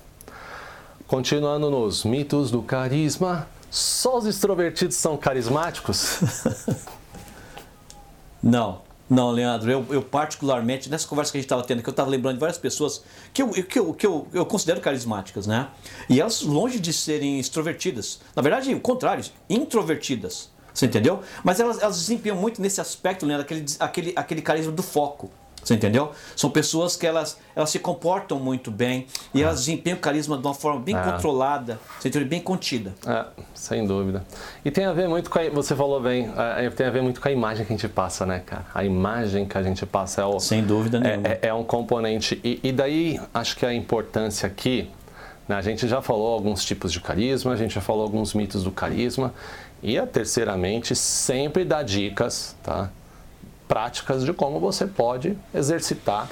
Continuando 1.06 1.70
nos 1.70 2.04
mitos 2.04 2.50
do 2.50 2.64
carisma. 2.64 3.48
Só 3.74 4.20
os 4.20 4.28
extrovertidos 4.28 4.96
são 4.98 5.18
carismáticos? 5.18 6.20
Não, 8.44 8.82
não, 9.10 9.32
Leandro. 9.32 9.72
Eu, 9.72 9.86
eu 9.90 10.02
particularmente, 10.02 10.90
nessa 10.90 11.08
conversa 11.08 11.32
que 11.32 11.38
a 11.38 11.40
gente 11.40 11.46
estava 11.46 11.64
tendo, 11.64 11.82
que 11.82 11.88
eu 11.88 11.92
estava 11.92 12.10
lembrando 12.10 12.36
de 12.36 12.42
várias 12.42 12.58
pessoas 12.58 13.02
que, 13.34 13.42
eu, 13.42 13.50
que, 13.52 13.80
eu, 13.80 13.94
que 13.94 14.06
eu, 14.06 14.28
eu 14.34 14.46
considero 14.46 14.82
carismáticas, 14.82 15.48
né? 15.48 15.70
E 16.10 16.20
elas, 16.20 16.42
longe 16.42 16.78
de 16.78 16.92
serem 16.92 17.40
extrovertidas, 17.40 18.20
na 18.36 18.42
verdade, 18.42 18.76
o 18.76 18.82
contrário, 18.82 19.24
introvertidas. 19.50 20.50
Você 20.74 20.88
entendeu? 20.88 21.22
Mas 21.42 21.62
elas, 21.62 21.82
elas 21.82 21.98
desempenham 21.98 22.36
muito 22.36 22.62
nesse 22.62 22.82
aspecto, 22.82 23.26
Leandro, 23.26 23.46
aquele, 23.46 23.66
aquele, 23.80 24.14
aquele 24.14 24.42
carisma 24.42 24.74
do 24.74 24.84
foco. 24.84 25.32
Você 25.64 25.74
entendeu? 25.76 26.12
São 26.36 26.50
pessoas 26.50 26.96
que 26.96 27.08
elas, 27.08 27.38
elas 27.56 27.70
se 27.70 27.80
comportam 27.80 28.40
muito 28.40 28.70
bem 28.70 29.08
e 29.34 29.42
elas 29.42 29.60
desempenham 29.60 29.98
o 29.98 30.02
carisma 30.02 30.38
de 30.38 30.46
uma 30.46 30.54
forma 30.54 30.80
bem 30.82 30.96
Ah. 30.96 31.12
controlada, 31.14 31.80
você 32.00 32.10
entendeu? 32.10 32.28
bem 32.28 32.42
contida. 32.42 32.94
É, 33.08 33.26
sem 33.54 33.86
dúvida. 33.88 34.24
E 34.66 34.70
tem 34.72 34.86
a 34.86 34.94
ver 34.94 35.08
muito 35.08 35.30
com 35.30 35.40
a, 35.40 35.50
você 35.50 35.76
falou 35.76 36.02
bem, 36.02 36.30
é, 36.58 36.70
tem 36.70 36.86
a 36.86 36.90
ver 36.90 37.02
muito 37.02 37.22
com 37.22 37.28
a 37.28 37.32
imagem 37.32 37.66
que 37.66 37.72
a 37.74 37.76
gente 37.78 37.88
passa, 37.88 38.26
né, 38.26 38.42
cara? 38.46 38.66
A 38.74 38.84
imagem 38.84 39.46
que 39.46 39.58
a 39.58 39.64
gente 39.64 39.86
passa 39.86 40.22
é 40.22 40.26
o 40.26 40.40
Sem 40.40 40.64
dúvida 40.64 41.00
nenhuma. 41.00 41.28
é, 41.28 41.40
é- 41.42 41.48
é 41.48 41.54
um 41.54 41.64
componente. 41.64 42.40
E, 42.44 42.60
e 42.64 42.72
daí 42.72 43.20
acho 43.34 43.56
que 43.56 43.66
a 43.66 43.74
importância 43.74 44.48
aqui, 44.48 44.90
né, 45.48 45.56
a 45.56 45.62
gente 45.62 45.88
já 45.88 46.02
falou 46.02 46.34
alguns 46.34 46.64
tipos 46.66 46.92
de 46.92 47.00
carisma, 47.00 47.54
a 47.54 47.56
gente 47.56 47.74
já 47.74 47.82
falou 47.82 48.04
alguns 48.04 48.34
mitos 48.34 48.64
do 48.64 48.72
carisma, 48.72 49.34
e 49.82 49.98
a 49.98 50.08
terceiramente 50.08 50.96
sempre 50.96 51.66
dá 51.66 51.84
dicas, 51.84 52.56
tá? 52.64 52.90
Práticas 53.74 54.24
de 54.24 54.32
como 54.34 54.60
você 54.60 54.86
pode 54.86 55.36
exercitar. 55.52 56.30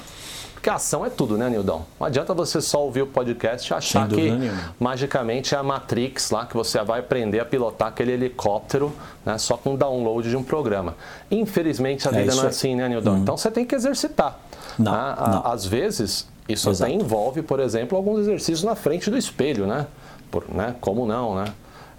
Porque 0.53 0.69
a 0.69 0.75
ação 0.75 1.03
é 1.03 1.09
tudo, 1.09 1.39
né, 1.39 1.49
Nildão? 1.49 1.87
Não 1.99 2.05
adianta 2.05 2.35
você 2.35 2.61
só 2.61 2.83
ouvir 2.83 3.01
o 3.01 3.07
podcast 3.07 3.73
e 3.73 3.75
achar 3.75 4.07
que 4.07 4.29
nenhuma. 4.29 4.75
magicamente 4.79 5.55
é 5.55 5.57
a 5.57 5.63
Matrix 5.63 6.29
lá 6.29 6.45
que 6.45 6.55
você 6.55 6.79
vai 6.83 6.99
aprender 6.99 7.39
a 7.39 7.45
pilotar 7.45 7.87
aquele 7.87 8.11
helicóptero 8.11 8.93
né, 9.25 9.39
só 9.39 9.57
com 9.57 9.75
download 9.75 10.29
de 10.29 10.37
um 10.37 10.43
programa. 10.43 10.95
Infelizmente 11.31 12.07
a 12.07 12.11
É 12.11 12.19
vida 12.21 12.35
não 12.35 12.43
é 12.43 12.47
assim, 12.49 12.75
né, 12.75 12.87
Nildão? 12.87 13.17
Então 13.17 13.35
você 13.35 13.49
tem 13.49 13.65
que 13.65 13.73
exercitar. 13.73 14.39
Não, 14.77 14.91
né? 14.91 15.15
Não. 15.17 15.47
Às 15.51 15.65
vezes 15.65 16.27
isso 16.47 16.69
Exato. 16.69 16.91
até 16.91 17.03
envolve, 17.03 17.41
por 17.41 17.59
exemplo, 17.59 17.97
alguns 17.97 18.19
exercícios 18.19 18.61
na 18.61 18.75
frente 18.75 19.09
do 19.09 19.17
espelho, 19.17 19.65
né? 19.65 19.87
Por, 20.29 20.45
né? 20.47 20.75
Como 20.79 21.07
não, 21.07 21.33
né? 21.33 21.45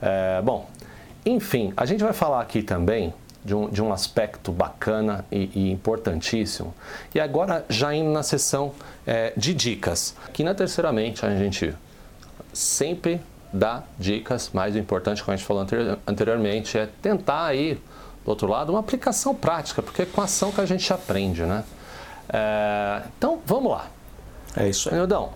É, 0.01 0.41
bom, 0.41 0.69
enfim, 1.27 1.73
a 1.77 1.85
gente 1.85 2.05
vai 2.05 2.13
falar 2.13 2.41
aqui 2.41 2.63
também 2.63 3.13
de 3.45 3.55
um, 3.55 3.69
de 3.69 3.83
um 3.83 3.93
aspecto 3.93 4.53
bacana 4.53 5.25
e, 5.31 5.51
e 5.55 5.71
importantíssimo. 5.71 6.75
E 7.15 7.21
agora 7.21 7.65
já 7.69 7.95
indo 7.95 8.11
na 8.11 8.23
sessão 8.23 8.73
é, 9.07 9.33
de 9.37 9.53
dicas. 9.53 10.15
Aqui 10.27 10.45
na 10.45 10.55
Terceiramente 10.55 11.27
a 11.27 11.37
gente 11.37 11.75
sempre 12.53 13.21
dá 13.53 13.83
dicas, 13.99 14.51
mas 14.53 14.75
o 14.75 14.79
importante, 14.79 15.23
como 15.23 15.35
a 15.35 15.37
gente 15.37 15.47
falou 15.47 15.63
anteri- 15.63 15.99
anteriormente, 16.07 16.79
é 16.79 16.89
tentar 17.03 17.47
aí, 17.47 17.81
do 18.25 18.29
outro 18.29 18.47
lado, 18.47 18.71
uma 18.71 18.81
aplicação 18.81 19.35
prática, 19.35 19.83
porque 19.83 20.03
é 20.03 20.07
com 20.07 20.21
a 20.21 20.25
ação 20.25 20.53
que 20.53 20.61
a 20.61 20.67
gente 20.67 20.91
aprende, 20.93 21.43
né? 21.43 21.65
É, 22.29 23.03
então, 23.19 23.41
vamos 23.45 23.73
lá. 23.73 23.87
É 24.57 24.69
isso 24.69 24.89
aí. 24.89 24.95
Nildão, 24.95 25.33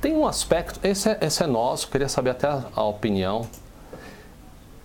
tem 0.00 0.14
um 0.14 0.26
aspecto, 0.26 0.78
esse 0.82 1.10
é, 1.10 1.18
esse 1.20 1.42
é 1.42 1.46
nosso, 1.46 1.88
queria 1.88 2.08
saber 2.08 2.30
até 2.30 2.46
a, 2.46 2.62
a 2.74 2.84
opinião. 2.84 3.46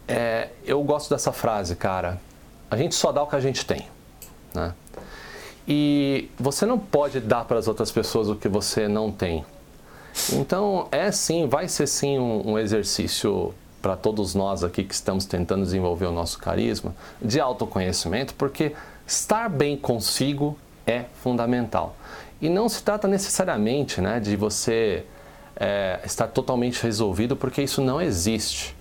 É, 0.08 0.50
eu 0.66 0.84
gosto 0.84 1.10
dessa 1.10 1.32
frase, 1.32 1.76
cara. 1.76 2.20
A 2.72 2.78
gente 2.78 2.96
só 2.96 3.12
dá 3.12 3.22
o 3.22 3.28
que 3.28 3.36
a 3.36 3.40
gente 3.42 3.66
tem, 3.66 3.86
né? 4.56 4.74
E 5.68 6.30
você 6.40 6.66
não 6.66 6.80
pode 6.80 7.20
dar 7.20 7.44
para 7.44 7.60
as 7.60 7.68
outras 7.68 7.92
pessoas 7.92 8.30
o 8.30 8.36
que 8.36 8.48
você 8.48 8.88
não 8.88 9.12
tem. 9.12 9.46
Então, 10.32 10.88
é 10.90 11.12
sim, 11.12 11.48
vai 11.48 11.68
ser 11.68 11.86
sim 11.86 12.18
um, 12.18 12.52
um 12.52 12.58
exercício 12.58 13.54
para 13.82 13.98
todos 13.98 14.34
nós 14.34 14.64
aqui 14.64 14.86
que 14.86 14.94
estamos 14.94 15.26
tentando 15.26 15.64
desenvolver 15.64 16.06
o 16.06 16.12
nosso 16.12 16.40
carisma 16.40 16.96
de 17.22 17.40
autoconhecimento, 17.40 18.34
porque 18.36 18.74
estar 19.06 19.50
bem 19.50 19.76
consigo 19.76 20.58
é 20.88 21.06
fundamental. 21.22 21.96
E 22.42 22.50
não 22.50 22.70
se 22.70 22.82
trata 22.82 23.08
necessariamente 23.08 24.00
né, 24.00 24.20
de 24.20 24.36
você 24.36 25.06
é, 25.56 26.00
estar 26.06 26.28
totalmente 26.28 26.82
resolvido, 26.82 27.36
porque 27.36 27.62
isso 27.62 27.82
não 27.82 28.02
existe. 28.02 28.76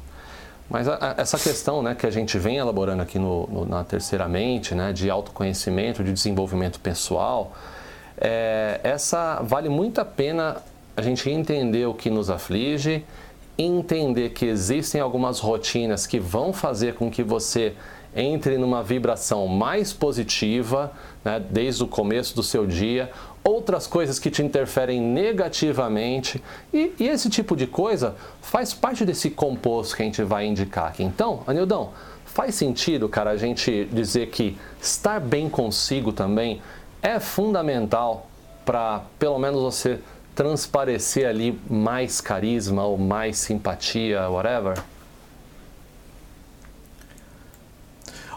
Mas 0.71 0.87
a- 0.89 0.95
a- 1.01 1.15
essa 1.21 1.37
questão 1.37 1.83
né, 1.83 1.95
que 1.97 2.07
a 2.07 2.11
gente 2.11 2.39
vem 2.39 2.57
elaborando 2.59 3.03
aqui 3.03 3.19
no, 3.19 3.47
no- 3.49 3.67
na 3.67 3.83
Terceira 3.85 4.29
Mente, 4.29 4.75
né, 4.75 4.93
de 4.93 5.11
autoconhecimento, 5.11 6.05
de 6.05 6.13
desenvolvimento 6.13 6.79
pessoal, 6.79 7.53
é, 8.19 8.81
essa 8.85 9.41
vale 9.43 9.69
muito 9.69 10.01
a 10.01 10.05
pena 10.05 10.59
a 10.97 11.03
gente 11.03 11.29
entender 11.29 11.87
o 11.87 11.95
que 11.95 12.09
nos 12.09 12.31
aflige, 12.31 13.05
entender 13.59 14.31
que 14.31 14.47
existem 14.47 15.01
algumas 15.01 15.41
rotinas 15.41 16.07
que 16.07 16.19
vão 16.21 16.53
fazer 16.53 16.95
com 16.95 17.11
que 17.11 17.23
você 17.23 17.75
entre 18.15 18.59
numa 18.59 18.83
vibração 18.83 19.47
mais 19.47 19.93
positiva, 19.93 20.93
né, 21.25 21.41
desde 21.51 21.83
o 21.85 21.87
começo 21.87 22.35
do 22.35 22.43
seu 22.43 22.67
dia, 22.67 23.11
outras 23.42 23.87
coisas 23.87 24.18
que 24.18 24.31
te 24.31 24.42
interferem 24.42 25.00
negativamente, 25.00 26.42
e, 26.72 26.92
e, 26.98 27.09
esse 27.09 27.31
tipo 27.31 27.57
de 27.57 27.66
coisa 27.66 28.14
faz 28.40 28.74
parte 28.74 29.05
desse 29.05 29.31
composto 29.31 29.96
que 29.96 30.03
a 30.03 30.05
gente 30.05 30.22
vai 30.22 30.46
indicar 30.46 30.88
aqui. 30.88 31.03
Então, 31.03 31.42
Anildão, 31.46 31.90
faz 32.24 32.55
sentido, 32.55 33.09
cara, 33.09 33.31
a 33.31 33.37
gente 33.37 33.87
dizer 33.92 34.29
que 34.29 34.59
estar 34.81 35.20
bem 35.20 35.48
consigo 35.48 36.12
também 36.12 36.61
é 37.03 37.18
fundamental 37.18 38.26
para, 38.64 39.03
pelo 39.18 39.38
menos, 39.38 39.62
você 39.62 39.98
transparecer 40.35 41.26
ali 41.26 41.59
mais 41.68 42.20
carisma 42.20 42.85
ou 42.85 42.96
mais 42.96 43.38
simpatia, 43.38 44.29
whatever? 44.29 44.81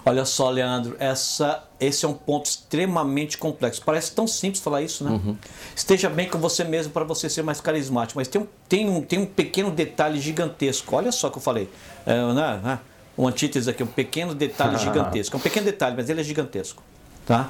Olha 0.06 0.26
só, 0.26 0.50
Leandro, 0.50 0.98
essa, 1.00 1.64
esse 1.80 2.04
é 2.04 2.08
um 2.08 2.14
ponto 2.14 2.46
extremamente 2.46 3.38
complexo. 3.38 3.82
Parece 3.86 4.12
tão 4.12 4.28
simples 4.28 4.62
falar 4.62 4.82
isso, 4.82 5.04
né? 5.04 5.12
Uhum. 5.12 5.38
Esteja 5.74 6.10
bem 6.10 6.30
com 6.30 6.38
você 6.38 6.64
mesmo 6.66 6.92
para 6.92 7.06
você 7.06 7.30
ser 7.30 7.42
mais 7.42 7.62
carismático. 7.62 8.20
Mas 8.20 8.28
tem 8.28 8.42
um, 8.42 8.48
tem, 8.68 8.90
um, 8.90 9.02
tem 9.02 9.20
um 9.20 9.26
pequeno 9.26 9.72
detalhe 9.72 10.20
gigantesco. 10.20 10.94
Olha 10.96 11.12
só 11.12 11.30
que 11.30 11.38
eu 11.38 11.42
falei. 11.42 11.70
É, 12.06 12.34
né? 12.34 12.80
Um 13.18 13.28
antítese 13.28 13.70
aqui, 13.70 13.82
um 13.82 13.88
pequeno 13.88 14.36
detalhe 14.36 14.78
gigantesco. 14.78 15.38
É 15.38 15.40
um 15.40 15.42
pequeno 15.42 15.66
detalhe, 15.66 15.96
mas 15.96 16.10
ele 16.10 16.20
é 16.20 16.24
gigantesco. 16.24 16.84
Tá? 17.26 17.50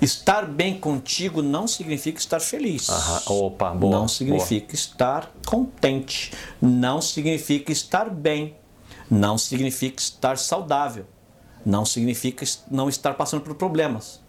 Estar 0.00 0.46
bem 0.46 0.76
contigo 0.76 1.40
não 1.40 1.68
significa 1.68 2.18
estar 2.18 2.40
feliz. 2.40 2.88
Opa, 3.26 3.70
boa, 3.70 3.96
não 3.96 4.08
significa 4.08 4.66
boa. 4.66 4.74
estar 4.74 5.30
contente. 5.46 6.32
Não 6.60 7.00
significa 7.00 7.70
estar 7.70 8.10
bem. 8.10 8.56
Não 9.08 9.38
significa 9.38 10.02
estar 10.02 10.36
saudável 10.36 11.06
não 11.64 11.84
significa 11.84 12.44
não 12.70 12.88
estar 12.88 13.14
passando 13.14 13.42
por 13.42 13.54
problemas. 13.54 14.20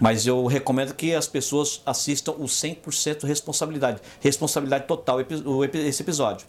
Mas 0.00 0.26
eu 0.26 0.46
recomendo 0.46 0.94
que 0.94 1.14
as 1.14 1.26
pessoas 1.26 1.82
assistam 1.84 2.32
o 2.32 2.44
100% 2.44 3.24
responsabilidade, 3.24 4.00
responsabilidade 4.20 4.86
total 4.86 5.18
esse 5.20 6.02
episódio. 6.02 6.46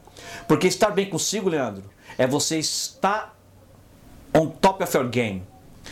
Porque 0.48 0.68
estar 0.68 0.92
bem 0.92 1.10
consigo, 1.10 1.50
Leandro, 1.50 1.84
é 2.18 2.28
você 2.28 2.58
estar 2.60 3.36
on 4.34 4.48
top 4.48 4.84
of 4.84 4.98
your 4.98 5.10
game. 5.10 5.44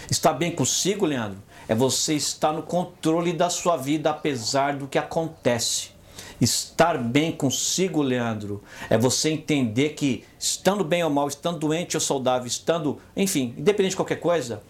Estar 0.09 0.33
bem 0.33 0.51
consigo, 0.51 1.05
Leandro, 1.05 1.41
é 1.67 1.75
você 1.75 2.13
estar 2.13 2.51
no 2.51 2.63
controle 2.63 3.31
da 3.33 3.49
sua 3.49 3.77
vida 3.77 4.09
apesar 4.09 4.75
do 4.75 4.87
que 4.87 4.97
acontece. 4.97 5.92
Estar 6.43 6.97
bem 6.97 7.31
consigo, 7.31 8.01
Leandro, 8.01 8.61
é 8.89 8.97
você 8.97 9.29
entender 9.29 9.89
que, 9.89 10.25
estando 10.37 10.83
bem 10.83 11.01
ou 11.01 11.09
mal, 11.09 11.27
estando 11.27 11.57
doente 11.57 11.95
ou 11.95 12.01
saudável, 12.01 12.45
estando, 12.45 12.99
enfim, 13.15 13.53
independente 13.57 13.91
de 13.91 13.95
qualquer 13.95 14.19
coisa, 14.19 14.61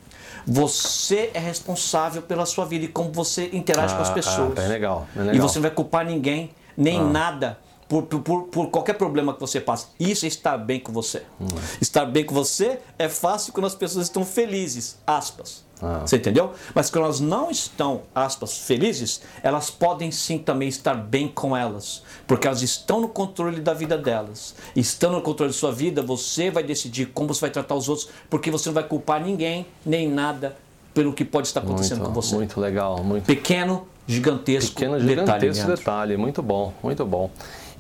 você 0.46 1.32
é 1.34 1.40
responsável 1.40 2.22
pela 2.22 2.46
sua 2.46 2.66
vida 2.66 2.86
e 2.86 2.88
como 2.88 3.12
você 3.12 3.50
interage 3.54 3.94
ah, 3.94 3.98
com 3.98 4.04
as 4.04 4.10
ah, 4.10 4.14
pessoas. 4.14 4.60
Ah, 4.60 4.62
é 4.62 4.68
legal, 4.68 5.08
é 5.16 5.20
legal. 5.20 5.36
E 5.36 5.40
você 5.40 5.58
não 5.58 5.64
vai 5.64 5.72
culpar 5.72 6.06
ninguém, 6.06 6.52
nem 6.78 7.00
ah. 7.00 7.04
nada. 7.04 7.60
Por, 7.88 8.04
por, 8.04 8.44
por, 8.44 8.70
qualquer 8.70 8.94
problema 8.94 9.34
que 9.34 9.40
você 9.40 9.60
passe. 9.60 9.88
Isso 10.00 10.26
é 10.26 10.28
estar 10.28 10.58
bem 10.58 10.80
com 10.80 10.92
você. 10.92 11.24
Hum. 11.40 11.46
Estar 11.80 12.06
bem 12.06 12.26
com 12.26 12.34
você 12.34 12.80
é 12.98 13.08
fácil 13.08 13.54
quando 13.54 13.66
as 13.68 13.76
pessoas 13.76 14.08
estão 14.08 14.26
felizes. 14.26 14.98
Aspas. 15.06 15.64
Ah. 15.84 16.00
Você 16.06 16.16
entendeu? 16.16 16.54
Mas 16.74 16.90
quando 16.90 17.04
elas 17.04 17.20
não 17.20 17.52
estão, 17.52 18.04
aspas, 18.16 18.58
felizes, 18.60 19.22
elas 19.44 19.70
podem 19.70 20.12
sim 20.12 20.38
também 20.38 20.70
estar 20.70 20.94
bem 20.94 21.28
com 21.28 21.56
elas. 21.56 22.04
Porque 22.26 22.48
elas 22.48 22.62
estão 22.62 23.02
no 23.02 23.10
controle 23.10 23.60
da 23.60 23.74
vida 23.74 23.98
delas. 23.98 24.56
Estando 24.76 25.16
no 25.16 25.22
controle 25.22 25.52
da 25.52 25.58
sua 25.58 25.72
vida, 25.72 26.02
você 26.02 26.50
vai 26.50 26.64
decidir 26.64 27.08
como 27.08 27.34
você 27.34 27.42
vai 27.42 27.50
tratar 27.50 27.76
os 27.76 27.90
outros, 27.90 28.08
porque 28.30 28.50
você 28.50 28.70
não 28.70 28.74
vai 28.74 28.84
culpar 28.84 29.22
ninguém, 29.22 29.66
nem 29.86 30.10
nada, 30.10 30.56
pelo 30.94 31.12
que 31.12 31.26
pode 31.26 31.48
estar 31.48 31.60
acontecendo 31.60 32.00
muito, 32.00 32.14
com 32.14 32.22
você. 32.22 32.36
Muito 32.36 32.60
legal. 32.62 33.04
Muito... 33.04 33.26
Pequeno, 33.26 33.86
gigantesco 34.08 34.74
Pequeno, 34.74 35.00
gigantesco 35.00 35.68
detalhe. 35.68 35.78
detalhe. 35.78 36.18
Muito 36.18 36.42
bom, 36.42 36.74
muito 36.82 37.06
bom. 37.06 37.30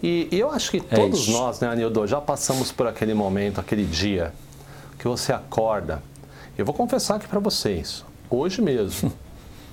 E, 0.01 0.27
e 0.29 0.37
eu 0.37 0.51
acho 0.51 0.69
que 0.71 0.77
é 0.77 0.81
todos 0.81 1.29
nós, 1.29 1.61
né, 1.61 1.69
Anildo, 1.69 2.05
já 2.05 2.19
passamos 2.19 2.73
por 2.73 2.85
aquele 2.87 3.13
momento, 3.13 3.61
aquele 3.61 3.85
dia 3.85 4.33
que 4.99 5.07
você 5.07 5.31
acorda 5.31 6.03
eu 6.57 6.65
vou 6.65 6.73
confessar 6.73 7.15
aqui 7.15 7.27
para 7.27 7.39
vocês, 7.39 8.05
hoje 8.29 8.61
mesmo, 8.61 9.11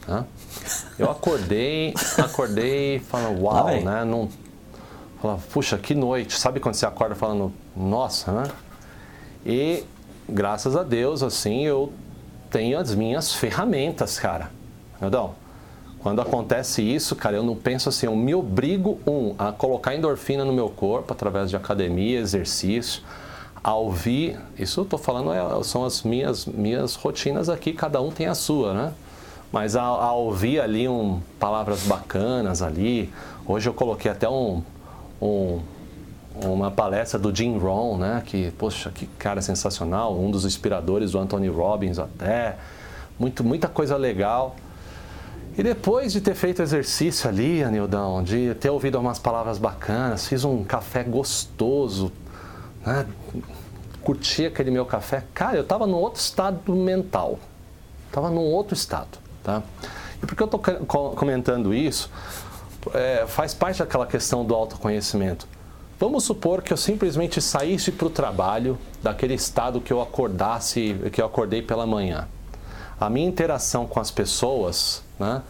tá? 0.07 0.25
eu 0.99 1.11
acordei, 1.11 1.93
acordei 2.17 3.01
falando, 3.01 3.43
uau, 3.43 3.69
ah, 3.69 3.81
né? 3.81 4.05
Não, 4.05 4.29
falando, 5.21 5.43
puxa, 5.53 5.77
que 5.77 5.95
noite. 5.95 6.39
Sabe 6.39 6.59
quando 6.59 6.75
você 6.75 6.87
acorda 6.87 7.15
falando, 7.15 7.53
nossa, 7.77 8.33
né? 8.33 8.51
E 9.45 9.85
graças 10.29 10.75
a 10.75 10.83
Deus, 10.83 11.23
assim, 11.23 11.65
eu 11.65 11.93
tenho 12.51 12.79
as 12.79 12.95
minhas 12.95 13.35
ferramentas, 13.35 14.19
cara. 14.19 14.51
Entendeu? 14.97 15.35
Quando 15.99 16.23
acontece 16.23 16.83
isso, 16.83 17.15
cara, 17.15 17.37
eu 17.37 17.43
não 17.43 17.55
penso 17.55 17.91
assim, 17.91 18.07
eu 18.07 18.17
me 18.17 18.35
obrigo, 18.35 18.99
um, 19.07 19.35
a 19.39 19.53
colocar 19.53 19.95
endorfina 19.95 20.47
no 20.47 20.53
meu 20.53 20.71
corpo 20.71 21.13
através 21.13 21.51
de 21.51 21.57
academia, 21.57 22.19
exercício 22.19 23.03
a 23.63 23.75
ouvir, 23.75 24.39
isso 24.59 24.81
eu 24.81 24.85
estou 24.85 24.99
falando 24.99 25.33
é, 25.33 25.63
são 25.65 25.85
as 25.85 26.03
minhas, 26.03 26.47
minhas 26.47 26.95
rotinas 26.95 27.49
aqui, 27.49 27.73
cada 27.73 28.01
um 28.01 28.11
tem 28.11 28.27
a 28.27 28.35
sua, 28.35 28.73
né? 28.73 28.93
Mas 29.53 29.77
a, 29.77 29.83
a, 29.83 30.13
ouvir 30.13 30.61
ali 30.61 30.89
um, 30.89 31.21
palavras 31.39 31.83
bacanas 31.83 32.63
ali, 32.63 33.13
hoje 33.47 33.69
eu 33.69 33.75
coloquei 33.75 34.11
até 34.11 34.29
um, 34.29 34.63
um, 35.21 35.61
uma 36.43 36.71
palestra 36.71 37.19
do 37.19 37.35
Jim 37.35 37.59
Rohn, 37.59 37.99
né? 37.99 38.23
Que, 38.25 38.51
poxa, 38.53 38.91
que 38.91 39.07
cara 39.19 39.43
sensacional, 39.43 40.17
um 40.17 40.31
dos 40.31 40.45
inspiradores 40.45 41.13
do 41.13 41.19
Anthony 41.19 41.49
Robbins 41.49 41.99
até, 41.99 42.57
muito, 43.19 43.45
muita 43.45 43.69
coisa 43.69 43.97
legal. 43.97 44.57
E 45.59 45.63
depois 45.63 46.13
de 46.13 46.21
ter 46.21 46.35
feito 46.35 46.63
exercício 46.63 47.29
ali, 47.29 47.63
Anildão, 47.63 48.23
de 48.23 48.55
ter 48.55 48.71
ouvido 48.71 48.99
umas 48.99 49.19
palavras 49.19 49.59
bacanas, 49.59 50.27
fiz 50.27 50.45
um 50.45 50.65
café 50.65 51.03
gostoso, 51.03 52.13
né? 52.85 53.07
curti 54.03 54.47
aquele 54.47 54.71
meu 54.71 54.87
café. 54.87 55.25
Cara, 55.35 55.57
eu 55.57 55.63
estava 55.63 55.87
num 55.87 55.97
outro 55.97 56.21
estado 56.21 56.75
mental. 56.75 57.39
Estava 58.07 58.31
num 58.31 58.41
outro 58.41 58.75
estado. 58.75 59.19
Tá? 59.43 59.63
E 60.23 60.27
por 60.27 60.35
que 60.35 60.43
eu 60.43 60.47
estou 60.47 60.61
comentando 61.15 61.73
isso? 61.73 62.11
É, 62.95 63.25
faz 63.27 63.55
parte 63.55 63.79
daquela 63.79 64.07
questão 64.07 64.45
do 64.45 64.55
autoconhecimento. 64.55 65.47
Vamos 65.99 66.25
supor 66.25 66.63
que 66.63 66.73
eu 66.73 66.79
simplesmente 66.79 67.43
saísse 67.43 67.93
para 67.93 68.07
o 68.07 68.11
trabalho 68.11 68.79
daquele 69.03 69.35
estado 69.35 69.81
que 69.81 69.93
eu 69.93 70.01
acordasse, 70.01 70.97
que 71.13 71.21
eu 71.21 71.27
acordei 71.27 71.61
pela 71.61 71.87
manhã. 71.87 72.27
A 72.99 73.11
minha 73.11 73.29
interação 73.29 73.87
com 73.87 74.01
as 74.01 74.11
pessoas 74.11 75.03
né, 75.19 75.43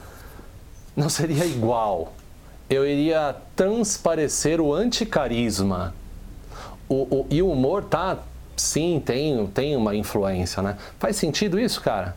não 0.97 1.09
seria 1.09 1.45
igual. 1.47 2.13
Eu 2.69 2.87
iria 2.87 3.37
transparecer 3.55 4.61
o 4.61 4.75
anticarisma 4.75 5.95
o, 6.91 7.21
o, 7.21 7.27
e 7.31 7.41
o 7.41 7.49
humor 7.49 7.85
tá, 7.85 8.19
sim, 8.57 9.01
tem, 9.05 9.47
tem 9.47 9.77
uma 9.77 9.95
influência, 9.95 10.61
né? 10.61 10.77
Faz 10.99 11.15
sentido 11.17 11.59
isso, 11.59 11.81
cara? 11.81 12.17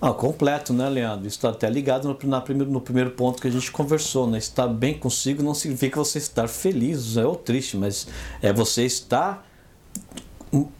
Ah, 0.00 0.12
completo, 0.12 0.72
né, 0.72 0.88
Leandro? 0.88 1.28
Isso 1.28 1.36
está 1.36 1.50
até 1.50 1.70
ligado 1.70 2.08
no, 2.08 2.18
na 2.28 2.40
primeiro, 2.40 2.72
no 2.72 2.80
primeiro 2.80 3.12
ponto 3.12 3.40
que 3.40 3.46
a 3.46 3.50
gente 3.50 3.70
conversou, 3.70 4.26
né? 4.26 4.38
Estar 4.38 4.66
bem 4.66 4.98
consigo 4.98 5.44
não 5.44 5.54
significa 5.54 5.96
você 5.96 6.18
estar 6.18 6.48
feliz 6.48 7.16
é 7.16 7.24
ou 7.24 7.36
triste, 7.36 7.76
mas 7.76 8.08
é 8.42 8.52
você 8.52 8.84
estar 8.84 9.46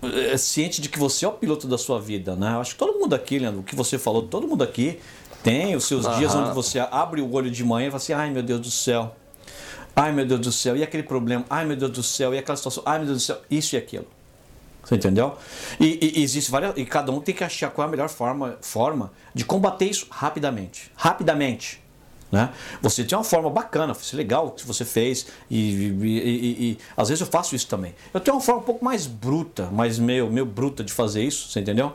é, 0.03 0.37
ciente 0.37 0.81
de 0.81 0.88
que 0.88 0.99
você 0.99 1.25
é 1.25 1.29
o 1.29 1.33
piloto 1.33 1.68
da 1.68 1.79
sua 1.79 2.01
vida, 2.01 2.35
né? 2.35 2.55
Eu 2.55 2.61
acho 2.61 2.73
que 2.73 2.79
todo 2.79 2.99
mundo 2.99 3.14
aqui, 3.14 3.38
Leandro, 3.38 3.61
o 3.61 3.62
que 3.62 3.77
você 3.77 3.97
falou, 3.97 4.23
todo 4.23 4.49
mundo 4.49 4.64
aqui 4.64 4.99
tem 5.45 5.77
os 5.77 5.85
seus 5.85 6.05
dias 6.16 6.35
onde 6.35 6.53
você 6.53 6.81
abre 6.81 7.21
o 7.21 7.33
olho 7.33 7.53
de 7.53 7.62
manhã 7.62 7.87
e 7.87 7.90
fala 7.90 8.03
assim, 8.03 8.12
ai 8.12 8.31
meu 8.31 8.42
Deus 8.42 8.61
do 8.61 8.71
céu, 8.73 9.14
Ai 9.94 10.12
meu 10.12 10.26
Deus 10.26 10.40
do 10.40 10.52
céu, 10.52 10.76
e 10.76 10.83
aquele 10.83 11.02
problema? 11.02 11.44
Ai 11.50 11.64
meu 11.64 11.76
Deus 11.76 11.90
do 11.90 12.02
céu, 12.02 12.35
e 12.35 12.38
aquela 12.38 12.57
situação? 12.57 12.83
Ai 12.87 12.98
meu 12.98 13.07
Deus 13.07 13.18
do 13.18 13.24
céu, 13.24 13.40
isso 13.50 13.74
e 13.74 13.78
aquilo. 13.78 14.07
Você 14.83 14.96
entendeu? 14.96 15.37
E, 15.78 16.14
e 16.18 16.22
existe 16.22 16.50
várias. 16.50 16.76
E 16.76 16.85
cada 16.85 17.12
um 17.12 17.20
tem 17.20 17.35
que 17.35 17.44
achar 17.44 17.70
qual 17.70 17.87
é 17.87 17.88
a 17.88 17.90
melhor 17.90 18.09
forma, 18.09 18.59
forma 18.61 19.12
de 19.33 19.44
combater 19.44 19.85
isso 19.85 20.07
rapidamente. 20.11 20.90
Rapidamente. 20.96 21.81
Né? 22.33 22.50
Você 22.81 23.05
tem 23.05 23.16
uma 23.16 23.22
forma 23.22 23.50
bacana, 23.50 23.94
foi 23.94 24.16
legal 24.16 24.50
que 24.52 24.66
você 24.66 24.87
fez, 24.87 25.26
e, 25.50 25.88
e, 25.88 26.70
e, 26.70 26.78
às 26.96 27.11
vezes 27.11 27.20
eu 27.20 27.26
faço 27.26 27.55
isso 27.55 27.68
também. 27.68 27.94
Eu 28.12 28.20
tenho 28.20 28.37
uma 28.37 28.42
forma 28.42 28.62
um 28.62 28.64
pouco 28.64 28.83
mais 28.83 29.07
bruta, 29.07 29.66
mais 29.66 29.98
meio, 29.98 30.31
meio 30.31 30.46
bruta 30.46 30.83
de 30.83 30.92
fazer 30.92 31.22
isso, 31.22 31.50
você 31.50 31.61
entendeu? 31.61 31.92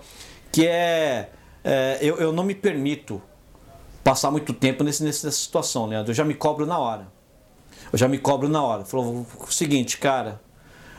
Que 0.51 0.67
é, 0.67 1.31
é 1.63 1.97
eu, 2.01 2.17
eu 2.17 2.31
não 2.31 2.43
me 2.43 2.53
permito 2.53 3.19
passar 4.03 4.29
muito 4.29 4.53
tempo 4.53 4.83
nesse, 4.83 5.03
nessa 5.03 5.31
situação, 5.31 5.87
Leandro. 5.87 6.11
Eu 6.11 6.15
já 6.15 6.23
me 6.23 6.35
cobro 6.35 6.67
na 6.67 6.77
hora. 6.77 7.16
Eu 7.91 7.97
já 7.97 8.07
me 8.07 8.17
cobro 8.17 8.49
na 8.49 8.61
hora. 8.61 8.85
Falou 8.85 9.25
o 9.39 9.51
seguinte, 9.51 9.97
cara, 9.97 10.41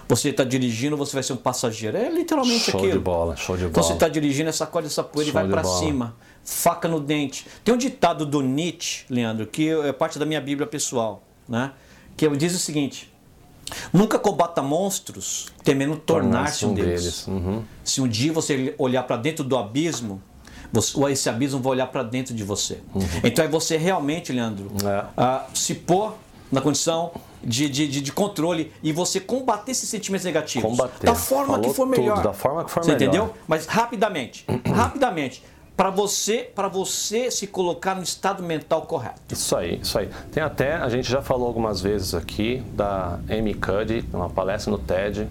você 0.09 0.31
está 0.31 0.45
dirigindo, 0.45 0.97
você 0.97 1.13
vai 1.15 1.23
ser 1.23 1.35
um 1.35 1.37
passageiro. 1.37 1.97
É 1.97 2.11
literalmente 2.11 2.71
show 2.71 2.81
aquilo. 2.81 2.93
Show 2.93 2.99
de 2.99 3.05
bola, 3.05 3.37
show 3.37 3.57
de 3.57 3.63
bola. 3.63 3.71
Então 3.71 3.83
você 3.83 3.93
está 3.93 4.09
dirigindo, 4.09 4.49
essa 4.49 4.67
corda, 4.67 4.89
essa 4.89 5.05
poeira 5.05 5.31
e 5.31 5.33
vai 5.33 5.49
para 5.49 5.65
cima. 5.65 6.17
Faca 6.45 6.89
no 6.89 6.99
dente. 6.99 7.47
Tem 7.63 7.75
um 7.75 7.79
ditado 7.79 8.25
do 8.25 8.41
Nietzsche, 8.41 9.05
Leandro, 9.11 9.47
que 9.47 9.69
é 9.69 9.93
parte 9.93 10.19
da 10.19 10.25
minha 10.25 10.41
Bíblia 10.41 10.67
pessoal, 10.67 11.23
né? 11.47 11.73
Que 12.17 12.29
diz 12.37 12.55
o 12.55 12.59
seguinte: 12.59 13.13
Nunca 13.93 14.19
combata 14.19 14.63
monstros 14.63 15.49
temendo 15.63 15.97
tornar-se 15.97 16.65
um 16.65 16.75
deles. 16.75 17.03
deles. 17.03 17.27
Uhum. 17.27 17.63
Se 17.85 18.01
um 18.01 18.09
dia 18.09 18.33
você 18.33 18.75
olhar 18.79 19.03
para 19.03 19.17
dentro 19.17 19.45
do 19.45 19.57
abismo, 19.57 20.23
você, 20.73 20.99
esse 21.11 21.29
abismo 21.29 21.61
vai 21.61 21.73
olhar 21.73 21.87
para 21.89 22.03
dentro 22.03 22.35
de 22.35 22.45
você. 22.45 22.79
Uhum. 22.95 23.03
Então 23.25 23.45
é 23.45 23.49
você 23.49 23.77
realmente, 23.77 24.33
Leandro, 24.33 24.71
é. 24.83 25.21
uh, 25.21 25.57
se 25.57 25.75
pôr 25.75 26.15
na 26.51 26.61
condição 26.61 27.13
de, 27.43 27.69
de, 27.69 27.87
de, 27.87 28.13
controle 28.13 28.73
e 28.83 28.93
você 28.93 29.21
combater 29.21 29.73
esses 29.73 29.89
sentimentos 29.89 30.25
negativos. 30.25 30.71
Combater. 30.71 31.07
Da 31.07 31.15
forma 31.15 31.55
Falou 31.55 31.61
que 31.63 31.75
for 31.75 31.87
melhor. 31.87 32.17
Tudo, 32.17 32.25
da 32.25 32.33
forma 32.33 32.65
que 32.65 32.71
for 32.71 32.83
você 32.83 32.93
melhor. 32.93 33.09
entendeu? 33.09 33.35
Mas 33.47 33.67
rapidamente, 33.67 34.45
rapidamente 34.75 35.43
para 35.79 35.91
você, 35.91 36.51
para 36.53 36.67
você 36.67 37.31
se 37.31 37.47
colocar 37.47 37.95
no 37.95 38.03
estado 38.03 38.43
mental 38.43 38.83
correto. 38.83 39.21
Isso 39.31 39.57
aí, 39.57 39.79
isso 39.81 39.97
aí. 39.97 40.11
Tem 40.33 40.43
até, 40.43 40.75
a 40.75 40.89
gente 40.89 41.09
já 41.09 41.23
falou 41.23 41.47
algumas 41.47 41.81
vezes 41.81 42.17
aqui 42.17 42.65
da 42.73 43.21
Amy 43.31 43.55
Cuddy, 43.55 44.05
uma 44.13 44.29
palestra 44.29 44.73
no 44.73 44.79
TED, 44.79 45.29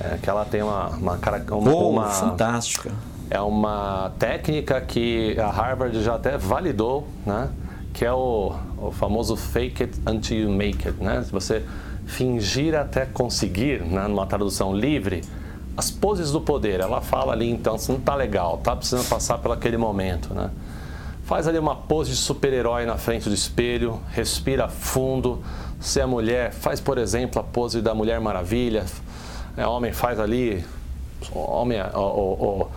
é, 0.00 0.16
que 0.22 0.30
ela 0.30 0.46
tem 0.46 0.62
uma 0.62 0.88
uma, 0.88 1.18
uma, 1.50 1.70
oh, 1.70 1.90
uma 1.90 2.08
fantástica. 2.08 2.92
É 3.28 3.40
uma 3.40 4.12
técnica 4.18 4.80
que 4.80 5.38
a 5.38 5.50
Harvard 5.50 6.02
já 6.02 6.14
até 6.14 6.38
validou, 6.38 7.06
né? 7.26 7.50
Que 7.94 8.04
é 8.04 8.12
o, 8.12 8.54
o 8.76 8.90
famoso 8.90 9.36
fake 9.36 9.84
it 9.84 10.00
until 10.06 10.36
you 10.36 10.50
make 10.50 10.86
it, 10.86 11.02
né? 11.02 11.24
Você 11.30 11.64
fingir 12.04 12.74
até 12.74 13.06
conseguir, 13.06 13.80
né? 13.82 14.06
numa 14.06 14.26
tradução 14.26 14.74
livre, 14.74 15.22
as 15.76 15.90
poses 15.90 16.30
do 16.30 16.40
poder, 16.40 16.80
ela 16.80 17.00
fala 17.00 17.32
ali 17.32 17.50
então, 17.50 17.76
se 17.78 17.90
não 17.90 17.98
tá 17.98 18.14
legal, 18.14 18.58
tá 18.58 18.76
precisando 18.76 19.08
passar 19.08 19.38
por 19.38 19.50
aquele 19.50 19.76
momento, 19.76 20.32
né? 20.32 20.50
Faz 21.24 21.48
ali 21.48 21.58
uma 21.58 21.74
pose 21.74 22.10
de 22.10 22.16
super-herói 22.16 22.84
na 22.84 22.98
frente 22.98 23.28
do 23.28 23.34
espelho, 23.34 23.98
respira 24.10 24.68
fundo. 24.68 25.42
Se 25.80 25.98
é 25.98 26.06
mulher, 26.06 26.52
faz 26.52 26.80
por 26.80 26.98
exemplo 26.98 27.40
a 27.40 27.42
pose 27.42 27.80
da 27.80 27.94
Mulher 27.94 28.20
Maravilha. 28.20 28.84
É, 29.56 29.66
homem 29.66 29.90
faz 29.90 30.20
ali, 30.20 30.62
homem, 31.32 31.80
o, 31.94 31.98
o, 31.98 32.70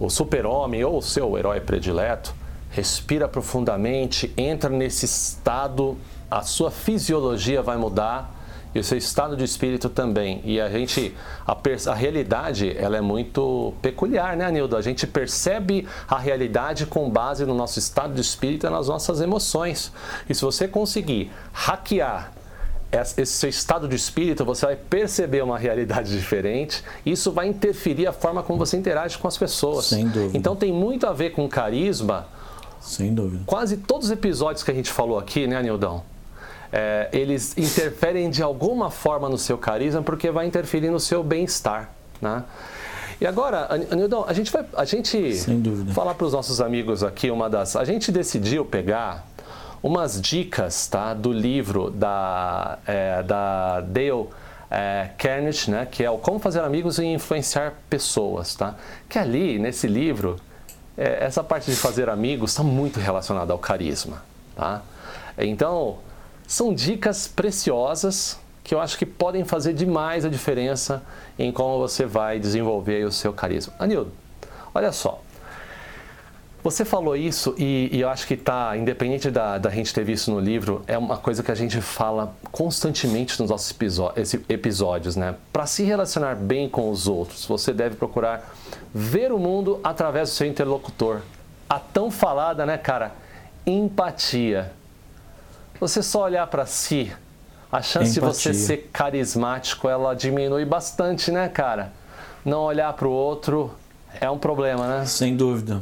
o, 0.00 0.06
o 0.06 0.10
super-homem 0.10 0.84
ou 0.84 0.98
o 0.98 1.02
seu 1.02 1.38
herói 1.38 1.60
predileto. 1.60 2.34
Respira 2.78 3.26
profundamente, 3.26 4.32
entra 4.36 4.70
nesse 4.70 5.04
estado, 5.04 5.98
a 6.30 6.42
sua 6.42 6.70
fisiologia 6.70 7.60
vai 7.60 7.76
mudar 7.76 8.32
e 8.72 8.78
o 8.78 8.84
seu 8.84 8.96
estado 8.96 9.36
de 9.36 9.42
espírito 9.42 9.88
também. 9.88 10.40
E 10.44 10.60
a 10.60 10.70
gente, 10.70 11.12
a, 11.44 11.56
a 11.90 11.94
realidade, 11.94 12.76
ela 12.78 12.96
é 12.96 13.00
muito 13.00 13.74
peculiar, 13.82 14.36
né, 14.36 14.48
Nildo? 14.52 14.76
A 14.76 14.80
gente 14.80 15.08
percebe 15.08 15.88
a 16.06 16.18
realidade 16.18 16.86
com 16.86 17.10
base 17.10 17.44
no 17.44 17.52
nosso 17.52 17.80
estado 17.80 18.14
de 18.14 18.20
espírito 18.20 18.64
e 18.64 18.70
nas 18.70 18.86
nossas 18.86 19.20
emoções. 19.20 19.90
E 20.28 20.32
se 20.32 20.42
você 20.42 20.68
conseguir 20.68 21.32
hackear 21.52 22.30
esse 22.92 23.26
seu 23.26 23.50
estado 23.50 23.88
de 23.88 23.96
espírito, 23.96 24.44
você 24.44 24.66
vai 24.66 24.76
perceber 24.76 25.42
uma 25.42 25.58
realidade 25.58 26.12
diferente. 26.16 26.84
Isso 27.04 27.32
vai 27.32 27.48
interferir 27.48 28.06
a 28.06 28.12
forma 28.12 28.40
como 28.40 28.56
você 28.56 28.76
interage 28.76 29.18
com 29.18 29.26
as 29.26 29.36
pessoas. 29.36 29.86
Sem 29.86 30.06
dúvida. 30.06 30.38
Então 30.38 30.54
tem 30.54 30.72
muito 30.72 31.08
a 31.08 31.12
ver 31.12 31.30
com 31.30 31.48
carisma. 31.48 32.37
Sem 32.80 33.14
dúvida. 33.14 33.42
Quase 33.46 33.76
todos 33.76 34.06
os 34.06 34.12
episódios 34.12 34.62
que 34.62 34.70
a 34.70 34.74
gente 34.74 34.90
falou 34.90 35.18
aqui, 35.18 35.46
né, 35.46 35.62
Nildão? 35.62 36.02
é, 36.72 37.08
eles 37.12 37.56
interferem 37.56 38.30
de 38.30 38.42
alguma 38.42 38.90
forma 38.90 39.28
no 39.28 39.38
seu 39.38 39.56
carisma 39.56 40.02
porque 40.02 40.30
vai 40.30 40.46
interferir 40.46 40.90
no 40.90 41.00
seu 41.00 41.22
bem-estar. 41.22 41.90
Né? 42.20 42.44
E 43.20 43.26
agora, 43.26 43.68
Anildão, 43.90 44.24
a 44.26 44.32
gente 44.32 44.52
vai 44.52 44.64
a 44.76 44.84
gente 44.84 45.34
falar 45.92 46.14
para 46.14 46.26
os 46.26 46.32
nossos 46.32 46.60
amigos 46.60 47.02
aqui 47.02 47.30
uma 47.30 47.50
das. 47.50 47.74
A 47.74 47.84
gente 47.84 48.12
decidiu 48.12 48.64
pegar 48.64 49.26
umas 49.82 50.20
dicas 50.20 50.86
tá, 50.86 51.14
do 51.14 51.32
livro 51.32 51.90
da, 51.90 52.78
é, 52.86 53.22
da 53.22 53.80
Dale 53.80 54.26
é, 54.70 55.10
Carnage, 55.18 55.70
né, 55.70 55.86
que 55.90 56.04
é 56.04 56.10
o 56.10 56.18
Como 56.18 56.38
Fazer 56.38 56.60
Amigos 56.60 56.98
e 56.98 57.06
Influenciar 57.06 57.74
Pessoas. 57.88 58.54
Tá? 58.54 58.76
Que 59.08 59.18
ali, 59.18 59.58
nesse 59.58 59.88
livro, 59.88 60.36
é, 60.98 61.24
essa 61.24 61.44
parte 61.44 61.70
de 61.70 61.76
fazer 61.76 62.10
amigos 62.10 62.50
está 62.50 62.64
muito 62.64 62.98
relacionada 62.98 63.52
ao 63.52 63.58
carisma. 63.58 64.22
Tá? 64.56 64.82
Então, 65.38 65.98
são 66.46 66.74
dicas 66.74 67.28
preciosas 67.28 68.38
que 68.64 68.74
eu 68.74 68.80
acho 68.80 68.98
que 68.98 69.06
podem 69.06 69.44
fazer 69.44 69.72
demais 69.72 70.24
a 70.24 70.28
diferença 70.28 71.02
em 71.38 71.52
como 71.52 71.78
você 71.78 72.04
vai 72.04 72.40
desenvolver 72.40 73.06
o 73.06 73.12
seu 73.12 73.32
carisma. 73.32 73.72
Anildo, 73.78 74.12
olha 74.74 74.90
só. 74.90 75.22
Você 76.62 76.84
falou 76.84 77.16
isso 77.16 77.54
e, 77.56 77.88
e 77.92 78.00
eu 78.00 78.08
acho 78.08 78.26
que 78.26 78.34
está, 78.34 78.76
independente 78.76 79.30
da, 79.30 79.58
da 79.58 79.70
gente 79.70 79.94
ter 79.94 80.04
visto 80.04 80.30
no 80.30 80.40
livro, 80.40 80.82
é 80.86 80.98
uma 80.98 81.16
coisa 81.16 81.42
que 81.42 81.52
a 81.52 81.54
gente 81.54 81.80
fala 81.80 82.34
constantemente 82.50 83.40
nos 83.40 83.50
nossos 83.50 83.74
episódios, 84.48 85.14
né? 85.14 85.36
Para 85.52 85.66
se 85.66 85.84
relacionar 85.84 86.34
bem 86.34 86.68
com 86.68 86.90
os 86.90 87.06
outros, 87.06 87.46
você 87.46 87.72
deve 87.72 87.94
procurar 87.94 88.54
ver 88.92 89.32
o 89.32 89.38
mundo 89.38 89.78
através 89.84 90.30
do 90.30 90.34
seu 90.34 90.46
interlocutor. 90.46 91.20
A 91.70 91.78
tão 91.78 92.10
falada, 92.10 92.66
né, 92.66 92.76
cara? 92.76 93.12
Empatia 93.64 94.72
você 95.80 96.02
só 96.02 96.24
olhar 96.24 96.46
para 96.48 96.66
si, 96.66 97.12
a 97.70 97.80
chance 97.80 98.18
Empatia. 98.18 98.20
de 98.20 98.20
você 98.20 98.54
ser 98.54 98.90
carismático, 98.92 99.88
ela 99.88 100.14
diminui 100.14 100.64
bastante, 100.64 101.30
né, 101.30 101.48
cara? 101.48 101.92
Não 102.44 102.62
olhar 102.62 102.92
para 102.94 103.06
o 103.06 103.12
outro 103.12 103.72
é 104.20 104.28
um 104.28 104.38
problema, 104.38 104.88
né? 104.88 105.06
Sem 105.06 105.36
dúvida. 105.36 105.80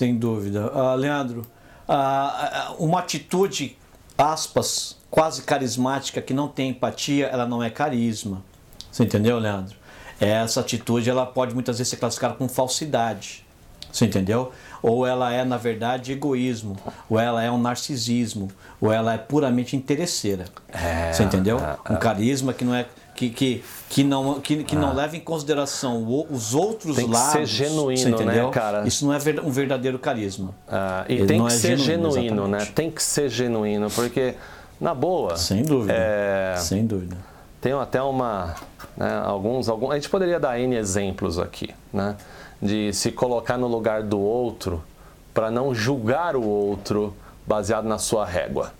Sem 0.00 0.16
dúvida. 0.16 0.72
Uh, 0.72 0.96
Leandro, 0.96 1.46
uh, 1.86 2.82
uma 2.82 3.00
atitude, 3.00 3.76
aspas, 4.16 4.96
quase 5.10 5.42
carismática 5.42 6.22
que 6.22 6.32
não 6.32 6.48
tem 6.48 6.70
empatia, 6.70 7.26
ela 7.26 7.44
não 7.44 7.62
é 7.62 7.68
carisma. 7.68 8.42
Você 8.90 9.04
entendeu, 9.04 9.38
Leandro? 9.38 9.76
Essa 10.18 10.60
atitude 10.60 11.10
ela 11.10 11.26
pode 11.26 11.52
muitas 11.52 11.76
vezes 11.76 11.90
ser 11.90 11.98
classificada 11.98 12.32
como 12.32 12.48
falsidade. 12.48 13.44
Você 13.92 14.06
entendeu? 14.06 14.50
ou 14.82 15.06
ela 15.06 15.32
é, 15.32 15.44
na 15.44 15.56
verdade, 15.56 16.12
egoísmo, 16.12 16.76
ou 17.08 17.18
ela 17.18 17.42
é 17.42 17.50
um 17.50 17.58
narcisismo, 17.58 18.50
ou 18.80 18.92
ela 18.92 19.14
é 19.14 19.18
puramente 19.18 19.76
interesseira. 19.76 20.46
É, 20.72 21.12
Você 21.12 21.22
entendeu? 21.22 21.58
É, 21.58 21.92
um 21.92 21.96
é. 21.96 21.98
carisma 21.98 22.52
que 22.52 22.64
não 22.64 22.74
é 22.74 22.86
que, 23.20 23.28
que, 23.28 23.64
que 23.90 24.02
não, 24.02 24.40
que, 24.40 24.64
que 24.64 24.74
não 24.74 24.90
ah. 24.90 24.94
leva 24.94 25.14
em 25.14 25.20
consideração 25.20 26.06
os 26.30 26.54
outros 26.54 26.96
tem 26.96 27.06
que 27.06 27.12
lados. 27.12 27.32
Ser 27.32 27.46
genuíno, 27.46 28.24
né, 28.24 28.50
cara? 28.50 28.86
Isso 28.88 29.04
não 29.04 29.12
é 29.12 29.18
um 29.44 29.50
verdadeiro 29.50 29.98
carisma. 29.98 30.54
Ah, 30.66 31.04
e 31.06 31.14
Ele 31.16 31.26
tem 31.26 31.46
que 31.46 31.52
é 31.52 31.56
ser 31.56 31.76
genuíno, 31.76 32.12
genuíno 32.12 32.48
né? 32.48 32.64
Tem 32.74 32.90
que 32.90 33.02
ser 33.02 33.28
genuíno, 33.28 33.90
porque, 33.90 34.34
na 34.80 34.94
boa. 34.94 35.36
Sem 35.36 35.62
dúvida. 35.62 35.92
É... 35.92 36.54
Sem 36.56 36.86
dúvida. 36.86 37.16
Tem 37.60 37.74
até 37.74 38.00
uma. 38.00 38.54
Né, 38.96 39.22
alguns, 39.22 39.68
alguns. 39.68 39.90
A 39.90 39.94
gente 39.96 40.08
poderia 40.08 40.40
dar 40.40 40.58
N 40.58 40.74
exemplos 40.74 41.38
aqui, 41.38 41.68
né? 41.92 42.16
de 42.62 42.90
se 42.92 43.12
colocar 43.12 43.58
no 43.58 43.66
lugar 43.66 44.02
do 44.02 44.18
outro 44.18 44.82
para 45.34 45.50
não 45.50 45.74
julgar 45.74 46.36
o 46.36 46.42
outro 46.42 47.14
baseado 47.46 47.86
na 47.86 47.98
sua 47.98 48.24
régua. 48.24 48.72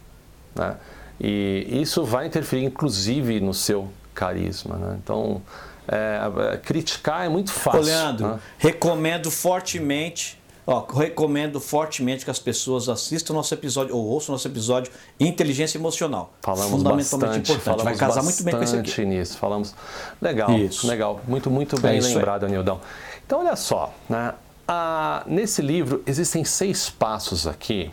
Né? 0.54 0.76
E 1.20 1.66
isso 1.70 2.04
vai 2.04 2.26
interferir, 2.26 2.64
inclusive, 2.64 3.40
no 3.40 3.52
seu 3.52 3.88
carisma. 4.20 4.76
Né? 4.76 4.98
Então, 5.02 5.40
é, 5.88 6.58
criticar 6.58 7.24
é 7.24 7.28
muito 7.28 7.50
fácil. 7.50 7.82
Leandro, 7.82 8.28
né? 8.28 8.40
recomendo 8.58 9.30
fortemente. 9.30 10.38
Ó, 10.66 10.86
recomendo 10.92 11.58
fortemente 11.58 12.24
que 12.24 12.30
as 12.30 12.38
pessoas 12.38 12.88
assistam 12.88 13.32
nosso 13.32 13.52
episódio 13.54 13.96
ou 13.96 14.04
ouçam 14.04 14.34
nosso 14.34 14.46
episódio 14.46 14.92
Inteligência 15.18 15.78
Emocional. 15.78 16.32
Falamos 16.42 16.70
fundamentalmente 16.70 17.08
bastante, 17.10 17.52
importante. 17.52 17.84
Vai 17.84 17.96
casar 17.96 18.22
muito 18.22 18.44
bem 18.44 18.54
com 18.54 18.62
esse 18.62 18.76
aqui. 18.76 19.04
nisso. 19.04 19.38
Falamos. 19.38 19.74
Legal, 20.20 20.52
Isso. 20.52 20.86
legal. 20.86 21.20
Muito, 21.26 21.50
muito 21.50 21.80
bem 21.80 21.98
é 21.98 22.00
lembrado, 22.00 22.46
Nildão. 22.46 22.80
Então, 23.26 23.40
olha 23.40 23.56
só, 23.56 23.92
né? 24.08 24.34
Ah, 24.68 25.24
nesse 25.26 25.62
livro 25.62 26.02
existem 26.06 26.44
seis 26.44 26.88
passos 26.88 27.46
aqui, 27.46 27.90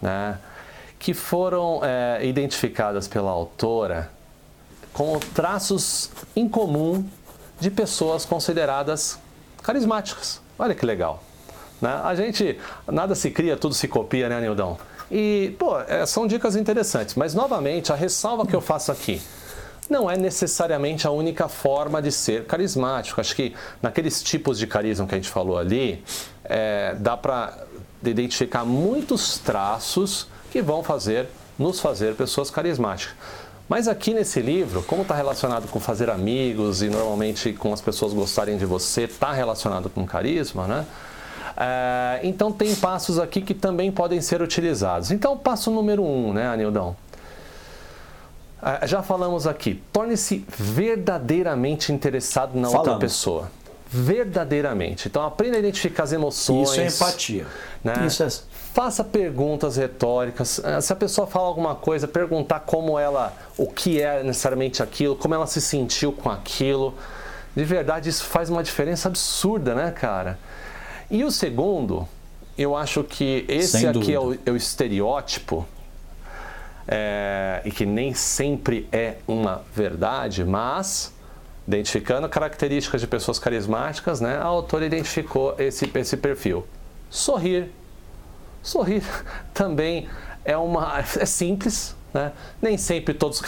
né? 0.00 0.38
Que 0.98 1.12
foram 1.12 1.80
é, 1.82 2.24
identificadas 2.24 3.06
pela 3.08 3.30
autora 3.30 4.10
com 4.92 5.18
traços 5.18 6.10
em 6.34 6.48
comum 6.48 7.04
de 7.60 7.70
pessoas 7.70 8.24
consideradas 8.24 9.18
carismáticas. 9.62 10.40
Olha 10.58 10.74
que 10.74 10.84
legal. 10.84 11.22
Né? 11.80 12.00
A 12.04 12.14
gente, 12.14 12.58
nada 12.86 13.14
se 13.14 13.30
cria, 13.30 13.56
tudo 13.56 13.74
se 13.74 13.88
copia, 13.88 14.28
né, 14.28 14.40
Nildão? 14.40 14.78
E, 15.10 15.54
pô, 15.58 15.78
é, 15.80 16.06
são 16.06 16.26
dicas 16.26 16.56
interessantes, 16.56 17.14
mas 17.14 17.34
novamente, 17.34 17.92
a 17.92 17.94
ressalva 17.94 18.46
que 18.46 18.54
eu 18.54 18.60
faço 18.60 18.90
aqui 18.90 19.20
não 19.90 20.10
é 20.10 20.16
necessariamente 20.16 21.06
a 21.06 21.10
única 21.10 21.48
forma 21.48 22.00
de 22.00 22.10
ser 22.10 22.46
carismático. 22.46 23.20
Acho 23.20 23.36
que 23.36 23.54
naqueles 23.82 24.22
tipos 24.22 24.58
de 24.58 24.66
carisma 24.66 25.06
que 25.06 25.14
a 25.14 25.18
gente 25.18 25.28
falou 25.28 25.58
ali, 25.58 26.02
é, 26.44 26.94
dá 26.98 27.16
para 27.16 27.58
identificar 28.02 28.64
muitos 28.64 29.38
traços 29.38 30.26
que 30.50 30.62
vão 30.62 30.82
fazer 30.82 31.28
nos 31.58 31.78
fazer 31.80 32.14
pessoas 32.14 32.50
carismáticas. 32.50 33.14
Mas 33.72 33.88
aqui 33.88 34.12
nesse 34.12 34.38
livro, 34.42 34.82
como 34.82 35.00
está 35.00 35.14
relacionado 35.14 35.66
com 35.66 35.80
fazer 35.80 36.10
amigos 36.10 36.82
e 36.82 36.90
normalmente 36.90 37.54
com 37.54 37.72
as 37.72 37.80
pessoas 37.80 38.12
gostarem 38.12 38.58
de 38.58 38.66
você, 38.66 39.04
está 39.04 39.32
relacionado 39.32 39.88
com 39.88 40.04
carisma, 40.04 40.66
né? 40.66 40.84
É, 41.56 42.20
então 42.22 42.52
tem 42.52 42.74
passos 42.74 43.18
aqui 43.18 43.40
que 43.40 43.54
também 43.54 43.90
podem 43.90 44.20
ser 44.20 44.42
utilizados. 44.42 45.10
Então, 45.10 45.38
passo 45.38 45.70
número 45.70 46.04
um, 46.04 46.34
né, 46.34 46.48
Anildão? 46.48 46.94
Ah, 48.60 48.86
Já 48.86 49.02
falamos 49.02 49.46
aqui, 49.46 49.82
torne-se 49.90 50.44
verdadeiramente 50.50 51.94
interessado 51.94 52.54
na 52.54 52.68
outra 52.68 52.82
Falamos. 52.82 53.00
pessoa. 53.00 53.50
Verdadeiramente. 53.88 55.08
Então 55.08 55.22
aprenda 55.24 55.56
a 55.56 55.60
identificar 55.60 56.02
as 56.02 56.12
emoções. 56.12 56.68
Isso 56.68 56.80
é 56.80 56.86
empatia. 56.88 57.46
né? 57.82 58.04
Isso 58.06 58.22
é. 58.22 58.28
Faça 58.72 59.04
perguntas 59.04 59.76
retóricas. 59.76 60.60
Ah, 60.64 60.80
Se 60.80 60.92
a 60.92 60.96
pessoa 60.96 61.26
fala 61.26 61.46
alguma 61.46 61.74
coisa, 61.74 62.08
perguntar 62.08 62.60
como 62.60 62.98
ela, 62.98 63.34
o 63.58 63.66
que 63.66 64.00
é 64.00 64.22
necessariamente 64.22 64.82
aquilo, 64.82 65.14
como 65.14 65.34
ela 65.34 65.46
se 65.46 65.60
sentiu 65.60 66.10
com 66.10 66.30
aquilo. 66.30 66.94
De 67.54 67.64
verdade, 67.64 68.08
isso 68.08 68.24
faz 68.24 68.48
uma 68.48 68.62
diferença 68.62 69.08
absurda, 69.08 69.74
né, 69.74 69.90
cara? 69.90 70.38
E 71.10 71.22
o 71.22 71.30
segundo, 71.30 72.08
eu 72.56 72.74
acho 72.74 73.04
que 73.04 73.44
esse 73.46 73.80
Sem 73.80 73.88
aqui 73.88 74.14
é 74.14 74.18
o, 74.18 74.34
é 74.46 74.50
o 74.50 74.56
estereótipo, 74.56 75.66
é, 76.88 77.60
e 77.66 77.70
que 77.70 77.84
nem 77.84 78.14
sempre 78.14 78.88
é 78.90 79.16
uma 79.28 79.62
verdade, 79.74 80.44
mas 80.44 81.12
identificando 81.68 82.26
características 82.26 83.02
de 83.02 83.06
pessoas 83.06 83.38
carismáticas, 83.38 84.20
né, 84.20 84.38
a 84.38 84.44
autora 84.44 84.86
identificou 84.86 85.54
esse, 85.58 85.90
esse 85.94 86.16
perfil. 86.16 86.66
Sorrir. 87.10 87.70
Sorrir 88.62 89.02
também 89.52 90.08
é 90.44 90.56
uma 90.56 90.98
é 90.98 91.26
simples, 91.26 91.94
né? 92.12 92.32
Nem 92.60 92.76
sempre 92.76 93.14
todos 93.14 93.40
os 93.40 93.44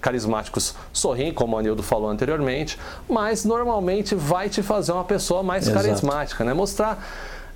carismáticos, 0.00 0.74
sorriem, 0.92 1.32
como 1.32 1.56
o 1.56 1.58
Anildo 1.58 1.82
falou 1.82 2.10
anteriormente, 2.10 2.78
mas 3.08 3.44
normalmente 3.44 4.14
vai 4.14 4.48
te 4.48 4.62
fazer 4.62 4.92
uma 4.92 5.04
pessoa 5.04 5.42
mais 5.42 5.68
Exato. 5.68 5.84
carismática, 5.84 6.44
né? 6.44 6.52
Mostrar, 6.52 7.04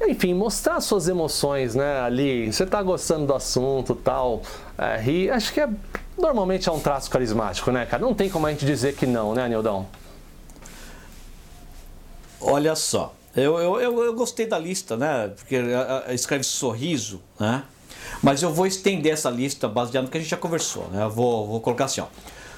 enfim, 0.03 0.35
mostrar 0.35 0.81
suas 0.81 1.09
emoções, 1.09 1.75
né? 1.75 2.01
Ali, 2.01 2.53
você 2.53 2.63
está 2.63 2.83
gostando 2.83 3.27
do 3.27 3.35
assunto, 3.35 3.95
tal, 3.95 4.43
é, 4.79 4.97
rir, 4.99 5.31
acho 5.31 5.53
que 5.53 5.61
é 5.61 5.69
normalmente 6.17 6.69
é 6.69 6.73
um 6.73 6.81
traço 6.81 7.11
carismático, 7.11 7.71
né, 7.71 7.85
cara? 7.85 8.03
Não 8.03 8.15
tem 8.15 8.31
como 8.31 8.47
a 8.47 8.51
gente 8.51 8.65
dizer 8.65 8.95
que 8.95 9.07
não, 9.07 9.35
né, 9.35 9.45
Anildão? 9.45 9.87
Olha 12.41 12.77
só, 12.77 13.16
eu, 13.37 13.59
eu, 13.59 13.81
eu, 13.81 14.05
eu 14.05 14.15
gostei 14.15 14.47
da 14.47 14.59
lista, 14.59 14.97
né? 14.97 15.29
Porque 15.29 15.57
escreve 16.13 16.45
sorriso, 16.45 17.21
né? 17.39 17.65
Mas 18.23 18.43
eu 18.43 18.53
vou 18.53 18.67
estender 18.67 19.13
essa 19.13 19.31
lista 19.31 19.69
baseado 19.69 20.05
no 20.05 20.11
que 20.11 20.17
a 20.17 20.21
gente 20.21 20.31
já 20.31 20.37
conversou, 20.37 20.89
né? 20.89 21.03
Eu 21.03 21.11
vou, 21.11 21.47
vou 21.47 21.61
colocar 21.61 21.85
assim, 21.87 22.01
ó. 22.01 22.07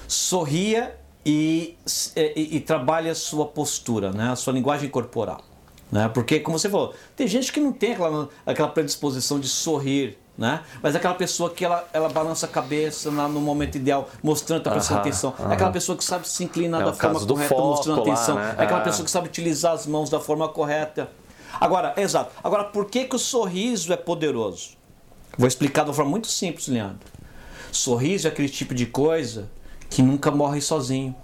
Sorria 0.07 0.97
e, 1.25 1.77
e, 2.17 2.57
e 2.57 2.61
trabalhe 2.61 3.11
a 3.11 3.15
sua 3.15 3.47
postura, 3.47 4.13
né? 4.13 4.31
A 4.31 4.37
sua 4.37 4.53
linguagem 4.53 4.89
corporal. 4.89 5.43
Né? 5.91 6.09
Porque, 6.09 6.41
como 6.41 6.59
você 6.59 6.69
falou, 6.69 6.95
tem 7.17 7.27
gente 7.27 7.53
que 7.53 7.61
não 7.61 7.73
tem 7.73 7.93
aquela, 7.93 8.29
aquela 8.45 8.69
predisposição 8.69 9.41
de 9.41 9.49
sorrir, 9.49 10.19
né? 10.39 10.61
Mas 10.81 10.95
é 10.95 10.99
aquela 10.99 11.15
pessoa 11.15 11.51
que 11.51 11.65
ela, 11.65 11.87
ela 11.93 12.09
balança 12.09 12.47
a 12.47 12.49
cabeça 12.49 13.11
na- 13.11 13.27
no 13.29 13.41
momento 13.41 13.75
ideal, 13.77 14.09
mostrando, 14.23 14.63
tá 14.63 14.71
prestando 14.71 15.01
Aham, 15.01 15.09
atenção. 15.09 15.35
aham. 15.39 15.51
É 15.51 15.55
aquela 15.55 15.73
pessoa 15.73 15.99
que 15.99 16.05
sabe 16.05 16.29
se 16.29 16.45
inclinar 16.45 16.81
É 16.81 16.85
da 16.85 16.93
forma 16.93 17.19
correta, 17.21 17.49
foco 17.49 17.63
mostrando 17.69 17.97
lá, 18.05 18.13
atenção. 18.15 18.35
né? 18.37 18.55
É 18.57 18.63
aquela 18.63 18.81
É. 18.81 18.85
pessoa 18.85 19.05
que 19.05 19.11
sabe 19.11 19.27
utilizar 19.27 19.73
as 19.73 19.85
mãos 19.87 20.09
da 20.09 20.21
forma 20.21 20.49
correta. 20.49 21.11
Agora, 21.61 21.93
exato. 21.97 22.31
Agora, 22.45 22.63
por 22.65 22.85
que, 22.87 23.05
que 23.07 23.17
o 23.17 23.19
sorriso 23.19 23.93
é 23.93 23.97
poderoso? 23.97 24.71
Vou 25.37 25.49
explicar 25.49 25.83
de 25.83 25.89
uma 25.91 25.95
forma 25.95 26.11
muito 26.13 26.29
simples, 26.29 26.69
Leandro. 26.69 27.01
Sorriso 27.73 28.29
é 28.29 28.31
aquele 28.31 28.49
tipo 28.49 28.75
de 28.75 28.87
coisa 28.87 29.49
que 29.91 30.03
nunca 30.03 30.31
morre 30.31 30.61
sozinho. 30.61 31.15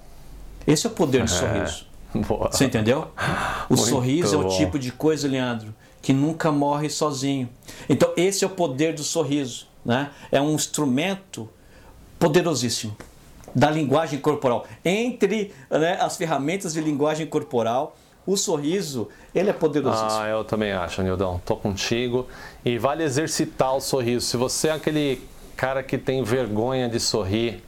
Esse 0.67 0.87
é 0.87 0.91
o 0.91 0.93
poder 0.93 1.23
do 1.25 1.31
sorriso. 1.31 1.87
Boa. 2.27 2.51
Você 2.51 2.65
entendeu? 2.65 3.09
O 3.69 3.75
Muito 3.75 3.89
sorriso 3.89 4.35
é 4.35 4.39
o 4.39 4.43
bom. 4.43 4.49
tipo 4.49 4.79
de 4.79 4.93
coisa, 4.93 5.27
Leandro, 5.29 5.75
que 6.05 6.13
nunca 6.13 6.53
morre 6.53 6.91
sozinho. 6.91 7.49
Então, 7.89 8.13
esse 8.15 8.45
é 8.45 8.47
o 8.47 8.51
poder 8.51 8.93
do 8.93 9.03
sorriso. 9.03 9.67
Né? 9.83 10.11
É 10.31 10.39
um 10.39 10.55
instrumento 10.55 11.49
poderosíssimo 12.19 12.95
da 13.55 13.71
linguagem 13.71 14.19
corporal. 14.19 14.67
Entre 14.85 15.55
né, 15.71 15.97
as 15.99 16.19
ferramentas 16.19 16.75
de 16.75 16.81
linguagem 16.83 17.27
corporal, 17.27 17.97
o 18.27 18.37
sorriso, 18.37 19.09
ele 19.35 19.49
é 19.49 19.53
poderosíssimo. 19.55 20.23
Ah, 20.23 20.29
eu 20.29 20.45
também 20.45 20.73
acho, 20.73 21.03
Nildão. 21.03 21.41
Tô 21.43 21.57
contigo. 21.57 22.29
E 22.63 22.77
vale 22.77 23.03
exercitar 23.03 23.75
o 23.75 23.81
sorriso. 23.81 24.27
Se 24.27 24.37
você 24.37 24.69
é 24.69 24.73
aquele 24.73 25.27
cara 25.57 25.83
que 25.83 25.97
tem 25.97 26.23
vergonha 26.23 26.87
de 26.87 27.01
sorrir, 27.01 27.63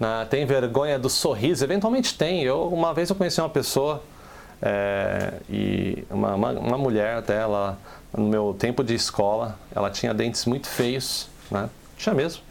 né, 0.00 0.26
tem 0.28 0.44
vergonha 0.44 0.98
do 0.98 1.08
sorriso, 1.08 1.62
eventualmente 1.62 2.18
tem. 2.18 2.42
Eu, 2.42 2.66
uma 2.66 2.92
vez 2.92 3.10
eu 3.10 3.14
conheci 3.14 3.40
uma 3.40 3.48
pessoa, 3.48 4.02
é, 4.66 5.34
e 5.48 6.04
uma, 6.10 6.34
uma, 6.34 6.50
uma 6.50 6.78
mulher 6.78 7.18
até, 7.18 7.36
ela, 7.36 7.78
no 8.16 8.26
meu 8.26 8.54
tempo 8.58 8.82
de 8.82 8.94
escola, 8.94 9.56
ela 9.72 9.90
tinha 9.90 10.12
dentes 10.12 10.44
muito 10.44 10.66
feios, 10.66 11.28
né? 11.48 11.70
Tinha 11.96 12.14
mesmo. 12.14 12.42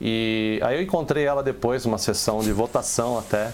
E 0.00 0.60
aí 0.62 0.76
eu 0.76 0.82
encontrei 0.82 1.24
ela 1.24 1.42
depois, 1.42 1.84
numa 1.84 1.98
sessão 1.98 2.38
de 2.40 2.52
votação 2.52 3.18
até, 3.18 3.50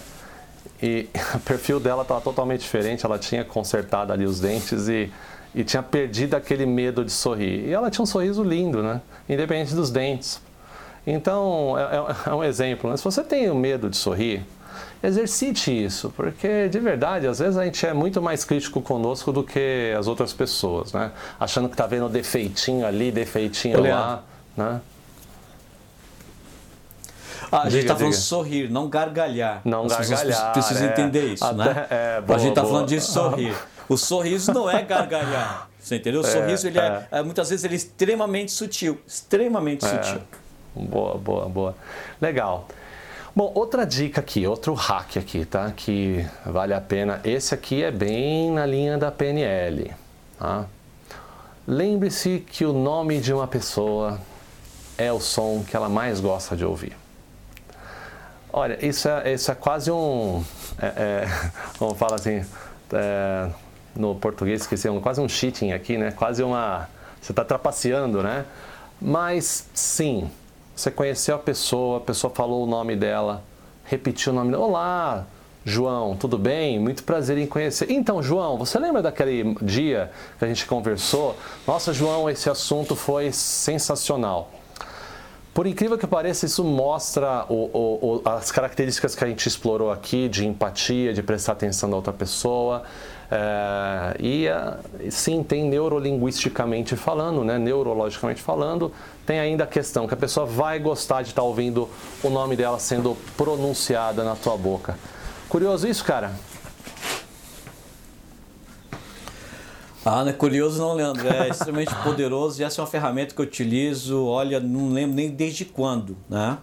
e 0.81 1.09
o 1.33 1.39
perfil 1.39 1.79
dela 1.79 2.03
estava 2.03 2.21
totalmente 2.21 2.61
diferente. 2.61 3.03
Ela 3.03 3.17
tinha 3.17 3.43
consertado 3.43 4.13
ali 4.13 4.25
os 4.25 4.39
dentes 4.39 4.87
e, 4.87 5.11
e 5.55 5.63
tinha 5.63 5.81
perdido 5.81 6.35
aquele 6.35 6.67
medo 6.67 7.03
de 7.03 7.11
sorrir. 7.11 7.67
E 7.67 7.73
ela 7.73 7.89
tinha 7.89 8.03
um 8.03 8.05
sorriso 8.05 8.43
lindo, 8.43 8.83
né? 8.83 9.01
Independente 9.27 9.73
dos 9.73 9.89
dentes. 9.89 10.39
Então, 11.05 11.75
é, 11.79 11.95
é- 11.95 12.29
é 12.29 12.33
um 12.33 12.43
exemplo. 12.43 12.91
Né? 12.91 12.97
Se 12.97 13.03
você 13.03 13.23
tem 13.23 13.51
medo 13.55 13.89
de 13.89 13.97
sorrir, 13.97 14.45
exercite 15.03 15.71
isso, 15.85 16.11
porque 16.15 16.67
de 16.69 16.79
verdade, 16.79 17.27
às 17.27 17.39
vezes 17.39 17.57
a 17.57 17.63
gente 17.65 17.85
é 17.85 17.93
muito 17.93 18.21
mais 18.21 18.43
crítico 18.43 18.81
conosco 18.81 19.31
do 19.31 19.43
que 19.43 19.93
as 19.97 20.07
outras 20.07 20.33
pessoas, 20.33 20.93
né? 20.93 21.11
Achando 21.39 21.69
que 21.69 21.75
tá 21.75 21.85
vendo 21.87 22.09
defeitinho 22.09 22.85
ali, 22.85 23.11
defeitinho 23.11 23.81
lá, 23.81 24.23
né? 24.55 24.81
Ah, 27.51 27.61
a 27.61 27.69
gente 27.69 27.71
Diga, 27.81 27.81
está 27.83 27.95
falando 27.95 28.11
diga. 28.11 28.23
sorrir, 28.23 28.69
não 28.69 28.89
gargalhar. 28.89 29.61
Não 29.63 29.85
As 29.85 30.09
gargalhar, 30.09 30.51
precisam 30.53 30.87
é. 30.87 30.91
entender 30.91 31.33
isso, 31.33 31.45
Até- 31.45 31.55
né? 31.73 31.87
é, 31.89 32.15
a 32.17 32.21
boa, 32.21 32.39
gente 32.39 32.49
está 32.49 32.61
falando 32.63 32.87
de 32.87 32.99
sorrir. 32.99 33.55
O 33.87 33.95
sorriso 33.95 34.51
não 34.53 34.69
é 34.69 34.81
gargalhar. 34.81 35.69
Você 35.79 35.95
entendeu? 35.95 36.19
O 36.19 36.23
sorriso, 36.25 36.67
ele 36.67 36.77
é, 36.77 37.07
é, 37.09 37.23
muitas 37.23 37.49
vezes, 37.49 37.63
ele 37.63 37.75
é 37.75 37.77
extremamente 37.77 38.51
sutil. 38.51 38.99
Extremamente 39.07 39.85
sutil. 39.87 40.19
Boa, 40.75 41.17
boa, 41.17 41.47
boa. 41.47 41.75
Legal. 42.19 42.67
Bom, 43.37 43.51
outra 43.53 43.85
dica 43.85 44.19
aqui, 44.19 44.47
outro 44.47 44.73
hack 44.73 45.15
aqui, 45.15 45.45
tá? 45.45 45.71
Que 45.71 46.25
vale 46.43 46.73
a 46.73 46.81
pena. 46.81 47.21
Esse 47.23 47.53
aqui 47.53 47.83
é 47.83 47.91
bem 47.91 48.49
na 48.51 48.65
linha 48.65 48.97
da 48.97 49.11
PNL, 49.11 49.93
tá? 50.39 50.65
Lembre-se 51.67 52.39
que 52.39 52.65
o 52.65 52.73
nome 52.73 53.19
de 53.19 53.31
uma 53.31 53.45
pessoa 53.45 54.19
é 54.97 55.13
o 55.13 55.19
som 55.19 55.63
que 55.63 55.75
ela 55.75 55.87
mais 55.87 56.19
gosta 56.19 56.55
de 56.55 56.65
ouvir. 56.65 56.97
Olha, 58.51 58.83
isso 58.83 59.07
é, 59.07 59.31
isso 59.31 59.51
é 59.51 59.53
quase 59.53 59.91
um. 59.91 60.43
É, 60.81 60.87
é, 60.87 61.27
como 61.77 61.93
fala 61.93 62.15
assim, 62.15 62.43
é, 62.91 63.49
no 63.95 64.15
português, 64.15 64.61
esqueci, 64.61 64.89
um, 64.89 64.99
quase 64.99 65.21
um 65.21 65.29
cheating 65.29 65.73
aqui, 65.73 65.95
né? 65.95 66.09
Quase 66.09 66.41
uma. 66.41 66.89
Você 67.21 67.33
está 67.33 67.45
trapaceando, 67.45 68.23
né? 68.23 68.45
Mas 68.99 69.69
sim, 69.75 70.27
você 70.77 70.91
conheceu 70.91 71.35
a 71.35 71.39
pessoa, 71.39 71.97
a 71.97 72.01
pessoa 72.01 72.31
falou 72.31 72.63
o 72.63 72.67
nome 72.67 72.95
dela, 72.95 73.43
repetiu 73.83 74.31
o 74.31 74.35
nome 74.35 74.51
dela. 74.51 74.63
Olá, 74.63 75.25
João, 75.65 76.15
tudo 76.15 76.37
bem? 76.37 76.77
Muito 76.79 77.03
prazer 77.03 77.35
em 77.39 77.47
conhecer. 77.47 77.89
Então, 77.89 78.21
João, 78.21 78.59
você 78.59 78.77
lembra 78.77 79.01
daquele 79.01 79.55
dia 79.59 80.11
que 80.37 80.45
a 80.45 80.47
gente 80.47 80.67
conversou? 80.67 81.35
Nossa, 81.65 81.91
João, 81.91 82.29
esse 82.29 82.47
assunto 82.47 82.95
foi 82.95 83.31
sensacional. 83.31 84.51
Por 85.51 85.65
incrível 85.65 85.97
que 85.97 86.05
pareça, 86.05 86.45
isso 86.45 86.63
mostra 86.63 87.43
o- 87.49 87.55
o- 87.73 88.21
o- 88.23 88.29
as 88.29 88.51
características 88.51 89.15
que 89.15 89.23
a 89.23 89.27
gente 89.27 89.47
explorou 89.47 89.91
aqui 89.91 90.29
de 90.29 90.45
empatia, 90.45 91.11
de 91.11 91.23
prestar 91.23 91.53
atenção 91.53 91.89
na 91.89 91.95
outra 91.95 92.13
pessoa. 92.13 92.83
É, 93.29 94.15
e 94.19 94.47
ah, 94.47 94.77
sim, 95.09 95.43
tem 95.43 95.65
neurolinguisticamente 95.65 96.95
falando, 96.95 97.43
né? 97.43 97.57
neurologicamente 97.57 98.41
falando, 98.41 98.91
tem 99.25 99.39
ainda 99.39 99.65
a 99.65 99.67
questão 99.67 100.07
que 100.07 100.13
a 100.13 100.17
pessoa 100.17 100.45
vai 100.45 100.79
gostar 100.79 101.21
de 101.21 101.29
estar 101.29 101.43
ouvindo 101.43 101.89
o 102.23 102.29
nome 102.29 102.55
dela 102.55 102.79
sendo 102.79 103.17
pronunciada 103.35 104.23
na 104.23 104.35
tua 104.35 104.55
boca. 104.57 104.97
Curioso 105.49 105.87
isso, 105.87 106.03
cara? 106.03 106.31
Ah, 110.05 110.23
não 110.23 110.29
é 110.29 110.33
curioso 110.33 110.79
não, 110.79 110.93
Leandro. 110.93 111.27
É 111.27 111.49
extremamente 111.49 111.93
poderoso 112.01 112.61
e 112.61 112.63
essa 112.63 112.79
é 112.79 112.81
uma 112.81 112.89
ferramenta 112.89 113.35
que 113.35 113.41
eu 113.41 113.45
utilizo, 113.45 114.25
olha, 114.25 114.57
não 114.57 114.89
lembro 114.89 115.17
nem 115.17 115.29
desde 115.29 115.65
quando, 115.65 116.15
né? 116.29 116.57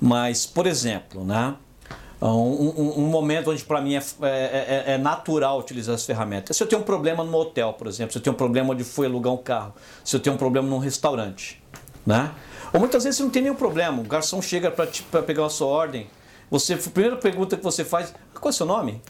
Mas, 0.00 0.46
por 0.46 0.66
exemplo, 0.66 1.22
né? 1.22 1.54
Um, 2.20 2.26
um- 2.28 2.94
um 2.98 3.06
momento 3.06 3.50
onde 3.52 3.62
para 3.62 3.80
mim 3.80 3.94
é, 3.94 4.02
é- 4.22 4.84
é- 4.88 4.92
é 4.94 4.98
natural 4.98 5.58
utilizar 5.60 5.94
as 5.94 6.04
ferramentas. 6.04 6.56
Se 6.56 6.62
eu 6.62 6.66
tenho 6.66 6.82
um 6.82 6.84
problema 6.84 7.22
no 7.22 7.36
hotel, 7.36 7.72
por 7.74 7.86
exemplo, 7.86 8.12
se 8.12 8.18
eu 8.18 8.22
tenho 8.22 8.34
um 8.34 8.36
problema 8.36 8.72
onde 8.74 8.82
fui 8.82 9.06
alugar 9.06 9.32
um 9.32 9.36
carro, 9.36 9.72
se 10.04 10.16
eu 10.16 10.20
tenho 10.20 10.34
um 10.34 10.38
problema 10.38 10.66
num 10.68 10.78
restaurante, 10.78 11.62
né? 12.04 12.32
Ou 12.72 12.80
muitas 12.80 13.04
vezes 13.04 13.16
você 13.18 13.22
não 13.22 13.30
tem 13.30 13.42
nenhum 13.42 13.54
problema, 13.54 14.00
o 14.00 14.04
garçom 14.04 14.42
chega 14.42 14.68
para 14.70 15.22
pegar 15.22 15.46
a 15.46 15.50
sua 15.50 15.68
ordem, 15.68 16.08
você, 16.50 16.74
a 16.74 16.78
primeira 16.78 17.16
pergunta 17.16 17.56
que 17.56 17.62
você 17.62 17.84
faz, 17.84 18.12
qual 18.34 18.46
é 18.46 18.48
o 18.48 18.52
seu 18.52 18.66
nome? 18.66 19.00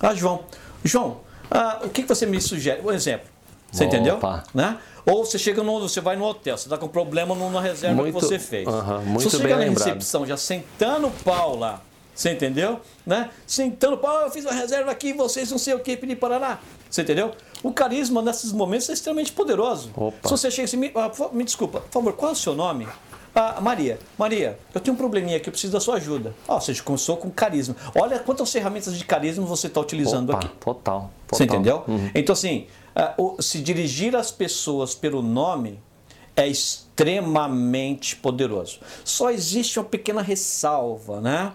Ah, 0.00 0.12
João. 0.14 0.40
João, 0.84 1.18
ah, 1.50 1.80
o 1.84 1.88
que 1.88 2.02
você 2.02 2.26
me 2.26 2.40
sugere? 2.40 2.82
Um 2.84 2.90
exemplo. 2.90 3.28
Você 3.70 3.84
Opa. 3.84 3.94
entendeu? 3.94 4.18
Né? 4.54 4.76
Ou 5.06 5.24
você 5.24 5.38
chega 5.38 5.62
no, 5.62 5.78
você 5.80 6.00
vai 6.00 6.16
no 6.16 6.24
hotel, 6.24 6.56
você 6.58 6.66
está 6.66 6.76
com 6.76 6.88
problema 6.88 7.34
numa 7.34 7.60
reserva 7.62 7.94
Muito- 8.02 8.18
que 8.18 8.24
você 8.24 8.38
fez. 8.40 8.66
Aham, 8.66 9.00
muito 9.02 9.22
Se 9.22 9.30
você 9.30 9.42
chegar 9.42 9.56
na 9.58 9.64
recepção 9.64 10.26
já 10.26 10.36
sentando 10.36 11.06
o 11.06 11.10
pau 11.10 11.56
lá, 11.56 11.80
você 12.18 12.32
entendeu? 12.32 12.80
Né? 13.06 13.30
Sentando 13.46 13.94
o 13.94 13.98
pau, 13.98 14.22
eu 14.22 14.30
fiz 14.32 14.44
uma 14.44 14.52
reserva 14.52 14.90
aqui, 14.90 15.12
vocês 15.12 15.52
não 15.52 15.58
sei 15.58 15.74
o 15.74 15.78
que, 15.78 15.96
pedir 15.96 16.16
parará. 16.16 16.58
Você 16.90 17.02
entendeu? 17.02 17.32
O 17.62 17.72
carisma 17.72 18.20
nesses 18.20 18.50
momentos 18.50 18.88
é 18.88 18.92
extremamente 18.92 19.30
poderoso. 19.30 19.92
Opa. 19.96 20.28
Se 20.28 20.30
você 20.30 20.50
chega 20.50 20.64
assim, 20.64 20.78
me, 20.78 20.90
ah, 20.96 21.12
me 21.32 21.44
desculpa, 21.44 21.80
por 21.80 21.92
favor, 21.92 22.12
qual 22.14 22.30
é 22.30 22.32
o 22.32 22.36
seu 22.36 22.56
nome? 22.56 22.88
Ah, 23.32 23.60
Maria, 23.60 24.00
Maria, 24.18 24.58
eu 24.74 24.80
tenho 24.80 24.94
um 24.94 24.98
probleminha 24.98 25.36
aqui, 25.36 25.48
eu 25.48 25.52
preciso 25.52 25.72
da 25.72 25.78
sua 25.78 25.94
ajuda. 25.94 26.34
Ó, 26.48 26.58
você 26.58 26.74
começou 26.82 27.18
com 27.18 27.30
carisma. 27.30 27.76
Olha 27.94 28.18
quantas 28.18 28.50
ferramentas 28.50 28.98
de 28.98 29.04
carisma 29.04 29.46
você 29.46 29.68
está 29.68 29.80
utilizando 29.80 30.30
Opa, 30.30 30.38
aqui. 30.38 30.48
total, 30.58 30.74
total. 30.74 31.10
Você 31.28 31.44
entendeu? 31.44 31.84
Uhum. 31.86 32.10
Então, 32.16 32.32
assim, 32.32 32.66
ah, 32.96 33.14
se 33.38 33.60
dirigir 33.60 34.16
às 34.16 34.32
pessoas 34.32 34.92
pelo 34.92 35.22
nome 35.22 35.78
é 36.34 36.48
extremamente 36.48 38.16
poderoso. 38.16 38.80
Só 39.04 39.30
existe 39.30 39.78
uma 39.78 39.84
pequena 39.84 40.20
ressalva, 40.20 41.20
né? 41.20 41.52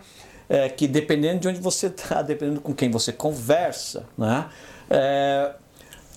É, 0.50 0.70
que 0.70 0.88
dependendo 0.88 1.39
de 1.39 1.48
onde 1.48 1.60
você 1.60 1.88
está, 1.88 2.22
dependendo 2.24 2.62
com 2.62 2.74
quem 2.74 2.89
você 2.91 3.12
conversa, 3.14 4.06
né? 4.18 4.46
É, 4.89 5.54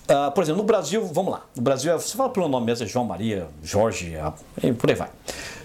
ah, 0.07 0.31
por 0.31 0.41
exemplo, 0.43 0.61
no 0.61 0.65
Brasil, 0.67 1.05
vamos 1.05 1.31
lá. 1.33 1.45
No 1.55 1.61
Brasil, 1.61 1.91
você 1.99 2.15
fala 2.15 2.29
pelo 2.29 2.47
nome 2.47 2.65
mesmo, 2.65 2.85
é 2.85 2.87
João 2.87 3.05
Maria, 3.05 3.47
Jorge, 3.63 4.15
ah, 4.17 4.33
por 4.77 4.89
aí 4.89 4.95
vai. 4.95 5.09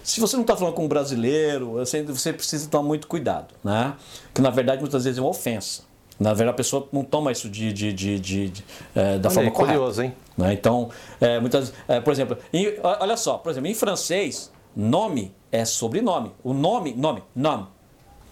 Se 0.02 0.20
você 0.20 0.34
não 0.36 0.42
está 0.42 0.56
falando 0.56 0.74
com 0.74 0.84
um 0.84 0.88
brasileiro, 0.88 1.72
você, 1.74 2.02
precisa 2.32 2.68
tomar 2.68 2.86
muito 2.88 3.06
cuidado, 3.06 3.54
né? 3.62 3.94
Que 4.34 4.40
na 4.40 4.50
verdade 4.50 4.80
muitas 4.80 5.04
vezes 5.04 5.18
é 5.18 5.20
uma 5.22 5.30
ofensa. 5.30 5.82
Na 6.18 6.30
verdade, 6.34 6.50
a 6.50 6.56
pessoa 6.56 6.88
não 6.92 7.02
toma 7.02 7.32
isso 7.32 7.48
de, 7.48 7.72
de, 7.72 7.92
de, 7.92 8.18
de- 8.20 8.48
de, 8.50 8.64
eh, 8.94 9.18
da 9.18 9.28
Olha 9.28 9.34
forma 9.34 9.48
aí, 9.48 9.54
correta. 9.54 9.78
curioso, 9.78 10.02
hein? 10.02 10.14
né? 10.36 10.52
Então, 10.52 10.88
é, 11.20 11.40
muitas, 11.40 11.72
é, 11.88 12.00
por 12.00 12.12
exemplo, 12.12 12.36
em- 12.52 12.74
olha 12.82 13.16
só, 13.16 13.38
por 13.38 13.50
exemplo, 13.50 13.68
em 13.68 13.74
francês, 13.74 14.52
nome 14.76 15.34
é 15.50 15.64
sobrenome. 15.64 16.32
O 16.44 16.52
nome, 16.52 16.94
nome, 16.94 17.24
nome, 17.34 17.66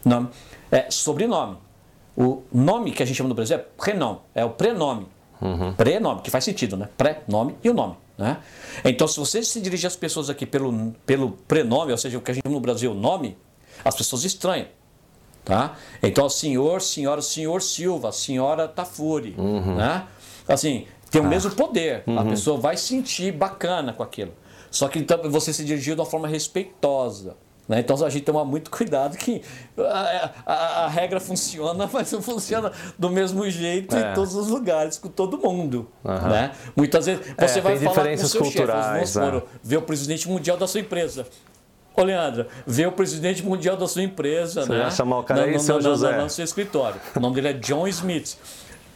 nome 0.04 0.28
é 0.70 0.90
sobrenome. 0.90 1.56
O 2.16 2.42
nome 2.52 2.92
que 2.92 3.02
a 3.02 3.06
gente 3.06 3.16
chama 3.16 3.28
no 3.28 3.34
Brasil 3.34 3.56
é 3.56 3.58
prenome, 3.58 4.18
é 4.34 4.44
o 4.44 4.50
prenome. 4.50 5.06
Prenome, 5.76 6.20
que 6.20 6.30
faz 6.30 6.44
sentido, 6.44 6.76
né? 6.76 6.88
Pré-nome 6.96 7.56
e 7.64 7.70
o 7.70 7.74
nome. 7.74 7.96
Né? 8.18 8.36
Então, 8.84 9.08
se 9.08 9.18
você 9.18 9.42
se 9.42 9.60
dirige 9.60 9.86
às 9.86 9.96
pessoas 9.96 10.28
aqui 10.28 10.44
pelo, 10.44 10.92
pelo 11.06 11.32
prenome, 11.48 11.92
ou 11.92 11.98
seja, 11.98 12.18
o 12.18 12.20
que 12.20 12.30
a 12.30 12.34
gente 12.34 12.42
chama 12.42 12.54
no 12.54 12.60
Brasil 12.60 12.92
nome, 12.92 13.38
as 13.82 13.94
pessoas 13.94 14.24
estranham. 14.24 14.66
Tá? 15.42 15.76
Então, 16.02 16.28
senhor, 16.28 16.82
senhora, 16.82 17.22
senhor 17.22 17.62
Silva, 17.62 18.12
senhora 18.12 18.68
Tafuri. 18.68 19.34
Né? 19.76 20.06
Assim, 20.46 20.86
tem 21.10 21.22
o 21.22 21.24
mesmo 21.24 21.50
poder. 21.52 22.04
A 22.06 22.24
pessoa 22.24 22.58
vai 22.58 22.76
sentir 22.76 23.32
bacana 23.32 23.94
com 23.94 24.02
aquilo. 24.02 24.32
Só 24.70 24.86
que 24.88 24.98
então, 24.98 25.18
você 25.30 25.52
se 25.52 25.64
dirigiu 25.64 25.94
de 25.94 26.00
uma 26.02 26.06
forma 26.06 26.28
respeitosa. 26.28 27.36
Né? 27.70 27.78
Então 27.78 27.96
a 28.04 28.10
gente 28.10 28.24
toma 28.24 28.44
muito 28.44 28.68
cuidado 28.68 29.16
que 29.16 29.40
a, 29.78 30.30
a- 30.44 30.84
a 30.86 30.88
regra 30.88 31.20
funciona, 31.20 31.88
mas 31.92 32.10
não 32.10 32.20
funciona 32.20 32.72
do 32.98 33.08
mesmo 33.08 33.48
jeito 33.48 33.94
É. 33.94 34.10
em 34.10 34.14
todos 34.14 34.34
os 34.34 34.48
lugares, 34.48 34.98
com 34.98 35.08
todo 35.08 35.38
mundo. 35.38 35.88
Aham. 36.04 36.28
Né? 36.30 36.50
Muitas 36.74 37.06
vezes 37.06 37.24
você 37.38 37.58
É, 37.60 37.62
vai 37.62 37.78
falar 37.78 38.08
com 38.08 38.14
o 38.14 38.18
seu 38.18 38.28
chefe, 38.28 38.38
culturais, 38.58 38.86
vamos 39.14 39.16
é. 39.16 39.24
supor, 39.38 39.48
ver 39.62 39.76
o 39.76 39.82
presidente 39.82 40.28
mundial 40.28 40.56
da 40.56 40.66
sua 40.66 40.80
empresa. 40.80 41.24
Ô, 41.96 42.02
Leandro, 42.02 42.46
vê 42.66 42.86
o 42.86 42.92
presidente 42.92 43.44
mundial 43.44 43.76
da 43.76 43.86
sua 43.86 44.02
empresa, 44.02 44.64
Você 44.64 44.72
né? 44.72 44.82
vai 44.82 44.90
chamar 44.90 45.18
o 45.20 45.22
cara 45.22 45.40
Não, 45.42 45.46
aí, 45.46 45.52
não, 45.54 45.60
seu 45.60 45.74
não, 45.76 45.82
não, 45.82 45.90
José. 45.90 46.16
não, 46.16 46.24
no 46.24 46.30
seu 46.30 46.44
escritório. 46.44 47.00
O 47.14 47.20
nome 47.20 47.36
dele 47.36 47.48
é 47.50 47.52
John 47.52 47.86
Smith. 47.86 48.36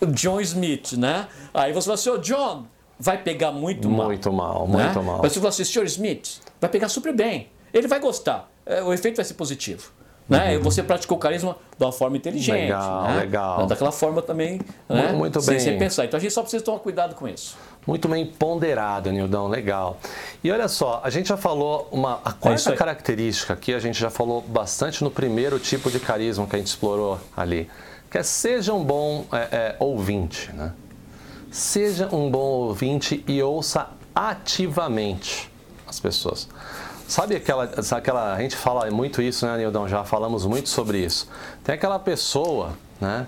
John 0.08 0.40
Smith, 0.40 0.94
né? 0.94 1.28
Aí 1.52 1.72
você 1.72 1.84
fala 1.86 1.94
assim, 1.94 2.10
ô 2.10 2.18
John, 2.18 2.64
vai 2.98 3.18
pegar 3.22 3.52
muito 3.52 3.88
mal. 3.88 4.06
Muito 4.06 4.32
mal, 4.32 4.66
né? 4.66 4.84
muito 4.86 5.02
mal. 5.04 5.20
Mas 5.22 5.32
você 5.32 5.38
fala 5.38 5.50
assim, 5.50 5.62
senhor 5.64 5.84
Smith, 5.86 6.40
vai 6.60 6.68
pegar 6.68 6.88
super 6.88 7.14
bem. 7.14 7.50
Ele 7.72 7.86
vai 7.86 8.00
gostar. 8.00 8.50
É, 8.66 8.82
O 8.82 8.92
efeito 8.92 9.16
vai 9.16 9.24
ser 9.24 9.34
positivo. 9.34 9.90
Né? 10.26 10.54
E 10.54 10.58
Você 10.58 10.82
praticou 10.82 11.18
o 11.18 11.20
carisma 11.20 11.56
de 11.78 11.84
uma 11.84 11.92
forma 11.92 12.16
inteligente. 12.16 12.56
Uhum. 12.56 12.62
Legal, 12.62 13.02
né? 13.04 13.20
legal. 13.20 13.66
Daquela 13.66 13.92
forma 13.92 14.22
também. 14.22 14.60
Né? 14.88 15.12
muito 15.12 15.40
sem, 15.40 15.54
bem. 15.54 15.62
sem 15.62 15.78
pensar. 15.78 16.06
Então 16.06 16.16
a 16.16 16.20
gente 16.20 16.32
só 16.32 16.40
precisa 16.40 16.64
tomar 16.64 16.78
cuidado 16.78 17.14
com 17.14 17.28
isso. 17.28 17.58
Muito 17.86 18.08
bem 18.08 18.24
ponderado, 18.24 19.12
Nildão, 19.12 19.48
legal. 19.48 19.98
E 20.42 20.50
olha 20.50 20.66
só, 20.68 21.02
a 21.04 21.10
gente 21.10 21.28
já 21.28 21.36
falou 21.36 21.86
uma 21.92 22.20
a 22.24 22.30
É 22.30 22.32
quarta 22.32 22.70
aí. 22.70 22.76
característica 22.76 23.52
aqui, 23.52 23.74
a 23.74 23.78
gente 23.78 24.00
já 24.00 24.08
falou 24.08 24.40
bastante 24.40 25.04
no 25.04 25.10
primeiro 25.10 25.58
tipo 25.58 25.90
de 25.90 26.00
carisma 26.00 26.46
que 26.46 26.56
a 26.56 26.58
gente 26.58 26.68
explorou 26.68 27.20
ali, 27.36 27.68
que 28.10 28.16
é 28.16 28.22
seja 28.22 28.72
um 28.72 28.82
bom 28.82 29.26
é, 29.30 29.36
é, 29.52 29.76
ouvinte, 29.78 30.50
né? 30.54 30.72
Seja 31.50 32.08
um 32.10 32.30
bom 32.30 32.38
ouvinte 32.38 33.22
e 33.28 33.42
ouça 33.42 33.88
ativamente 34.14 35.50
as 35.86 36.00
pessoas. 36.00 36.48
Sabe 37.06 37.36
aquela, 37.36 37.64
aquela. 37.64 38.34
A 38.34 38.40
gente 38.40 38.56
fala 38.56 38.90
muito 38.90 39.20
isso, 39.20 39.46
né, 39.46 39.56
Nildão? 39.58 39.86
Já 39.88 40.04
falamos 40.04 40.46
muito 40.46 40.68
sobre 40.68 40.98
isso. 41.04 41.28
Tem 41.62 41.74
aquela 41.74 41.98
pessoa, 41.98 42.70
né, 43.00 43.26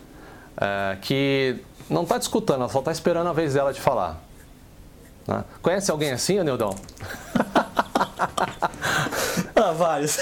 é, 0.56 0.96
que 1.02 1.56
não 1.88 2.02
está 2.02 2.18
te 2.18 2.22
escutando, 2.22 2.60
ela 2.60 2.68
só 2.68 2.78
está 2.80 2.90
esperando 2.90 3.28
a 3.28 3.32
vez 3.32 3.54
dela 3.54 3.72
de 3.72 3.80
falar. 3.80 4.20
né? 5.26 5.44
Conhece 5.62 5.90
alguém 5.90 6.12
assim, 6.12 6.42
Nildão? 6.42 6.74
Ah, 9.54 9.72
vários. 9.76 10.18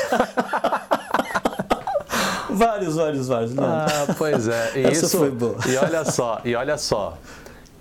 vários, 2.51 2.95
vários, 2.97 3.29
vários. 3.29 3.55
Leandro. 3.55 3.65
Ah, 3.65 4.15
pois 4.17 4.49
é. 4.49 4.73
E 4.77 4.85
Essa 4.87 5.07
isso, 5.07 5.19
foi 5.19 5.31
boa. 5.31 5.57
E 5.67 5.77
olha 5.77 6.05
só, 6.05 6.41
e 6.45 6.55
olha 6.55 6.79
só. 6.79 7.19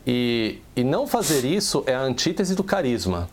E, 0.05 0.61
e 0.75 0.83
não 0.83 1.07
fazer 1.07 1.45
isso 1.45 1.83
é 1.85 1.93
a 1.93 2.01
antítese 2.01 2.55
do 2.55 2.63
carisma. 2.63 3.29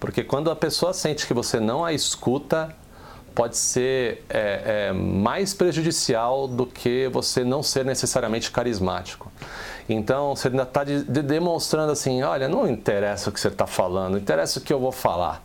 Porque 0.00 0.24
quando 0.24 0.50
a 0.50 0.56
pessoa 0.56 0.94
sente 0.94 1.26
que 1.26 1.34
você 1.34 1.60
não 1.60 1.84
a 1.84 1.92
escuta, 1.92 2.74
pode 3.34 3.56
ser 3.56 4.24
é, 4.28 4.88
é, 4.88 4.92
mais 4.92 5.54
prejudicial 5.54 6.48
do 6.48 6.66
que 6.66 7.08
você 7.12 7.44
não 7.44 7.62
ser 7.62 7.84
necessariamente 7.84 8.50
carismático. 8.50 9.30
Então, 9.88 10.34
você 10.34 10.48
ainda 10.48 10.62
está 10.62 10.84
de, 10.84 11.04
de- 11.04 11.22
demonstrando 11.22 11.92
assim, 11.92 12.22
olha, 12.22 12.48
não 12.48 12.68
interessa 12.68 13.30
o 13.30 13.32
que 13.32 13.38
você 13.40 13.48
está 13.48 13.66
falando, 13.66 14.18
interessa 14.18 14.58
o 14.58 14.62
que 14.62 14.72
eu 14.72 14.80
vou 14.80 14.92
falar. 14.92 15.42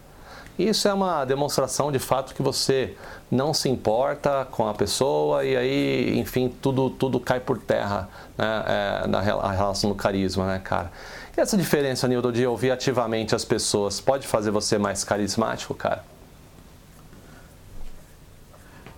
Isso 0.58 0.88
é 0.88 0.94
uma 0.94 1.26
demonstração 1.26 1.92
de 1.92 2.00
fato 2.00 2.34
que 2.34 2.42
você 2.42 2.96
não 3.30 3.54
se 3.54 3.68
importa 3.68 4.48
com 4.50 4.68
a 4.68 4.74
pessoa 4.74 5.44
e 5.44 5.56
aí, 5.56 6.18
enfim, 6.18 6.48
tudo, 6.62 6.90
tudo 6.90 7.20
cai 7.20 7.42
por 7.42 7.58
terra 7.58 8.08
né, 8.38 8.64
é, 9.04 9.08
na 9.08 9.20
relação 9.20 9.90
do 9.90 9.96
carisma, 9.96 10.48
né, 10.48 10.62
cara? 10.64 10.92
E 11.38 11.42
essa 11.42 11.58
diferença, 11.58 12.08
Nildo, 12.08 12.32
de 12.32 12.46
ouvir 12.46 12.72
ativamente 12.72 13.36
as 13.36 13.44
pessoas 13.44 14.00
pode 14.00 14.26
fazer 14.26 14.52
você 14.52 14.78
mais 14.78 15.04
carismático, 15.04 15.74
cara? 15.74 16.04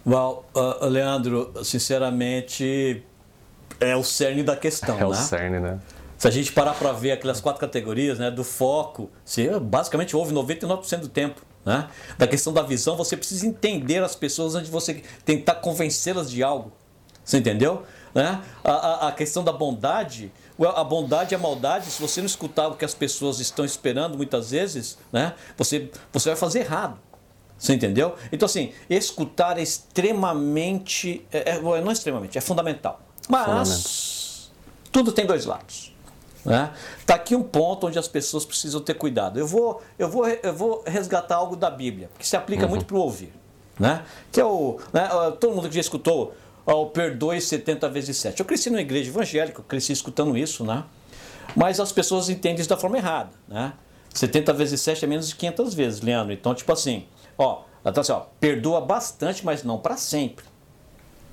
Well, 0.06 0.46
uh, 0.56 0.86
Leandro, 0.86 1.52
sinceramente, 1.64 3.04
é 3.80 3.96
o 3.96 4.04
cerne 4.04 4.44
da 4.44 4.56
questão, 4.56 4.98
É 5.02 5.06
o 5.06 5.10
né? 5.10 5.16
cerne, 5.16 5.60
né? 5.60 5.80
Se 6.18 6.28
a 6.28 6.32
gente 6.32 6.52
parar 6.52 6.74
para 6.74 6.92
ver 6.92 7.12
aquelas 7.12 7.40
quatro 7.42 7.60
categorias, 7.60 8.18
né, 8.18 8.32
do 8.32 8.44
foco, 8.44 9.10
você 9.24 9.60
basicamente 9.60 10.16
ouve 10.16 10.34
99% 10.34 11.00
do 11.02 11.10
tempo, 11.10 11.42
né? 11.64 11.90
Da 12.18 12.26
questão 12.26 12.52
da 12.54 12.64
visão, 12.64 12.96
você 12.96 13.16
precisa 13.16 13.46
entender 13.46 14.02
as 14.04 14.16
pessoas 14.16 14.56
antes 14.56 14.68
de 14.68 14.72
você 14.72 15.04
tentar 15.26 15.56
convencê-las 15.56 16.32
de 16.32 16.42
algo. 16.42 16.72
Você 17.24 17.38
entendeu? 17.38 17.84
Né? 18.16 18.42
A, 18.64 18.72
a, 18.72 19.08
a 19.10 19.12
questão 19.12 19.44
da 19.44 19.52
bondade, 19.52 20.32
a 20.66 20.84
bondade 20.84 21.34
e 21.34 21.36
a 21.36 21.40
maldade, 21.40 21.86
se 21.86 22.02
você 22.02 22.20
não 22.20 22.26
escutar 22.26 22.68
o 22.68 22.76
que 22.76 22.86
as 22.86 22.94
pessoas 22.94 23.40
estão 23.40 23.64
esperando 23.64 24.18
muitas 24.18 24.52
vezes, 24.52 24.98
né, 25.12 25.34
você, 25.56 25.92
você 26.12 26.30
vai 26.30 26.38
fazer 26.38 26.60
errado. 26.60 27.00
Você 27.58 27.74
entendeu? 27.74 28.16
Então, 28.32 28.46
assim, 28.46 28.72
escutar 28.90 29.58
é 29.58 29.64
extremamente. 29.64 31.26
É, 31.32 31.52
é- 31.52 31.60
não 31.60 31.90
é 31.90 31.94
extremamente, 31.94 32.38
é 32.38 32.42
fundamental. 32.42 33.02
Mas 33.28 34.52
tudo 34.92 35.12
tem 35.12 35.26
dois 35.26 35.46
lados. 35.46 35.94
Né? 36.46 36.72
Tá 37.06 37.16
aqui 37.16 37.36
um 37.36 37.44
ponto 37.44 37.88
onde 37.88 38.00
as 38.00 38.08
pessoas 38.08 38.46
precisam 38.46 38.80
ter 38.80 38.94
cuidado. 38.94 39.38
Eu 39.38 39.46
vou, 39.46 39.82
eu 40.00 40.10
vou, 40.10 40.28
eu 40.28 40.54
vou 40.54 40.84
resgatar 40.86 41.36
algo 41.36 41.56
da 41.56 41.70
Bíblia, 41.70 42.10
que 42.18 42.26
se 42.26 42.38
aplica 42.38 42.68
muito 42.68 42.86
para 42.86 42.96
o 42.96 43.00
ouvir. 43.00 43.34
Né? 43.78 44.04
Que 44.32 44.40
é 44.40 44.46
o. 44.46 44.80
Né? 44.94 45.10
Todo 45.40 45.56
mundo 45.56 45.68
que 45.68 45.76
já 45.76 45.82
escutou 45.82 46.34
ó, 46.68 46.84
o 46.84 46.86
perdoe 46.92 47.42
70 47.42 47.90
vezes 47.90 48.18
7. 48.18 48.40
Eu 48.40 48.46
cresci 48.46 48.70
numa 48.70 48.82
igreja 48.82 49.10
evangélica, 49.10 49.62
eu 49.62 49.64
cresci 49.64 49.92
escutando 49.94 50.38
isso, 50.38 50.64
né? 50.64 50.84
Mas 51.56 51.80
as 51.80 51.92
pessoas 51.92 52.30
entendem 52.30 52.60
isso 52.60 52.70
da 52.70 52.78
forma 52.78 52.98
errada, 52.98 53.32
né? 53.48 53.74
70 54.14 54.54
vezes 54.54 54.82
7 54.82 55.06
é 55.06 55.08
menos 55.08 55.30
de 55.30 55.36
500 55.36 55.74
vezes, 55.74 56.02
Leandro. 56.02 56.34
Então, 56.34 56.54
tipo 56.54 56.72
assim, 56.72 57.06
ó, 57.38 57.62
tá 57.84 58.02
assim, 58.02 58.12
ó, 58.12 58.22
perdoa 58.40 58.82
bastante, 58.82 59.46
mas 59.46 59.64
não 59.64 59.78
para 59.80 59.96
sempre. 59.98 60.46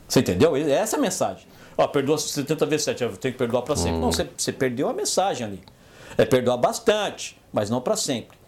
Você 0.08 0.20
entendeu? 0.20 0.54
É 0.56 0.70
essa 0.70 0.96
a 0.96 1.00
mensagem. 1.00 1.46
Ó, 1.76 1.86
perdoa 1.88 2.16
70 2.18 2.64
vezes 2.66 2.84
7, 2.84 3.02
eu 3.02 3.16
tenho 3.16 3.32
que 3.34 3.38
perdoar 3.38 3.62
para 3.62 3.74
sempre. 3.74 3.98
Não, 3.98 4.12
você, 4.12 4.28
você 4.36 4.52
perdeu 4.52 4.88
a 4.88 4.92
mensagem 4.92 5.46
ali. 5.46 5.60
É 6.16 6.24
perdoar 6.24 6.56
bastante, 6.58 7.36
mas 7.52 7.68
não 7.70 7.80
para 7.80 7.96
sempre. 7.96 8.38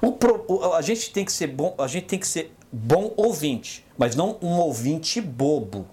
O 0.00 0.12
pro- 0.12 0.44
o- 0.46 0.74
a 0.74 0.82
gente 0.82 1.10
tem 1.10 1.24
que 1.24 1.32
ser 1.32 1.48
bom, 1.48 1.74
a 1.78 1.86
gente 1.88 2.06
tem 2.06 2.18
que 2.18 2.28
ser 2.28 2.54
bom 2.70 3.12
ouvinte, 3.16 3.84
mas 3.98 4.14
não 4.14 4.36
um 4.42 4.58
ouvinte 4.58 5.20
bobo. 5.20 5.86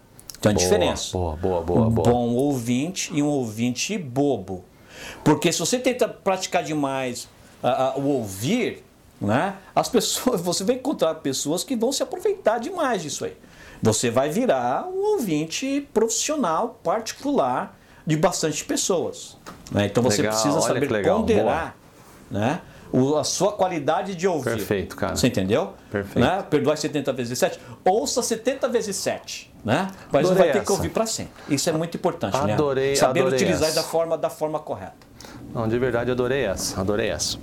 Tem 0.43 0.51
uma 0.51 0.55
Boa, 0.57 0.63
diferença. 0.65 1.17
boa, 1.17 1.35
boa, 1.37 1.61
boa, 1.61 1.87
um 1.87 1.89
boa. 1.89 2.09
bom 2.09 2.27
ouvinte 2.35 3.09
e 3.13 3.23
um 3.23 3.27
ouvinte 3.27 3.97
bobo. 3.97 4.65
Porque 5.23 5.51
se 5.53 5.59
você 5.59 5.79
tenta 5.79 6.05
praticar 6.07 6.63
demais 6.63 7.29
uh, 7.63 7.97
uh, 7.97 8.01
o 8.01 8.07
ouvir, 8.17 8.83
né, 9.21 9.55
as 9.73 9.87
pessoas, 9.87 10.41
você 10.43 10.65
vai 10.65 10.75
encontrar 10.75 11.15
pessoas 11.15 11.63
que 11.63 11.77
vão 11.77 11.93
se 11.93 12.03
aproveitar 12.03 12.59
demais 12.59 13.01
disso 13.01 13.23
aí. 13.23 13.37
Você 13.81 14.09
vai 14.09 14.29
virar 14.29 14.85
um 14.87 15.13
ouvinte 15.13 15.87
profissional, 15.93 16.77
particular, 16.83 17.77
de 18.05 18.17
bastante 18.17 18.65
pessoas. 18.65 19.37
Né? 19.71 19.85
Então 19.85 20.03
você 20.03 20.21
Legal, 20.21 20.33
precisa 20.33 20.59
saber 20.61 20.91
legal, 20.91 21.19
ponderar 21.19 21.75
né? 22.29 22.59
o- 22.91 23.15
a 23.15 23.23
sua 23.23 23.53
qualidade 23.53 24.13
de 24.13 24.27
ouvir. 24.27 24.43
Perfeito, 24.57 24.95
cara. 24.97 25.15
Você 25.15 25.27
entendeu? 25.27 25.71
Perfeito. 25.89 26.19
Né? 26.19 26.43
Perdoar 26.49 26.77
70 26.77 27.13
vezes 27.13 27.39
7. 27.39 27.59
Ouça 27.85 28.21
70 28.21 28.67
vezes 28.67 28.97
7. 28.97 29.52
Né? 29.63 29.87
Mas 30.11 30.25
Adorei 30.25 30.43
vai 30.43 30.51
ter 30.51 30.59
que 30.59 30.63
essa. 30.65 30.73
ouvir 30.73 30.89
para 30.89 31.05
sempre. 31.05 31.31
Isso 31.47 31.69
é 31.69 31.73
muito 31.73 31.95
importante. 31.95 32.37
né? 32.43 32.53
Adorei, 32.53 32.95
Saber 32.95 33.21
adorei 33.21 33.39
utilizar 33.39 33.69
essa. 33.69 33.81
da 33.81 33.83
forma, 33.83 34.17
da 34.17 34.29
forma 34.29 34.59
correta. 34.59 34.93
Não, 35.53 35.67
de 35.67 35.79
verdade, 35.79 36.11
adorei 36.11 36.43
essa, 36.45 36.81
adorei 36.81 37.09
essa. 37.09 37.37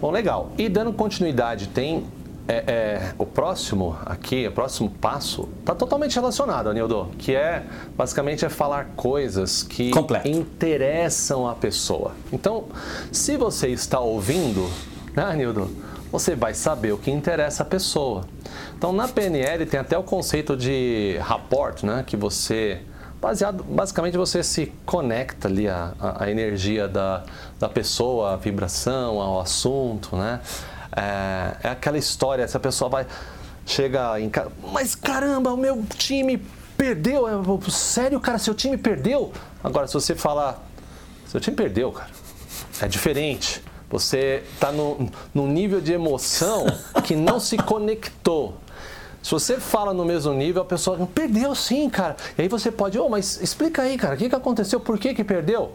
Bom, 0.00 0.10
legal. 0.10 0.50
E 0.56 0.68
dando 0.68 0.92
continuidade, 0.92 1.68
tem 1.68 2.06
é, 2.48 2.64
é, 2.66 3.12
o 3.18 3.26
próximo 3.26 3.96
aqui, 4.06 4.46
o 4.46 4.52
próximo 4.52 4.88
passo, 4.90 5.48
está 5.60 5.74
totalmente 5.74 6.14
relacionado, 6.14 6.68
Anildo, 6.68 7.08
que 7.18 7.34
é, 7.34 7.64
basicamente, 7.96 8.44
é 8.44 8.48
falar 8.48 8.90
coisas 8.94 9.62
que 9.64 9.90
Completo. 9.90 10.28
interessam 10.28 11.48
a 11.48 11.54
pessoa. 11.54 12.12
Então, 12.32 12.66
se 13.10 13.36
você 13.36 13.68
está 13.68 13.98
ouvindo, 13.98 14.70
né, 15.14 15.24
Anildo, 15.24 15.68
você 16.10 16.34
vai 16.34 16.54
saber 16.54 16.92
o 16.92 16.98
que 16.98 17.10
interessa 17.10 17.62
a 17.62 17.66
pessoa. 17.66 18.24
Então, 18.76 18.92
na 18.92 19.08
PNL 19.08 19.66
tem 19.66 19.80
até 19.80 19.96
o 19.96 20.02
conceito 20.02 20.56
de 20.56 21.18
rapport, 21.20 21.82
né, 21.82 22.04
que 22.06 22.16
você 22.16 22.82
baseado 23.20 23.64
basicamente 23.64 24.16
você 24.16 24.42
se 24.42 24.72
conecta 24.84 25.48
ali 25.48 25.68
a, 25.68 25.94
a, 26.18 26.30
energia 26.30 26.86
da, 26.86 27.24
da 27.58 27.68
pessoa, 27.68 28.34
a 28.34 28.36
vibração, 28.36 29.20
ao 29.20 29.40
assunto, 29.40 30.16
né? 30.16 30.40
É, 30.94 31.68
é 31.68 31.70
aquela 31.70 31.98
história, 31.98 32.46
se 32.46 32.56
a 32.56 32.60
pessoa 32.60 32.88
vai 32.88 33.06
chega 33.64 34.20
em 34.20 34.30
casa, 34.30 34.52
mas 34.72 34.94
caramba, 34.94 35.52
o 35.52 35.56
meu 35.56 35.84
time 35.98 36.40
perdeu, 36.76 37.26
é, 37.26 37.70
sério, 37.70 38.20
cara, 38.20 38.38
seu 38.38 38.54
time 38.54 38.76
perdeu. 38.76 39.32
Agora, 39.64 39.88
se 39.88 39.94
você 39.94 40.14
falar, 40.14 40.64
seu 41.26 41.40
time 41.40 41.56
perdeu, 41.56 41.90
cara, 41.90 42.10
é 42.80 42.86
diferente. 42.86 43.62
Você 43.96 44.42
está 44.52 44.70
num 44.70 45.46
nível 45.46 45.80
de 45.80 45.90
emoção 45.90 46.66
que 47.02 47.16
não 47.16 47.40
se 47.40 47.56
conectou. 47.56 48.54
Se 49.22 49.30
você 49.30 49.58
fala 49.58 49.94
no 49.94 50.04
mesmo 50.04 50.34
nível, 50.34 50.60
a 50.60 50.64
pessoa 50.66 50.98
perdeu 51.14 51.54
sim, 51.54 51.88
cara. 51.88 52.14
E 52.36 52.42
aí 52.42 52.48
você 52.48 52.70
pode, 52.70 52.98
oh, 52.98 53.08
mas 53.08 53.40
explica 53.40 53.80
aí, 53.80 53.96
cara, 53.96 54.14
o 54.14 54.18
que, 54.18 54.28
que 54.28 54.34
aconteceu? 54.34 54.78
Por 54.78 54.98
que, 54.98 55.14
que 55.14 55.24
perdeu? 55.24 55.72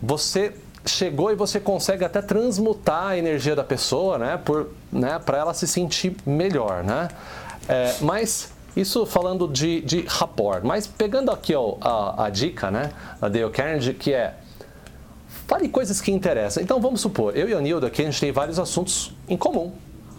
Você 0.00 0.54
chegou 0.86 1.32
e 1.32 1.34
você 1.34 1.58
consegue 1.58 2.04
até 2.04 2.22
transmutar 2.22 3.08
a 3.08 3.18
energia 3.18 3.56
da 3.56 3.64
pessoa, 3.64 4.16
né, 4.16 4.40
por, 4.44 4.68
né, 4.92 5.18
para 5.18 5.38
ela 5.38 5.52
se 5.52 5.66
sentir 5.66 6.16
melhor, 6.24 6.84
né? 6.84 7.08
É, 7.68 7.96
mas 8.02 8.52
isso 8.76 9.04
falando 9.04 9.48
de, 9.48 9.80
de 9.80 10.02
rapport, 10.02 10.62
mas 10.62 10.86
pegando 10.86 11.32
aqui 11.32 11.56
ó, 11.56 11.76
a, 11.80 12.26
a 12.26 12.30
dica, 12.30 12.70
né, 12.70 12.92
da 13.20 13.28
Dale 13.28 13.50
Carnegie, 13.50 13.94
que 13.94 14.12
é 14.12 14.34
fale 15.46 15.68
coisas 15.68 16.00
que 16.00 16.10
interessam. 16.10 16.62
Então 16.62 16.80
vamos 16.80 17.00
supor, 17.00 17.36
eu 17.36 17.48
e 17.48 17.54
a 17.54 17.60
Nilda 17.60 17.86
aqui 17.86 18.02
a 18.02 18.04
gente 18.04 18.20
tem 18.20 18.32
vários 18.32 18.58
assuntos 18.58 19.12
em 19.28 19.36
comum, 19.36 19.72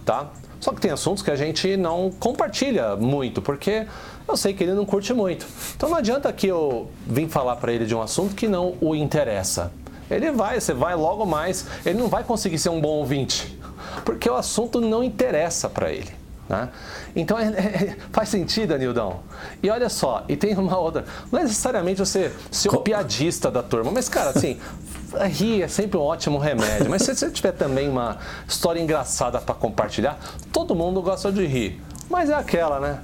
tá? 0.06 0.32
Só 0.60 0.72
que 0.72 0.82
tem 0.82 0.92
assuntos 0.92 1.22
que 1.22 1.30
a 1.30 1.36
gente 1.36 1.78
não 1.78 2.12
compartilha 2.20 2.96
muito, 2.96 3.42
porque 3.42 3.86
eu 4.28 4.36
sei 4.36 4.54
que 4.54 4.64
ele 4.64 4.74
não 4.74 4.86
curte 4.86 5.14
muito. 5.14 5.46
Então 5.76 5.90
não 5.90 5.98
adianta 5.98 6.32
que 6.34 6.48
eu 6.48 6.90
vim 7.06 7.28
falar 7.28 7.58
para 7.58 7.72
ele 7.72 7.86
de 7.86 7.94
um 7.94 8.02
assunto 8.02 8.34
que 8.34 8.48
não 8.48 8.76
o 8.82 8.96
interessa. 8.96 9.72
Ele 10.10 10.32
vai, 10.32 10.60
você 10.60 10.74
vai 10.74 10.96
logo 10.96 11.26
mais, 11.26 11.66
ele 11.86 12.00
não 12.00 12.08
vai 12.08 12.24
conseguir 12.24 12.58
ser 12.58 12.70
um 12.70 12.80
bom 12.80 13.00
ouvinte, 13.00 13.60
porque 14.04 14.30
o 14.30 14.36
assunto 14.36 14.80
não 14.80 15.04
interessa 15.04 15.70
para 15.70 15.92
ele. 15.92 16.25
Né? 16.48 16.70
Então 17.16 17.40
é- 17.40 17.48
é- 17.48 17.98
faz 18.12 18.30
sentido, 18.30 18.74
Anildão. 18.74 19.22
E 19.64 19.70
olha 19.70 19.90
só, 19.90 20.24
e 20.30 20.36
tem 20.36 20.56
uma 20.56 20.78
outra. 20.78 21.06
Não 21.32 21.40
é 21.40 21.44
necessariamente 21.44 22.00
você 22.00 22.32
ser 22.52 22.70
o 22.70 22.78
piadista 22.78 23.50
da 23.50 23.64
turma, 23.64 23.92
mas, 23.92 24.08
cara, 24.08 24.30
assim, 24.30 24.60
rir 25.32 25.64
é 25.64 25.68
sempre 25.68 25.98
um 25.98 26.02
ótimo 26.02 26.38
remédio. 26.38 26.90
Mas 26.90 27.02
se 27.02 27.16
você 27.16 27.32
tiver 27.32 27.54
também 27.54 27.90
uma 27.90 28.18
história 28.48 28.80
engraçada 28.80 29.40
para 29.42 29.56
compartilhar, 29.56 30.20
todo 30.52 30.76
mundo 30.76 31.02
gosta 31.02 31.32
de 31.32 31.46
rir. 31.46 31.82
Mas 32.10 32.30
é 32.30 32.36
aquela, 32.36 32.80
né? 32.80 33.02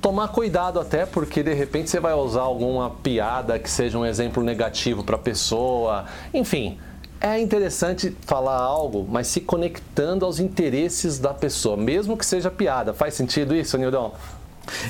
Tomar 0.00 0.28
cuidado 0.28 0.78
até 0.78 1.06
porque 1.06 1.42
de 1.42 1.54
repente 1.54 1.88
você 1.90 1.98
vai 1.98 2.12
usar 2.12 2.42
alguma 2.42 2.90
piada 2.90 3.58
que 3.58 3.70
seja 3.70 3.98
um 3.98 4.04
exemplo 4.04 4.42
negativo 4.42 5.02
para 5.02 5.16
a 5.16 5.18
pessoa. 5.18 6.04
Enfim, 6.32 6.78
é 7.20 7.40
interessante 7.40 8.16
falar 8.26 8.56
algo, 8.56 9.06
mas 9.08 9.28
se 9.28 9.40
conectando 9.40 10.24
aos 10.24 10.38
interesses 10.38 11.18
da 11.18 11.32
pessoa, 11.32 11.76
mesmo 11.76 12.16
que 12.16 12.26
seja 12.26 12.50
piada. 12.50 12.92
Faz 12.92 13.14
sentido 13.14 13.54
isso, 13.54 13.78
Nildão? 13.78 14.12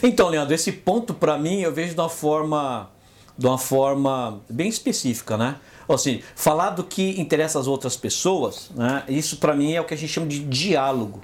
Então, 0.03 0.29
Leandro, 0.29 0.55
esse 0.55 0.73
ponto 0.73 1.15
para 1.15 1.39
mim 1.39 1.61
eu 1.61 1.73
vejo 1.73 1.95
de 1.95 2.01
uma 2.01 2.09
forma, 2.09 2.91
de 3.37 3.47
uma 3.47 3.59
forma 3.59 4.41
bem 4.49 4.69
específica, 4.69 5.37
né? 5.37 5.57
Ou 5.87 5.99
seja, 5.99 6.23
falar 6.35 6.71
do 6.71 6.83
que 6.83 7.21
interessa 7.21 7.59
às 7.59 7.67
outras 7.67 7.97
pessoas, 7.97 8.71
né? 8.75 9.03
Isso 9.09 9.37
para 9.37 9.55
mim 9.55 9.73
é 9.73 9.81
o 9.81 9.85
que 9.85 9.95
a 9.95 9.97
gente 9.97 10.13
chama 10.13 10.27
de 10.27 10.41
diálogo, 10.41 11.21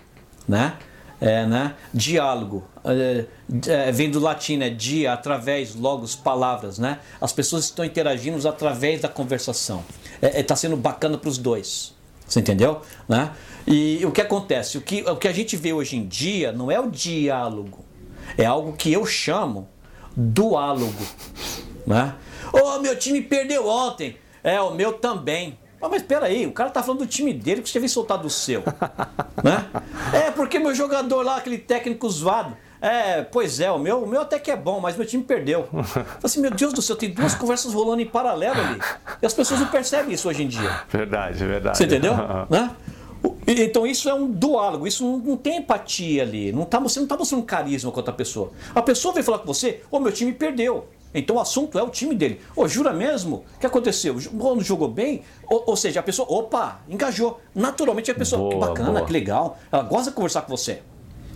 né? 0.46 0.76
É, 1.20 1.44
né? 1.44 1.74
Diálogo. 1.92 2.64
É, 2.84 3.26
é, 3.68 3.92
vem 3.92 4.10
do 4.10 4.18
latim, 4.18 4.56
né? 4.56 4.70
Dia, 4.70 5.12
através, 5.12 5.74
logos, 5.74 6.16
palavras, 6.16 6.78
né? 6.78 6.98
As 7.20 7.32
pessoas 7.32 7.64
estão 7.64 7.84
interagindo 7.84 8.48
através 8.48 9.02
da 9.02 9.08
conversação. 9.08 9.84
É, 10.22 10.40
é, 10.40 10.42
tá 10.42 10.56
sendo 10.56 10.76
bacana 10.76 11.18
para 11.18 11.28
os 11.28 11.36
dois. 11.36 11.94
Você 12.26 12.40
entendeu? 12.40 12.80
Né? 13.08 13.32
E 13.66 14.04
o 14.06 14.12
que 14.12 14.20
acontece? 14.20 14.78
O 14.78 14.80
que, 14.80 15.02
o 15.02 15.16
que 15.16 15.28
a 15.28 15.32
gente 15.32 15.56
vê 15.56 15.72
hoje 15.72 15.96
em 15.96 16.06
dia 16.06 16.52
não 16.52 16.70
é 16.70 16.78
o 16.78 16.88
diálogo. 16.88 17.84
É 18.38 18.46
algo 18.46 18.72
que 18.72 18.92
eu 18.92 19.04
chamo 19.04 19.68
duálogo. 20.16 21.04
Né? 21.86 22.14
Ô, 22.52 22.78
meu 22.78 22.96
time 22.96 23.20
perdeu 23.20 23.66
ontem. 23.66 24.16
É, 24.44 24.60
o 24.60 24.72
meu 24.72 24.92
também. 24.92 25.58
Ah, 25.82 25.88
mas 25.88 26.02
espera 26.02 26.26
aí, 26.26 26.46
o 26.46 26.52
cara 26.52 26.68
tá 26.70 26.82
falando 26.82 27.00
do 27.00 27.06
time 27.06 27.32
dele 27.32 27.62
que 27.62 27.70
você 27.70 27.78
vem 27.78 27.88
soltar 27.88 28.18
do 28.18 28.28
seu. 28.28 28.62
né? 29.42 29.66
É, 30.12 30.30
porque 30.30 30.58
meu 30.58 30.74
jogador 30.74 31.22
lá, 31.22 31.36
aquele 31.36 31.58
técnico 31.58 32.08
zoado. 32.08 32.56
É, 32.82 33.22
pois 33.22 33.60
é, 33.60 33.70
o 33.70 33.78
meu, 33.78 34.02
o 34.02 34.06
meu 34.06 34.22
até 34.22 34.38
que 34.38 34.50
é 34.50 34.56
bom, 34.56 34.80
mas 34.80 34.96
meu 34.96 35.06
time 35.06 35.22
perdeu. 35.22 35.68
Eu 35.72 35.84
falei 35.84 36.06
assim, 36.22 36.40
meu 36.40 36.50
Deus 36.50 36.72
do 36.72 36.80
céu, 36.80 36.96
tem 36.96 37.10
duas 37.10 37.34
conversas 37.34 37.74
rolando 37.74 38.00
em 38.00 38.06
paralelo 38.06 38.58
ali. 38.58 38.80
E 39.20 39.26
as 39.26 39.34
pessoas 39.34 39.60
não 39.60 39.68
percebem 39.68 40.14
isso 40.14 40.28
hoje 40.28 40.42
em 40.42 40.48
dia. 40.48 40.82
Verdade, 40.88 41.44
verdade. 41.44 41.76
Você 41.76 41.84
entendeu? 41.84 42.14
né? 42.48 42.70
Então 43.46 43.86
isso 43.86 44.08
é 44.08 44.14
um 44.14 44.30
duálogo, 44.30 44.86
isso 44.86 45.04
não, 45.04 45.18
não 45.18 45.36
tem 45.36 45.58
empatia 45.58 46.22
ali. 46.22 46.52
Não 46.52 46.64
tá, 46.64 46.78
você 46.78 46.98
não 47.00 47.04
está 47.04 47.16
mostrando 47.16 47.44
carisma 47.44 47.90
com 47.90 47.98
outra 47.98 48.14
pessoa. 48.14 48.50
A 48.74 48.80
pessoa 48.80 49.12
vem 49.12 49.22
falar 49.22 49.38
com 49.38 49.46
você, 49.46 49.82
ô 49.90 50.00
meu 50.00 50.12
time 50.12 50.32
perdeu. 50.32 50.88
Então 51.12 51.36
o 51.36 51.40
assunto 51.40 51.78
é 51.78 51.82
o 51.82 51.88
time 51.88 52.14
dele. 52.14 52.40
Ô, 52.54 52.68
jura 52.68 52.92
mesmo? 52.92 53.44
O 53.56 53.58
que 53.58 53.66
aconteceu? 53.66 54.16
Quando 54.38 54.62
jogou 54.62 54.88
bem? 54.88 55.22
Ou, 55.48 55.64
ou 55.66 55.76
seja, 55.76 56.00
a 56.00 56.02
pessoa, 56.02 56.26
opa, 56.30 56.80
engajou. 56.88 57.40
Naturalmente 57.54 58.10
a 58.10 58.14
pessoa, 58.14 58.48
que 58.50 58.54
Boa, 58.56 58.68
bacana, 58.68 58.92
boa. 58.92 59.04
que 59.06 59.12
legal. 59.12 59.58
Ela 59.72 59.82
gosta 59.82 60.10
de 60.10 60.16
conversar 60.16 60.42
com 60.42 60.56
você. 60.56 60.82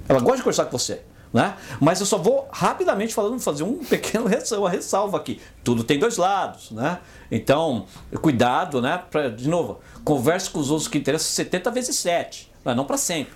Ela 0.08 0.20
gosta 0.20 0.36
de 0.36 0.42
conversar 0.42 0.66
com 0.66 0.78
você. 0.78 1.02
Né? 1.32 1.52
Mas 1.80 1.98
eu 1.98 2.06
só 2.06 2.16
vou 2.16 2.46
rapidamente 2.52 3.12
falando, 3.12 3.40
fazer 3.40 3.64
um 3.64 3.78
pequeno 3.84 4.26
ressa- 4.26 4.56
uma 4.56 4.70
ressalva 4.70 5.16
aqui. 5.16 5.40
Tudo 5.64 5.82
tem 5.82 5.98
dois 5.98 6.16
lados, 6.16 6.70
né? 6.70 7.00
Então, 7.28 7.86
cuidado, 8.22 8.80
né? 8.80 9.02
Pra, 9.10 9.28
de 9.30 9.48
novo, 9.48 9.80
converse 10.04 10.48
com 10.48 10.60
os 10.60 10.70
outros 10.70 10.86
que 10.86 10.96
interessam 10.96 11.26
70 11.26 11.72
vezes 11.72 11.96
7, 11.96 12.52
mas 12.64 12.76
não 12.76 12.84
para 12.84 12.96
sempre. 12.96 13.34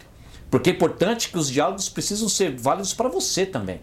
Porque 0.49 0.70
é 0.70 0.72
importante 0.72 1.28
que 1.28 1.36
os 1.39 1.51
diálogos 1.51 1.89
precisam 1.89 2.28
ser 2.28 2.55
válidos 2.57 2.95
para 2.95 3.09
você 3.09 3.45
também. 3.45 3.80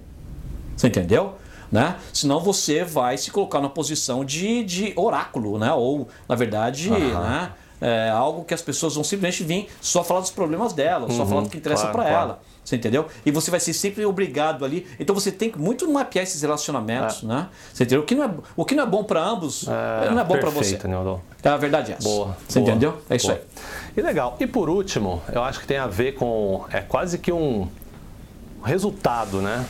Você 0.78 0.88
entendeu? 0.88 1.34
Né? 1.76 1.96
Senão 2.14 2.40
você 2.40 2.84
vai 2.84 3.18
se 3.18 3.30
colocar 3.32 3.60
numa 3.60 3.70
posição 3.70 4.24
de, 4.26 4.64
de 4.64 4.94
oráculo, 4.96 5.58
né? 5.60 5.72
Ou, 5.74 6.08
na 6.28 6.36
verdade, 6.36 6.90
né? 6.90 7.52
É 7.82 8.10
algo 8.10 8.46
que 8.46 8.54
as 8.54 8.62
pessoas 8.62 8.96
vão 8.96 9.04
simplesmente 9.04 9.44
vir 9.44 9.68
só 9.82 10.02
falar 10.04 10.22
dos 10.22 10.32
problemas 10.32 10.72
dela, 10.72 11.12
só 11.12 11.26
falar 11.26 11.42
do 11.42 11.50
que 11.50 11.58
interessa 11.58 11.88
Uhum. 11.88 11.92
claro, 11.92 12.08
para 12.08 12.16
claro. 12.16 12.30
ela. 12.32 12.40
Você 12.64 12.78
entendeu? 12.78 13.06
E 13.24 13.30
você 13.32 13.52
vai 13.52 13.60
ser 13.60 13.74
sempre 13.74 14.04
obrigado 14.06 14.66
ali. 14.66 14.88
Então 15.00 15.14
você 15.14 15.32
tem 15.32 15.52
que 15.52 15.60
muito 15.60 15.88
mapear 15.92 16.24
esses 16.24 16.42
relacionamentos, 16.42 17.22
né? 17.22 17.48
Você 17.72 17.84
entendeu? 17.84 18.02
O 18.02 18.06
que 18.06 18.16
não 18.16 18.24
é, 18.24 18.30
o 18.56 18.66
que 18.66 18.74
não 18.74 18.84
é 18.84 18.88
bom 18.88 19.04
para 19.04 19.22
ambos, 19.24 19.68
não 19.68 20.20
é 20.20 20.24
bom 20.24 20.40
para 20.40 20.50
você. 20.50 20.80
Nildão. 20.88 21.22
A 21.44 21.58
verdade 21.58 21.92
é 21.92 21.96
essa. 21.96 22.08
Boa. 22.08 22.36
Você 22.48 22.60
boa, 22.60 22.72
entendeu? 22.72 22.98
É 23.10 23.18
isso 23.18 23.28
boa. 23.28 23.40
aí. 23.40 23.46
E 23.98 24.02
legal. 24.02 24.36
E 24.40 24.48
por 24.48 24.68
último, 24.70 25.22
eu 25.32 25.44
acho 25.44 25.60
que 25.60 25.68
tem 25.68 25.78
a 25.78 25.86
ver 25.86 26.14
com. 26.14 26.64
É 26.72 26.80
quase 26.80 27.20
que 27.20 27.32
um 27.32 27.68
resultado, 28.64 29.42
né? 29.42 29.64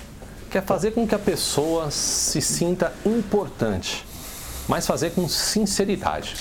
É 0.58 0.62
fazer 0.62 0.92
com 0.92 1.06
que 1.06 1.14
a 1.14 1.20
pessoa 1.20 1.92
se 1.92 2.40
sinta 2.42 2.94
importante, 3.06 4.06
mas 4.70 4.88
fazer 4.88 5.12
com 5.12 5.28
sinceridade. 5.28 6.36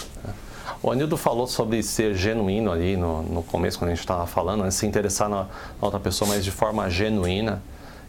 O 0.81 0.91
Anildo 0.93 1.17
falou 1.17 1.49
sobre 1.49 1.83
ser 1.83 2.15
genuíno 2.15 2.71
ali 2.71 2.97
no, 2.97 3.23
no 3.23 3.43
começo, 3.43 3.77
quando 3.77 3.89
a 3.89 3.95
gente 3.95 4.05
estava 4.05 4.25
falando, 4.25 4.63
né? 4.63 4.71
se 4.71 4.87
interessar 4.87 5.29
na, 5.29 5.43
na 5.43 5.49
outra 5.81 5.99
pessoa, 5.99 6.29
mas 6.29 6.45
de 6.45 6.53
forma 6.53 6.89
genuína. 6.89 7.61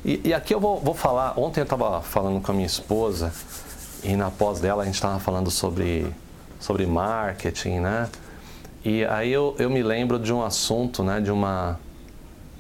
E, 0.05 0.21
e 0.25 0.33
aqui 0.33 0.53
eu 0.53 0.59
vou, 0.59 0.79
vou 0.79 0.93
falar. 0.93 1.39
Ontem 1.39 1.61
eu 1.61 1.63
estava 1.63 1.99
falando 2.03 2.39
com 2.39 2.51
a 2.51 2.53
minha 2.53 2.67
esposa 2.67 3.33
e 4.03 4.15
na 4.15 4.29
pós 4.29 4.59
dela 4.59 4.83
a 4.83 4.85
gente 4.85 4.95
estava 4.95 5.19
falando 5.19 5.49
sobre 5.49 6.05
sobre 6.59 6.85
marketing, 6.85 7.79
né? 7.79 8.09
E 8.83 9.03
aí 9.05 9.31
eu, 9.31 9.55
eu 9.57 9.71
me 9.71 9.81
lembro 9.81 10.19
de 10.19 10.31
um 10.31 10.43
assunto, 10.43 11.01
né, 11.03 11.19
de 11.19 11.31
uma, 11.31 11.79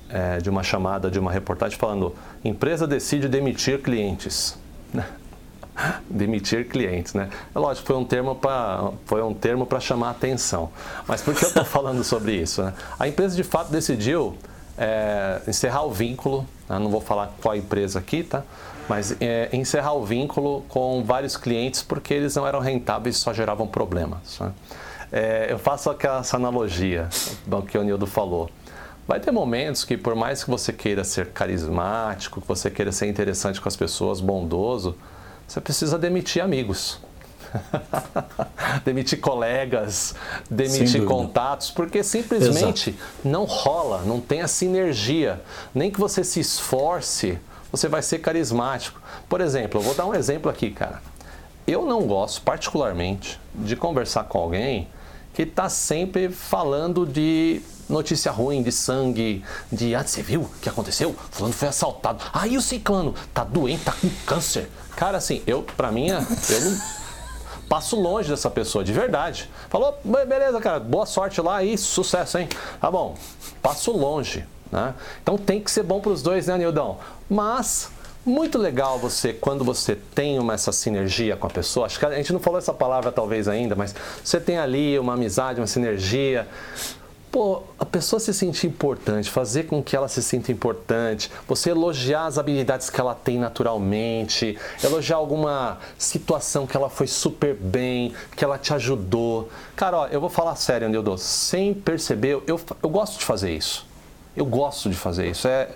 é, 0.09 0.37
de 0.37 0.49
uma 0.49 0.63
chamada, 0.63 1.09
de 1.09 1.19
uma 1.19 1.31
reportagem 1.31 1.77
falando 1.77 2.15
empresa 2.43 2.87
decide 2.87 3.27
demitir 3.27 3.81
clientes. 3.81 4.57
demitir 6.09 6.67
clientes, 6.67 7.13
né? 7.13 7.29
É 7.53 7.59
lógico, 7.59 7.87
foi 7.87 7.95
um 7.95 8.05
termo 8.05 8.35
para 8.35 8.91
foi 9.05 9.21
um 9.21 9.33
termo 9.33 9.65
para 9.65 9.79
chamar 9.79 10.09
a 10.09 10.11
atenção. 10.11 10.69
Mas 11.07 11.21
por 11.21 11.33
que 11.33 11.43
eu 11.43 11.49
estou 11.49 11.65
falando 11.65 12.03
sobre 12.03 12.33
isso? 12.35 12.63
Né? 12.63 12.73
A 12.99 13.07
empresa 13.07 13.35
de 13.35 13.43
fato 13.43 13.71
decidiu 13.71 14.37
é, 14.77 15.41
encerrar 15.47 15.83
o 15.83 15.91
vínculo. 15.91 16.45
Né? 16.69 16.79
Não 16.79 16.89
vou 16.89 17.01
falar 17.01 17.33
qual 17.41 17.55
empresa 17.55 17.99
aqui, 17.99 18.23
tá? 18.23 18.43
Mas 18.87 19.15
é, 19.19 19.49
encerrar 19.51 19.93
o 19.93 20.05
vínculo 20.05 20.63
com 20.69 21.03
vários 21.03 21.35
clientes 21.35 21.81
porque 21.81 22.13
eles 22.13 22.35
não 22.35 22.45
eram 22.45 22.59
rentáveis, 22.59 23.15
e 23.15 23.19
só 23.19 23.33
geravam 23.33 23.67
problemas. 23.67 24.39
Né? 24.39 24.51
É, 25.11 25.47
eu 25.49 25.57
faço 25.57 25.89
aquela, 25.89 26.19
essa 26.19 26.37
analogia 26.37 27.09
do 27.45 27.61
que 27.63 27.77
o 27.77 27.83
Nildo 27.83 28.05
falou. 28.05 28.49
Vai 29.07 29.19
ter 29.19 29.31
momentos 29.31 29.83
que, 29.83 29.95
por 29.95 30.15
mais 30.15 30.43
que 30.43 30.49
você 30.49 30.73
queira 30.73 31.03
ser 31.03 31.27
carismático, 31.27 32.41
que 32.41 32.47
você 32.47 32.71
queira 32.71 32.91
ser 32.91 33.07
interessante 33.07 33.61
com 33.61 33.67
as 33.69 33.75
pessoas, 33.75 34.19
bondoso, 34.19 34.95
você 35.47 35.61
precisa 35.61 35.97
demitir 35.97 36.43
amigos. 36.43 36.99
demitir 38.83 39.19
colegas, 39.19 40.15
demitir 40.49 41.05
contatos, 41.05 41.69
porque 41.69 42.03
simplesmente 42.03 42.89
Exato. 42.89 43.05
não 43.23 43.45
rola, 43.45 44.01
não 44.01 44.19
tem 44.19 44.41
a 44.41 44.47
sinergia. 44.47 45.39
Nem 45.73 45.91
que 45.91 45.99
você 45.99 46.23
se 46.23 46.39
esforce, 46.39 47.37
você 47.71 47.87
vai 47.87 48.01
ser 48.01 48.19
carismático. 48.19 48.99
Por 49.29 49.39
exemplo, 49.39 49.79
eu 49.79 49.83
vou 49.83 49.93
dar 49.93 50.07
um 50.07 50.15
exemplo 50.15 50.49
aqui, 50.49 50.71
cara. 50.71 51.01
Eu 51.67 51.85
não 51.85 52.03
gosto, 52.07 52.41
particularmente, 52.41 53.39
de 53.53 53.75
conversar 53.75 54.25
com 54.25 54.39
alguém 54.39 54.87
que 55.33 55.43
está 55.43 55.69
sempre 55.69 56.29
falando 56.29 57.05
de 57.05 57.61
notícia 57.87 58.31
ruim, 58.31 58.63
de 58.63 58.71
sangue, 58.71 59.43
de 59.71 59.95
ah, 59.95 60.03
você 60.03 60.21
viu 60.21 60.41
o 60.41 60.49
que 60.61 60.69
aconteceu? 60.69 61.15
Fulano 61.31 61.53
foi 61.53 61.67
assaltado. 61.67 62.23
Aí 62.33 62.55
ah, 62.55 62.59
o 62.59 62.61
ciclano 62.61 63.13
tá 63.33 63.43
doente, 63.43 63.83
tá 63.83 63.93
com 63.93 64.09
câncer. 64.25 64.69
Cara, 64.95 65.17
assim, 65.17 65.41
eu, 65.45 65.61
pra 65.61 65.91
mim, 65.91 66.07
eu 66.09 66.61
não 66.61 66.77
passo 67.69 67.99
longe 67.99 68.29
dessa 68.29 68.49
pessoa, 68.49 68.83
de 68.83 68.93
verdade. 68.93 69.49
Falou, 69.69 69.97
beleza, 70.03 70.59
cara, 70.59 70.79
boa 70.79 71.05
sorte 71.05 71.41
lá 71.41 71.63
e 71.63 71.77
sucesso, 71.77 72.37
hein? 72.37 72.47
Tá 72.79 72.89
bom, 72.89 73.15
passo 73.61 73.91
longe, 73.91 74.45
né? 74.71 74.93
Então 75.21 75.37
tem 75.37 75.59
que 75.59 75.69
ser 75.69 75.83
bom 75.83 75.99
para 75.99 76.11
os 76.11 76.21
dois, 76.21 76.47
né, 76.47 76.57
Nildão? 76.57 76.97
Mas 77.29 77.89
muito 78.25 78.57
legal 78.57 78.97
você, 78.97 79.33
quando 79.33 79.63
você 79.63 79.95
tem 79.95 80.39
uma, 80.39 80.53
essa 80.53 80.71
sinergia 80.71 81.35
com 81.35 81.45
a 81.45 81.49
pessoa, 81.49 81.85
acho 81.85 81.99
que 81.99 82.05
a 82.05 82.15
gente 82.15 82.33
não 82.33 82.39
falou 82.39 82.57
essa 82.57 82.73
palavra 82.73 83.11
talvez 83.11 83.47
ainda, 83.47 83.75
mas 83.75 83.93
você 84.23 84.39
tem 84.39 84.57
ali 84.57 84.97
uma 84.97 85.13
amizade, 85.13 85.59
uma 85.59 85.67
sinergia. 85.67 86.47
Pô, 87.35 87.63
a 87.77 87.83
pessoa 87.83 88.17
se 88.17 88.33
sentir 88.33 88.67
importante, 88.67 89.29
fazer 89.29 89.63
com 89.63 89.83
que 89.83 89.93
ela 89.93 90.07
se 90.07 90.23
sinta 90.23 90.53
importante, 90.53 91.29
você 91.45 91.71
elogiar 91.71 92.27
as 92.27 92.37
habilidades 92.37 92.89
que 92.89 92.97
ela 92.97 93.13
tem 93.13 93.37
naturalmente, 93.37 94.57
elogiar 94.81 95.17
alguma 95.17 95.77
situação 95.97 96.65
que 96.65 96.77
ela 96.77 96.89
foi 96.89 97.07
super 97.07 97.53
bem, 97.53 98.13
que 98.37 98.45
ela 98.45 98.57
te 98.57 98.73
ajudou. 98.73 99.49
Cara, 99.75 99.97
ó, 99.97 100.07
eu 100.07 100.21
vou 100.21 100.29
falar 100.29 100.55
sério, 100.55 100.87
Nildo, 100.87 101.17
sem 101.17 101.73
perceber, 101.73 102.41
eu, 102.47 102.57
eu 102.81 102.89
gosto 102.89 103.19
de 103.19 103.25
fazer 103.25 103.53
isso. 103.53 103.85
Eu 104.33 104.45
gosto 104.45 104.89
de 104.89 104.95
fazer 104.95 105.29
isso. 105.29 105.45
É, 105.45 105.63
é 105.63 105.75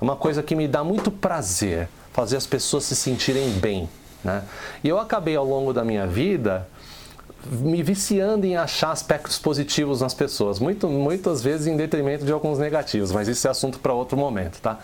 uma 0.00 0.16
coisa 0.16 0.42
que 0.42 0.56
me 0.56 0.66
dá 0.66 0.82
muito 0.82 1.12
prazer 1.12 1.88
fazer 2.12 2.36
as 2.36 2.48
pessoas 2.48 2.82
se 2.82 2.96
sentirem 2.96 3.48
bem. 3.50 3.88
Né? 4.24 4.42
E 4.82 4.88
eu 4.88 4.98
acabei 4.98 5.36
ao 5.36 5.44
longo 5.44 5.72
da 5.72 5.84
minha 5.84 6.04
vida 6.04 6.66
me 7.44 7.82
viciando 7.82 8.46
em 8.46 8.56
achar 8.56 8.90
aspectos 8.90 9.38
positivos 9.38 10.00
nas 10.00 10.14
pessoas, 10.14 10.58
muito, 10.58 10.88
muitas 10.88 11.42
vezes 11.42 11.66
em 11.66 11.76
detrimento 11.76 12.24
de 12.24 12.32
alguns 12.32 12.58
negativos, 12.58 13.12
mas 13.12 13.28
isso 13.28 13.46
é 13.46 13.50
assunto 13.50 13.78
para 13.78 13.92
outro 13.92 14.16
momento, 14.16 14.60
tá? 14.60 14.78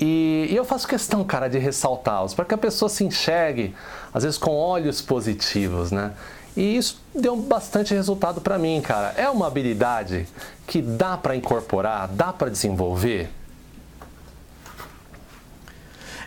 E, 0.00 0.48
e, 0.50 0.56
eu 0.56 0.64
faço 0.64 0.88
questão, 0.88 1.22
cara, 1.22 1.48
de 1.48 1.58
ressaltá-los, 1.58 2.32
para 2.32 2.46
que 2.46 2.54
a 2.54 2.58
pessoa 2.58 2.88
se 2.88 3.04
enxergue, 3.04 3.74
às 4.14 4.22
vezes 4.22 4.38
com 4.38 4.56
olhos 4.56 5.02
positivos, 5.02 5.90
né? 5.90 6.12
E 6.56 6.76
isso 6.76 7.00
deu 7.14 7.36
bastante 7.36 7.94
resultado 7.94 8.40
para 8.40 8.58
mim, 8.58 8.80
cara. 8.80 9.14
É 9.16 9.28
uma 9.28 9.46
habilidade 9.46 10.26
que 10.66 10.80
dá 10.82 11.16
para 11.16 11.36
incorporar, 11.36 12.08
dá 12.08 12.32
para 12.32 12.50
desenvolver. 12.50 13.28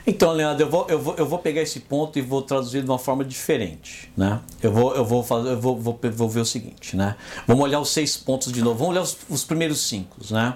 Então, 0.05 0.31
Leandro, 0.33 0.65
eu 0.65 0.69
vou, 0.69 0.85
eu, 0.89 0.99
vou, 0.99 1.15
eu 1.15 1.25
vou 1.25 1.39
pegar 1.39 1.61
esse 1.61 1.79
ponto 1.79 2.19
e 2.19 2.21
vou 2.21 2.41
traduzir 2.41 2.83
de 2.83 2.89
uma 2.89 2.99
forma 2.99 3.23
diferente. 3.23 4.11
Né? 4.17 4.39
Eu, 4.61 4.71
vou, 4.71 4.95
eu, 4.95 5.05
vou, 5.05 5.23
fazer, 5.23 5.49
eu 5.49 5.59
vou, 5.59 5.79
vou, 5.79 5.99
vou 6.11 6.29
ver 6.29 6.41
o 6.41 6.45
seguinte. 6.45 6.95
Né? 6.97 7.15
Vamos 7.47 7.63
olhar 7.63 7.79
os 7.79 7.89
seis 7.89 8.17
pontos 8.17 8.51
de 8.51 8.61
novo. 8.61 8.79
Vamos 8.79 8.91
olhar 8.91 9.01
os, 9.01 9.17
os 9.29 9.45
primeiros 9.45 9.81
cinco. 9.81 10.17
Né? 10.29 10.55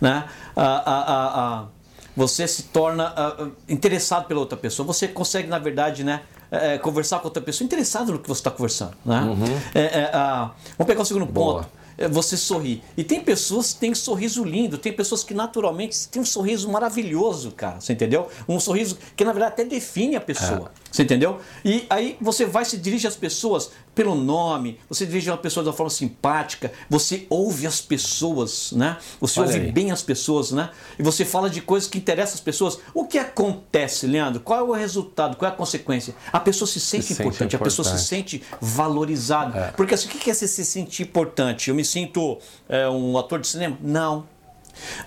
Né? 0.00 0.24
A, 0.56 0.62
a, 0.64 1.60
a, 1.60 1.64
você 2.16 2.48
se 2.48 2.64
torna 2.64 3.14
interessado 3.68 4.26
pela 4.26 4.40
outra 4.40 4.58
pessoa. 4.58 4.84
Você 4.86 5.06
consegue, 5.06 5.46
na 5.46 5.60
verdade, 5.60 6.02
né, 6.02 6.22
é, 6.50 6.76
conversar 6.78 7.20
com 7.20 7.26
outra 7.26 7.42
pessoa 7.42 7.64
interessado 7.64 8.12
no 8.12 8.18
que 8.18 8.26
você 8.26 8.40
está 8.40 8.50
conversando. 8.50 8.96
Né? 9.04 9.20
Uhum. 9.20 9.60
É, 9.74 9.80
é, 9.80 10.10
vamos 10.76 10.86
pegar 10.86 11.02
o 11.02 11.04
segundo 11.04 11.26
Boa. 11.26 11.62
ponto 11.62 11.68
é, 11.68 11.77
você 12.06 12.36
sorrir. 12.36 12.82
E 12.96 13.02
tem 13.02 13.20
pessoas 13.20 13.72
que 13.72 13.80
têm 13.80 13.94
sorriso 13.94 14.44
lindo, 14.44 14.78
tem 14.78 14.92
pessoas 14.92 15.24
que 15.24 15.34
naturalmente 15.34 16.08
têm 16.08 16.22
um 16.22 16.24
sorriso 16.24 16.70
maravilhoso, 16.70 17.50
cara. 17.50 17.80
Você 17.80 17.92
entendeu? 17.92 18.28
Um 18.48 18.60
sorriso 18.60 18.98
que 19.16 19.24
na 19.24 19.32
verdade 19.32 19.54
até 19.54 19.64
define 19.64 20.14
a 20.14 20.20
pessoa. 20.20 20.70
É. 20.74 20.87
Você 20.90 21.02
entendeu? 21.02 21.38
E 21.64 21.86
aí 21.90 22.16
você 22.20 22.46
vai 22.46 22.64
se 22.64 22.76
dirige 22.76 23.06
às 23.06 23.16
pessoas 23.16 23.70
pelo 23.94 24.14
nome, 24.14 24.78
você 24.88 25.04
dirige 25.04 25.28
uma 25.28 25.36
pessoa 25.36 25.64
de 25.64 25.70
uma 25.70 25.76
forma 25.76 25.90
simpática, 25.90 26.72
você 26.88 27.26
ouve 27.28 27.66
as 27.66 27.80
pessoas, 27.80 28.70
né? 28.72 28.96
Você 29.20 29.40
Olha 29.40 29.48
ouve 29.48 29.60
aí. 29.66 29.72
bem 29.72 29.90
as 29.90 30.02
pessoas, 30.02 30.52
né? 30.52 30.70
E 30.96 31.02
você 31.02 31.24
fala 31.24 31.50
de 31.50 31.60
coisas 31.60 31.88
que 31.88 31.98
interessam 31.98 32.34
as 32.34 32.40
pessoas. 32.40 32.78
O 32.94 33.06
que 33.06 33.18
acontece, 33.18 34.06
Leandro? 34.06 34.40
Qual 34.40 34.60
é 34.60 34.62
o 34.62 34.72
resultado? 34.72 35.36
Qual 35.36 35.50
é 35.50 35.52
a 35.52 35.56
consequência? 35.56 36.14
A 36.32 36.38
pessoa 36.38 36.68
se 36.68 36.78
sente, 36.78 37.06
se 37.06 37.12
importante, 37.14 37.38
sente 37.38 37.56
importante, 37.56 37.56
a 37.56 37.58
pessoa 37.58 37.98
se 37.98 38.04
sente 38.04 38.42
valorizada. 38.60 39.58
É. 39.58 39.70
Porque 39.72 39.94
assim, 39.94 40.06
o 40.06 40.10
que 40.10 40.30
é 40.30 40.34
se 40.34 40.46
sentir 40.64 41.02
importante? 41.02 41.68
Eu 41.68 41.74
me 41.74 41.84
sinto 41.84 42.38
é, 42.68 42.88
um 42.88 43.18
ator 43.18 43.40
de 43.40 43.48
cinema? 43.48 43.76
Não. 43.82 44.37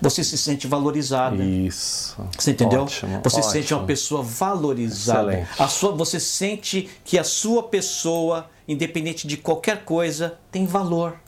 Você 0.02 0.24
se 0.24 0.38
sente 0.38 0.68
valorizada. 0.68 1.44
Isso. 1.44 2.18
Você 2.38 2.52
entendeu? 2.52 2.84
Ótimo, 2.84 3.20
você 3.24 3.38
ótimo. 3.38 3.44
se 3.44 3.52
sente 3.52 3.74
uma 3.74 3.84
pessoa 3.86 4.24
valorizada. 4.24 5.34
Excelente. 5.34 5.62
A 5.62 5.68
sua, 5.68 5.92
você 5.92 6.20
sente 6.20 6.90
que 7.04 7.18
a 7.18 7.24
sua 7.24 7.64
pessoa, 7.64 8.50
independente 8.68 9.28
de 9.28 9.38
qualquer 9.38 9.84
coisa, 9.84 10.38
tem 10.52 10.66
valor. 10.66 11.20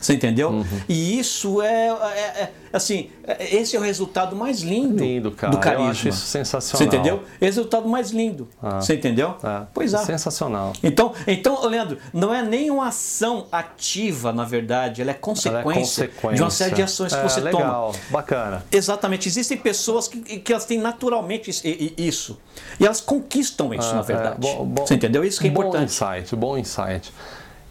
Você 0.00 0.14
entendeu? 0.14 0.50
Uhum. 0.50 0.64
E 0.88 1.18
isso 1.18 1.60
é, 1.60 1.88
é, 1.88 2.42
é, 2.42 2.50
assim, 2.72 3.10
é, 3.22 3.56
esse 3.56 3.76
é 3.76 3.78
o 3.78 3.82
resultado 3.82 4.34
mais 4.34 4.60
lindo, 4.60 5.04
lindo 5.04 5.30
cara. 5.32 5.52
do 5.52 5.58
carisma. 5.58 5.84
Eu 5.84 5.90
acho 5.90 6.08
isso 6.08 6.26
sensacional. 6.26 6.78
Você 6.78 6.84
entendeu? 6.84 7.22
É 7.40 7.44
resultado 7.44 7.88
mais 7.88 8.10
lindo. 8.10 8.48
Ah. 8.62 8.80
Você 8.80 8.94
entendeu? 8.94 9.36
É. 9.42 9.66
Pois 9.74 9.92
é. 9.92 9.98
Sensacional. 9.98 10.72
Então, 10.82 11.12
então, 11.26 11.66
Leandro, 11.66 11.98
não 12.14 12.34
é 12.34 12.42
nenhuma 12.42 12.88
ação 12.88 13.46
ativa, 13.52 14.32
na 14.32 14.44
verdade, 14.44 15.02
ela 15.02 15.10
é 15.10 15.14
consequência, 15.14 15.60
ela 15.60 15.60
é 15.60 15.80
consequência. 15.80 16.36
de 16.36 16.42
uma 16.42 16.50
série 16.50 16.74
de 16.74 16.82
ações 16.82 17.12
que 17.12 17.20
é, 17.20 17.22
você 17.22 17.40
legal. 17.40 17.60
toma. 17.60 17.72
Legal, 17.72 17.94
bacana. 18.10 18.64
Exatamente. 18.72 19.28
Existem 19.28 19.58
pessoas 19.58 20.08
que, 20.08 20.38
que 20.38 20.52
elas 20.52 20.64
têm 20.64 20.78
naturalmente 20.78 21.50
isso. 21.98 22.38
E 22.78 22.86
elas 22.86 23.00
conquistam 23.00 23.74
isso, 23.74 23.90
ah, 23.90 23.96
na 23.96 24.02
verdade. 24.02 24.36
Bom, 24.38 24.64
bom, 24.64 24.86
você 24.86 24.94
entendeu? 24.94 25.22
Isso 25.24 25.40
que 25.40 25.46
é 25.46 25.50
importante. 25.50 25.78
Bom 25.78 25.84
insight, 25.84 26.36
bom 26.36 26.58
insight. 26.58 27.12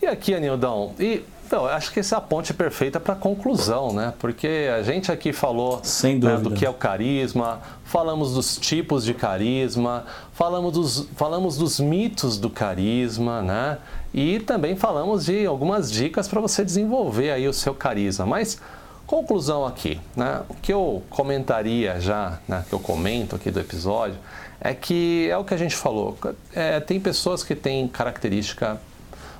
E 0.01 0.05
aqui, 0.05 0.33
Anildão, 0.33 0.93
e 0.97 1.23
então, 1.49 1.63
eu 1.63 1.71
acho 1.71 1.91
que 1.91 1.99
essa 1.99 2.13
é 2.13 2.17
a 2.19 2.21
ponte 2.21 2.53
perfeita 2.53 2.99
para 2.99 3.13
a 3.13 3.15
conclusão, 3.15 3.91
né? 3.91 4.13
Porque 4.19 4.69
a 4.71 4.83
gente 4.83 5.11
aqui 5.11 5.33
falou 5.33 5.81
né, 6.03 6.37
do 6.37 6.51
que 6.51 6.63
é 6.63 6.69
o 6.69 6.75
carisma, 6.75 7.59
falamos 7.83 8.35
dos 8.35 8.55
tipos 8.55 9.03
de 9.03 9.15
carisma, 9.15 10.05
falamos 10.31 10.71
dos, 10.71 11.07
falamos 11.15 11.57
dos 11.57 11.79
mitos 11.79 12.37
do 12.37 12.51
carisma, 12.51 13.41
né? 13.41 13.79
E 14.13 14.39
também 14.41 14.75
falamos 14.75 15.25
de 15.25 15.43
algumas 15.47 15.91
dicas 15.91 16.27
para 16.27 16.39
você 16.39 16.63
desenvolver 16.63 17.31
aí 17.31 17.47
o 17.47 17.53
seu 17.53 17.73
carisma. 17.73 18.27
Mas, 18.27 18.61
conclusão 19.07 19.65
aqui, 19.65 19.99
né? 20.15 20.41
O 20.49 20.53
que 20.53 20.71
eu 20.71 21.01
comentaria 21.09 21.99
já, 21.99 22.37
né? 22.47 22.63
Que 22.69 22.75
eu 22.75 22.79
comento 22.79 23.35
aqui 23.35 23.49
do 23.49 23.59
episódio, 23.59 24.19
é 24.61 24.75
que 24.75 25.27
é 25.31 25.35
o 25.35 25.43
que 25.43 25.55
a 25.55 25.57
gente 25.57 25.75
falou. 25.75 26.15
É, 26.53 26.79
tem 26.79 26.99
pessoas 26.99 27.43
que 27.43 27.55
têm 27.55 27.87
característica 27.87 28.79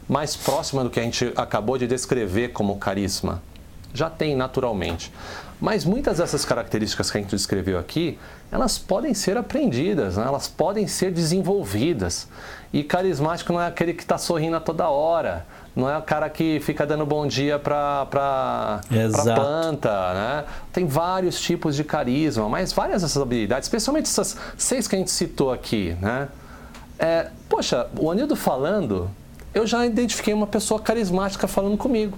mais 0.09 0.35
próxima 0.35 0.83
do 0.83 0.89
que 0.89 0.99
a 0.99 1.03
gente 1.03 1.31
acabou 1.37 1.77
de 1.77 1.85
descrever 1.85 2.49
como 2.49 2.77
carisma. 2.77 3.41
Já 3.93 4.09
tem 4.09 4.35
naturalmente. 4.35 5.13
Mas 5.61 5.85
muitas 5.85 6.17
dessas 6.17 6.45
características 6.45 7.11
que 7.11 7.17
a 7.17 7.21
gente 7.21 7.31
descreveu 7.31 7.77
aqui, 7.77 8.17
elas 8.51 8.77
podem 8.77 9.13
ser 9.13 9.37
aprendidas, 9.37 10.17
né? 10.17 10.25
elas 10.25 10.47
podem 10.47 10.87
ser 10.87 11.11
desenvolvidas. 11.11 12.27
E 12.71 12.83
carismático 12.83 13.51
não 13.51 13.61
é 13.61 13.67
aquele 13.67 13.93
que 13.93 14.01
está 14.01 14.17
sorrindo 14.17 14.55
a 14.55 14.59
toda 14.59 14.87
hora, 14.89 15.45
não 15.75 15.89
é 15.89 15.97
o 15.97 16.01
cara 16.01 16.29
que 16.29 16.59
fica 16.61 16.85
dando 16.85 17.05
bom 17.05 17.27
dia 17.27 17.59
para 17.59 18.07
a 18.11 19.35
planta, 19.35 20.13
né? 20.13 20.45
Tem 20.71 20.85
vários 20.85 21.39
tipos 21.39 21.75
de 21.75 21.83
carisma, 21.83 22.47
mas 22.47 22.71
várias 22.71 23.01
dessas 23.01 23.21
habilidades, 23.21 23.65
especialmente 23.67 24.05
essas 24.05 24.37
seis 24.57 24.87
que 24.87 24.95
a 24.95 24.99
gente 24.99 25.11
citou 25.11 25.51
aqui, 25.51 25.95
né? 26.01 26.29
É, 26.97 27.27
poxa, 27.47 27.87
o 27.97 28.11
Anildo 28.11 28.35
falando, 28.35 29.09
eu 29.53 29.65
já 29.65 29.85
identifiquei 29.85 30.33
uma 30.33 30.47
pessoa 30.47 30.79
carismática 30.79 31.47
falando 31.47 31.77
comigo 31.77 32.17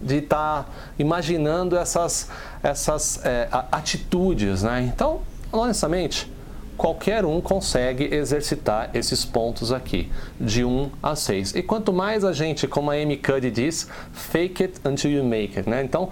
de 0.00 0.16
estar 0.16 0.64
tá 0.64 0.70
imaginando 0.98 1.76
essas, 1.76 2.28
essas 2.62 3.24
é, 3.24 3.48
atitudes, 3.70 4.62
né? 4.62 4.90
Então, 4.92 5.20
honestamente, 5.52 6.30
qualquer 6.76 7.24
um 7.24 7.40
consegue 7.40 8.12
exercitar 8.12 8.90
esses 8.94 9.24
pontos 9.24 9.72
aqui, 9.72 10.10
de 10.40 10.64
1 10.64 10.90
a 11.00 11.14
6. 11.14 11.54
E 11.54 11.62
quanto 11.62 11.92
mais 11.92 12.24
a 12.24 12.32
gente, 12.32 12.66
como 12.66 12.90
a 12.90 12.94
Amy 12.94 13.16
Cuddy 13.16 13.50
diz, 13.50 13.88
fake 14.12 14.64
it 14.64 14.80
until 14.84 15.10
you 15.10 15.22
make 15.22 15.56
it, 15.56 15.70
né? 15.70 15.84
Então, 15.84 16.08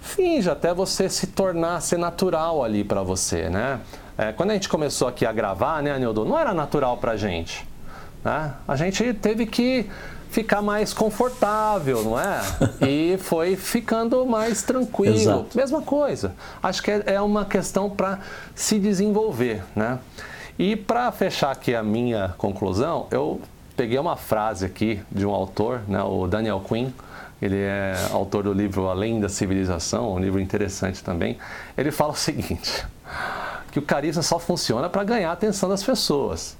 finja 0.00 0.52
até 0.52 0.72
você 0.72 1.08
se 1.10 1.26
tornar, 1.26 1.82
ser 1.82 1.98
natural 1.98 2.64
ali 2.64 2.82
para 2.82 3.02
você, 3.02 3.50
né? 3.50 3.80
É, 4.16 4.32
quando 4.32 4.52
a 4.52 4.54
gente 4.54 4.68
começou 4.70 5.06
aqui 5.06 5.26
a 5.26 5.32
gravar, 5.32 5.82
né, 5.82 5.92
Anildo, 5.92 6.24
não 6.24 6.38
era 6.38 6.54
natural 6.54 6.96
pra 6.96 7.16
gente, 7.16 7.68
né? 8.26 8.54
A 8.66 8.74
gente 8.74 9.14
teve 9.14 9.46
que 9.46 9.86
ficar 10.30 10.60
mais 10.60 10.92
confortável, 10.92 12.02
não 12.02 12.18
é? 12.18 12.40
E 12.84 13.16
foi 13.18 13.54
ficando 13.54 14.26
mais 14.26 14.62
tranquilo. 14.62 15.14
Exato. 15.14 15.56
Mesma 15.56 15.80
coisa. 15.80 16.34
Acho 16.60 16.82
que 16.82 16.90
é, 16.90 17.02
é 17.06 17.20
uma 17.20 17.44
questão 17.44 17.88
para 17.88 18.18
se 18.52 18.80
desenvolver, 18.80 19.62
né? 19.76 20.00
E 20.58 20.74
para 20.74 21.12
fechar 21.12 21.52
aqui 21.52 21.72
a 21.72 21.84
minha 21.84 22.34
conclusão, 22.36 23.06
eu 23.12 23.40
peguei 23.76 23.98
uma 23.98 24.16
frase 24.16 24.66
aqui 24.66 25.00
de 25.12 25.24
um 25.24 25.30
autor, 25.30 25.82
né, 25.86 26.02
o 26.02 26.26
Daniel 26.26 26.60
Quinn. 26.66 26.90
Ele 27.40 27.58
é 27.58 27.94
autor 28.10 28.42
do 28.42 28.52
livro 28.52 28.88
Além 28.88 29.20
da 29.20 29.28
Civilização, 29.28 30.14
um 30.14 30.18
livro 30.18 30.40
interessante 30.40 31.04
também. 31.04 31.38
Ele 31.78 31.92
fala 31.92 32.12
o 32.12 32.16
seguinte: 32.16 32.84
que 33.70 33.78
o 33.78 33.82
carisma 33.82 34.22
só 34.22 34.40
funciona 34.40 34.88
para 34.88 35.04
ganhar 35.04 35.30
a 35.30 35.32
atenção 35.32 35.68
das 35.68 35.84
pessoas. 35.84 36.56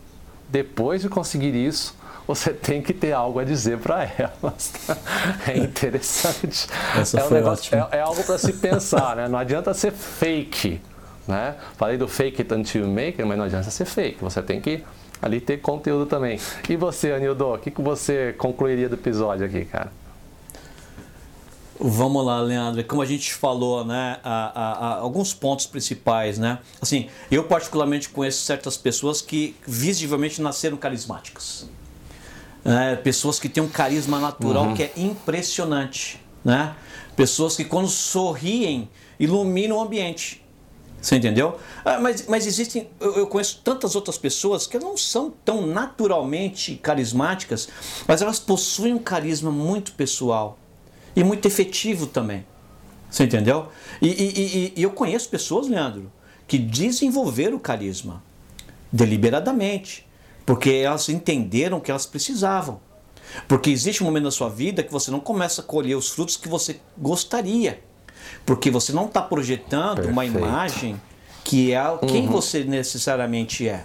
Depois 0.49 1.03
de 1.03 1.09
conseguir 1.09 1.55
isso, 1.55 1.95
você 2.27 2.53
tem 2.53 2.83
que 2.83 2.93
ter 2.93 3.13
algo 3.13 3.39
a 3.39 3.45
dizer 3.45 3.79
para 3.79 4.05
elas. 4.05 4.73
É 5.47 5.57
interessante. 5.57 6.67
Essa 6.97 7.21
é, 7.21 7.25
um 7.25 7.31
negócio, 7.31 7.75
é, 7.75 7.99
é, 7.99 8.01
algo 8.01 8.23
para 8.25 8.39
se 8.39 8.53
pensar, 8.55 9.17
né? 9.17 9.29
Não 9.29 9.39
adianta 9.39 9.73
ser 9.75 9.93
fake. 9.93 10.81
Né? 11.27 11.55
Falei 11.77 11.97
do 11.97 12.09
fake 12.09 12.43
it 12.43 12.55
until 12.55 12.83
you 12.83 12.89
make 12.89 13.21
it, 13.21 13.25
mas 13.25 13.39
não 13.39 13.45
adianta 13.45 13.71
ser 13.71 13.85
fake. 13.85 14.19
Você 14.21 14.43
tem 14.43 14.61
que 14.61 14.85
ali 15.21 15.41
ter 15.41 15.59
conteúdo 15.59 16.07
também. 16.07 16.39
E 16.69 16.77
você, 16.77 17.13
Anildo, 17.13 17.55
o 17.55 17.59
que, 17.59 17.71
que 17.71 17.83
você 17.83 18.35
concluiria 18.37 18.89
do 18.89 18.95
episódio 18.95 19.47
aqui, 19.47 19.65
cara? 19.65 19.91
Vamos 21.79 22.25
lá, 22.25 22.41
Leandro. 22.41 22.83
Como 22.85 23.03
a 23.03 23.07
gente 23.07 23.35
falou, 23.35 23.85
né, 23.85 24.19
a, 24.25 24.31
a, 24.31 24.73
a, 24.73 24.95
alguns 25.01 25.35
pontos 25.35 25.67
principais, 25.67 26.39
né? 26.39 26.59
Assim, 26.81 27.09
eu 27.31 27.45
particularmente 27.45 28.09
conheço 28.09 28.43
certas 28.45 28.77
pessoas 28.77 29.21
que 29.21 29.55
visivelmente 29.67 30.41
nasceram 30.41 30.77
carismáticas 30.77 31.69
né? 32.67 32.97
pessoas 32.97 33.39
que 33.39 33.49
têm 33.49 33.63
um 33.63 33.69
carisma 33.69 34.19
natural 34.19 34.67
uhum. 34.67 34.75
que 34.75 34.83
é 34.83 34.93
impressionante, 34.97 36.21
né? 36.45 36.75
Pessoas 37.15 37.57
que 37.57 37.65
quando 37.65 37.89
sorriem 37.89 38.91
iluminam 39.19 39.79
o 39.79 39.81
ambiente. 39.81 40.45
Você 41.01 41.17
entendeu? 41.17 41.57
Ah, 41.85 42.01
mas, 42.01 42.27
mas 42.27 42.47
existem, 42.47 42.89
eu, 42.99 43.15
eu, 43.15 43.27
conheço 43.29 43.61
tantas 43.63 43.95
outras 43.95 44.19
pessoas 44.19 44.67
que 44.67 44.79
não 44.79 44.97
são 44.97 45.33
tão 45.45 45.65
naturalmente 45.65 46.75
carismáticas, 46.83 47.69
mas 48.09 48.21
elas 48.21 48.41
possuem 48.41 48.93
um 48.93 48.99
carisma 48.99 49.53
muito 49.53 49.93
pessoal 49.93 50.59
e 51.17 51.25
muito 51.25 51.49
efetivo 51.49 52.07
também. 52.07 52.47
Você 53.11 53.25
entendeu? 53.25 53.69
E, 54.01 54.09
e, 54.09 54.13
e, 54.13 54.73
e 54.77 54.83
eu 54.83 54.91
conheço 54.91 55.29
pessoas, 55.29 55.67
Leandro, 55.67 56.13
que 56.47 56.59
desenvolveram 56.59 57.57
o 57.57 57.61
carisma 57.61 58.23
deliberadamente 58.93 60.07
porque 60.47 60.71
elas 60.71 61.09
entenderam 61.09 61.81
que 61.81 61.91
elas 61.91 62.07
precisavam. 62.07 62.81
Porque 63.49 63.69
existe 63.69 64.05
um 64.05 64.07
momento 64.07 64.25
na 64.25 64.31
sua 64.31 64.49
vida 64.49 64.85
que 64.85 64.93
você 64.93 65.11
não 65.11 65.19
começa 65.19 65.61
a 65.61 65.65
colher 65.65 65.97
os 65.97 66.09
frutos 66.09 66.37
que 66.37 66.49
você 66.49 66.81
gostaria. 66.97 67.83
Porque 68.47 68.71
você 68.71 68.93
não 68.93 69.07
está 69.07 69.21
projetando 69.21 69.97
Perfeito. 69.97 70.13
uma 70.13 70.25
imagem 70.25 71.01
que 71.43 71.73
é 71.73 71.83
quem 72.07 72.27
uhum. 72.27 72.33
você 72.33 72.63
necessariamente 72.63 73.69
é. 73.69 73.85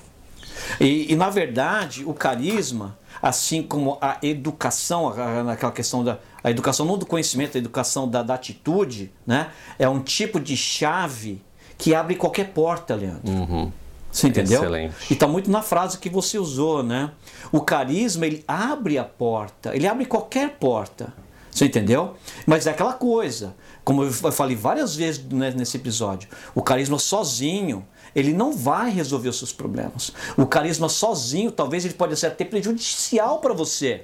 E, 0.79 1.11
e, 1.11 1.15
na 1.15 1.31
verdade, 1.31 2.03
o 2.05 2.13
carisma, 2.13 2.97
assim 3.21 3.61
como 3.61 3.97
a 4.01 4.17
educação, 4.21 5.13
naquela 5.43 5.71
questão 5.71 6.03
da 6.03 6.19
a 6.43 6.49
educação 6.49 6.85
não 6.85 6.97
do 6.97 7.05
conhecimento, 7.05 7.55
a 7.55 7.59
educação 7.59 8.09
da, 8.09 8.23
da 8.23 8.33
atitude, 8.33 9.11
né, 9.25 9.51
é 9.77 9.87
um 9.87 10.01
tipo 10.01 10.39
de 10.39 10.57
chave 10.57 11.41
que 11.77 11.93
abre 11.93 12.15
qualquer 12.15 12.49
porta, 12.49 12.95
Leandro. 12.95 13.31
Uhum. 13.31 13.71
Você 14.11 14.27
entendeu? 14.27 14.61
Excelente. 14.61 14.95
E 15.09 15.13
está 15.13 15.27
muito 15.27 15.49
na 15.49 15.61
frase 15.61 15.97
que 15.97 16.09
você 16.09 16.37
usou, 16.37 16.83
né? 16.83 17.11
O 17.51 17.61
carisma, 17.61 18.25
ele 18.25 18.43
abre 18.47 18.97
a 18.97 19.05
porta, 19.05 19.73
ele 19.73 19.87
abre 19.87 20.05
qualquer 20.05 20.57
porta. 20.57 21.13
Você 21.49 21.65
entendeu? 21.65 22.15
Mas 22.45 22.67
é 22.67 22.71
aquela 22.71 22.93
coisa, 22.93 23.55
como 23.83 24.03
eu 24.03 24.11
falei 24.11 24.55
várias 24.55 24.95
vezes 24.95 25.23
né, 25.25 25.51
nesse 25.51 25.77
episódio, 25.77 26.29
o 26.55 26.61
carisma 26.61 26.97
sozinho, 26.99 27.85
ele 28.15 28.33
não 28.33 28.53
vai 28.53 28.89
resolver 28.89 29.29
os 29.29 29.37
seus 29.37 29.53
problemas. 29.53 30.11
O 30.37 30.45
carisma 30.45 30.89
sozinho, 30.89 31.51
talvez 31.51 31.85
ele 31.85 31.93
pode 31.93 32.17
ser 32.17 32.27
até 32.27 32.43
prejudicial 32.45 33.39
para 33.39 33.53
você. 33.53 34.03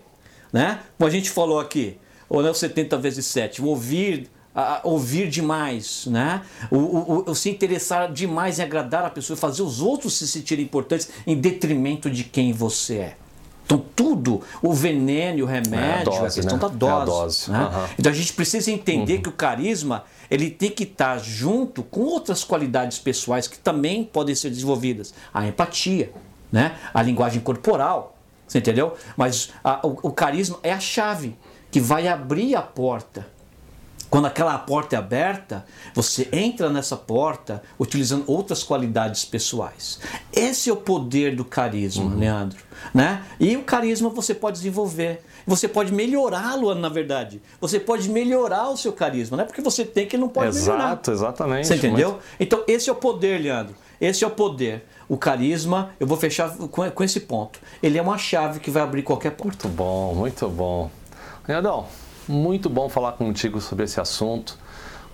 Né? 0.51 0.79
Como 0.97 1.07
a 1.07 1.11
gente 1.11 1.29
falou 1.29 1.59
aqui, 1.59 1.97
ou 2.29 2.41
não 2.41 2.53
70 2.53 2.97
vezes 2.97 3.25
7, 3.25 3.61
ouvir 3.61 4.29
ouvir 4.83 5.29
demais, 5.29 6.07
né? 6.07 6.41
O, 6.71 6.77
o, 6.77 7.29
o, 7.29 7.35
se 7.35 7.49
interessar 7.49 8.11
demais 8.11 8.57
em 8.57 8.63
agradar 8.63 9.05
a 9.05 9.09
pessoa, 9.11 9.37
fazer 9.37 9.61
os 9.61 9.81
outros 9.81 10.17
se 10.17 10.27
sentirem 10.27 10.65
importantes 10.65 11.09
em 11.27 11.39
detrimento 11.39 12.09
de 12.09 12.23
quem 12.23 12.51
você 12.53 12.95
é. 12.95 13.17
Então, 13.67 13.83
tudo, 13.93 14.41
o 14.61 14.73
veneno, 14.73 15.43
o 15.43 15.45
remédio, 15.45 15.77
é 15.77 16.01
a, 16.01 16.03
dose, 16.05 16.39
a 16.39 16.43
questão 16.43 16.57
né? 16.57 16.61
da 16.61 16.67
dose. 16.69 16.89
É 16.89 17.01
a 17.01 17.05
dose. 17.05 17.51
Né? 17.51 17.59
Uhum. 17.59 17.87
Então, 17.99 18.11
a 18.13 18.15
gente 18.15 18.31
precisa 18.31 18.71
entender 18.71 19.15
uhum. 19.17 19.21
que 19.23 19.29
o 19.29 19.33
carisma 19.33 20.05
ele 20.31 20.49
tem 20.49 20.71
que 20.71 20.83
estar 20.83 21.17
junto 21.17 21.83
com 21.83 21.99
outras 21.99 22.45
qualidades 22.45 22.97
pessoais 22.97 23.45
que 23.45 23.59
também 23.59 24.05
podem 24.05 24.33
ser 24.35 24.51
desenvolvidas. 24.51 25.13
A 25.33 25.45
empatia, 25.45 26.13
né? 26.49 26.77
a 26.93 27.01
linguagem 27.01 27.41
corporal, 27.41 28.17
você 28.47 28.59
entendeu? 28.59 28.95
Mas 29.17 29.49
a, 29.61 29.85
o, 29.85 29.99
o 30.03 30.11
carisma 30.11 30.57
é 30.63 30.71
a 30.71 30.79
chave 30.79 31.37
que 31.69 31.81
vai 31.81 32.07
abrir 32.07 32.55
a 32.55 32.61
porta 32.61 33.27
quando 34.09 34.25
aquela 34.25 34.57
porta 34.57 34.95
é 34.95 34.99
aberta, 34.99 35.65
você 35.93 36.29
entra 36.31 36.69
nessa 36.69 36.95
porta 36.95 37.61
utilizando 37.79 38.23
outras 38.27 38.63
qualidades 38.63 39.25
pessoais. 39.25 39.99
Esse 40.33 40.69
é 40.69 40.73
o 40.73 40.77
poder 40.77 41.35
do 41.35 41.43
carisma, 41.43 42.05
uhum. 42.05 42.17
Leandro. 42.17 42.57
Né? 42.93 43.23
E 43.39 43.57
o 43.57 43.63
carisma 43.63 44.09
você 44.09 44.33
pode 44.33 44.57
desenvolver. 44.57 45.21
Você 45.45 45.67
pode 45.67 45.93
melhorá-lo, 45.93 46.73
na 46.75 46.89
verdade. 46.89 47.41
Você 47.59 47.79
pode 47.79 48.09
melhorar 48.09 48.69
o 48.69 48.77
seu 48.77 48.93
carisma. 48.93 49.37
Não 49.37 49.43
é 49.43 49.47
porque 49.47 49.61
você 49.61 49.85
tem 49.85 50.05
que 50.05 50.17
não 50.17 50.29
pode 50.29 50.49
Exato, 50.49 50.65
melhorar. 50.65 50.91
Exato, 50.91 51.11
exatamente. 51.11 51.67
Você 51.67 51.75
entendeu? 51.75 52.11
Muito... 52.11 52.23
Então, 52.39 52.63
esse 52.67 52.89
é 52.89 52.93
o 52.93 52.95
poder, 52.95 53.41
Leandro. 53.41 53.75
Esse 53.99 54.23
é 54.23 54.27
o 54.27 54.31
poder. 54.31 54.85
O 55.09 55.17
carisma, 55.17 55.91
eu 55.99 56.05
vou 56.05 56.17
fechar 56.17 56.55
com, 56.55 56.89
com 56.89 57.03
esse 57.03 57.21
ponto. 57.21 57.59
Ele 57.81 57.97
é 57.97 58.01
uma 58.01 58.17
chave 58.17 58.59
que 58.59 58.69
vai 58.69 58.83
abrir 58.83 59.03
qualquer 59.03 59.31
porta. 59.31 59.67
Muito 59.67 59.77
bom, 59.77 60.13
muito 60.13 60.49
bom. 60.49 60.91
Leandrão, 61.47 61.85
muito 62.27 62.69
bom 62.69 62.89
falar 62.89 63.13
contigo 63.13 63.59
sobre 63.61 63.85
esse 63.85 63.99
assunto. 63.99 64.57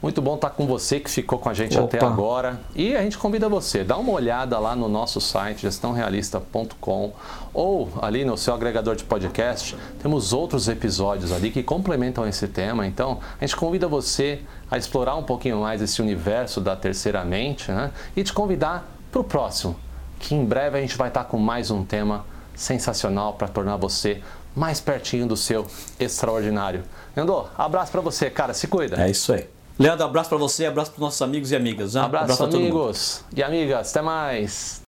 Muito 0.03 0.21
bom 0.21 0.35
estar 0.35 0.49
com 0.49 0.67
você 0.67 0.99
que 0.99 1.09
ficou 1.09 1.39
com 1.39 1.47
a 1.47 1.53
gente 1.53 1.79
Opa. 1.79 1.95
até 1.95 2.05
agora. 2.05 2.59
E 2.75 2.93
a 2.93 3.01
gente 3.01 3.17
convida 3.17 3.47
você, 3.47 3.85
dá 3.85 3.95
uma 3.95 4.11
olhada 4.11 4.59
lá 4.59 4.75
no 4.75 4.89
nosso 4.89 5.21
site 5.21 5.61
gestãorealista.com 5.61 7.13
ou 7.53 7.89
ali 8.01 8.25
no 8.25 8.37
seu 8.37 8.53
agregador 8.53 8.97
de 8.97 9.05
podcast. 9.05 9.77
Temos 10.01 10.33
outros 10.33 10.67
episódios 10.67 11.31
ali 11.31 11.51
que 11.51 11.63
complementam 11.63 12.27
esse 12.27 12.49
tema. 12.49 12.85
Então, 12.85 13.19
a 13.39 13.45
gente 13.45 13.55
convida 13.55 13.87
você 13.87 14.41
a 14.69 14.77
explorar 14.77 15.15
um 15.15 15.23
pouquinho 15.23 15.61
mais 15.61 15.81
esse 15.81 16.01
universo 16.01 16.59
da 16.59 16.75
terceira 16.75 17.23
mente 17.23 17.71
né? 17.71 17.89
e 18.13 18.25
te 18.25 18.33
convidar 18.33 18.85
para 19.09 19.21
o 19.21 19.23
próximo, 19.23 19.73
que 20.19 20.35
em 20.35 20.43
breve 20.43 20.77
a 20.77 20.81
gente 20.81 20.97
vai 20.97 21.07
estar 21.07 21.23
com 21.23 21.37
mais 21.37 21.71
um 21.71 21.85
tema 21.85 22.25
sensacional 22.53 23.35
para 23.35 23.47
tornar 23.47 23.77
você 23.77 24.21
mais 24.55 24.79
pertinho 24.79 25.27
do 25.27 25.35
seu 25.35 25.65
extraordinário. 25.99 26.83
Leandro, 27.15 27.47
abraço 27.57 27.91
para 27.91 28.01
você, 28.01 28.29
cara, 28.29 28.53
se 28.53 28.67
cuida. 28.67 29.01
É 29.01 29.09
isso 29.09 29.33
aí. 29.33 29.47
Leandro, 29.77 30.05
abraço 30.05 30.29
para 30.29 30.37
você, 30.37 30.65
abraço 30.65 30.91
para 30.91 31.01
nossos 31.01 31.21
amigos 31.21 31.51
e 31.51 31.55
amigas. 31.55 31.95
Né? 31.95 32.01
Abraço, 32.01 32.33
abraço 32.33 32.57
amigos 32.57 33.23
e 33.35 33.41
amigas, 33.41 33.89
até 33.89 34.01
mais. 34.01 34.82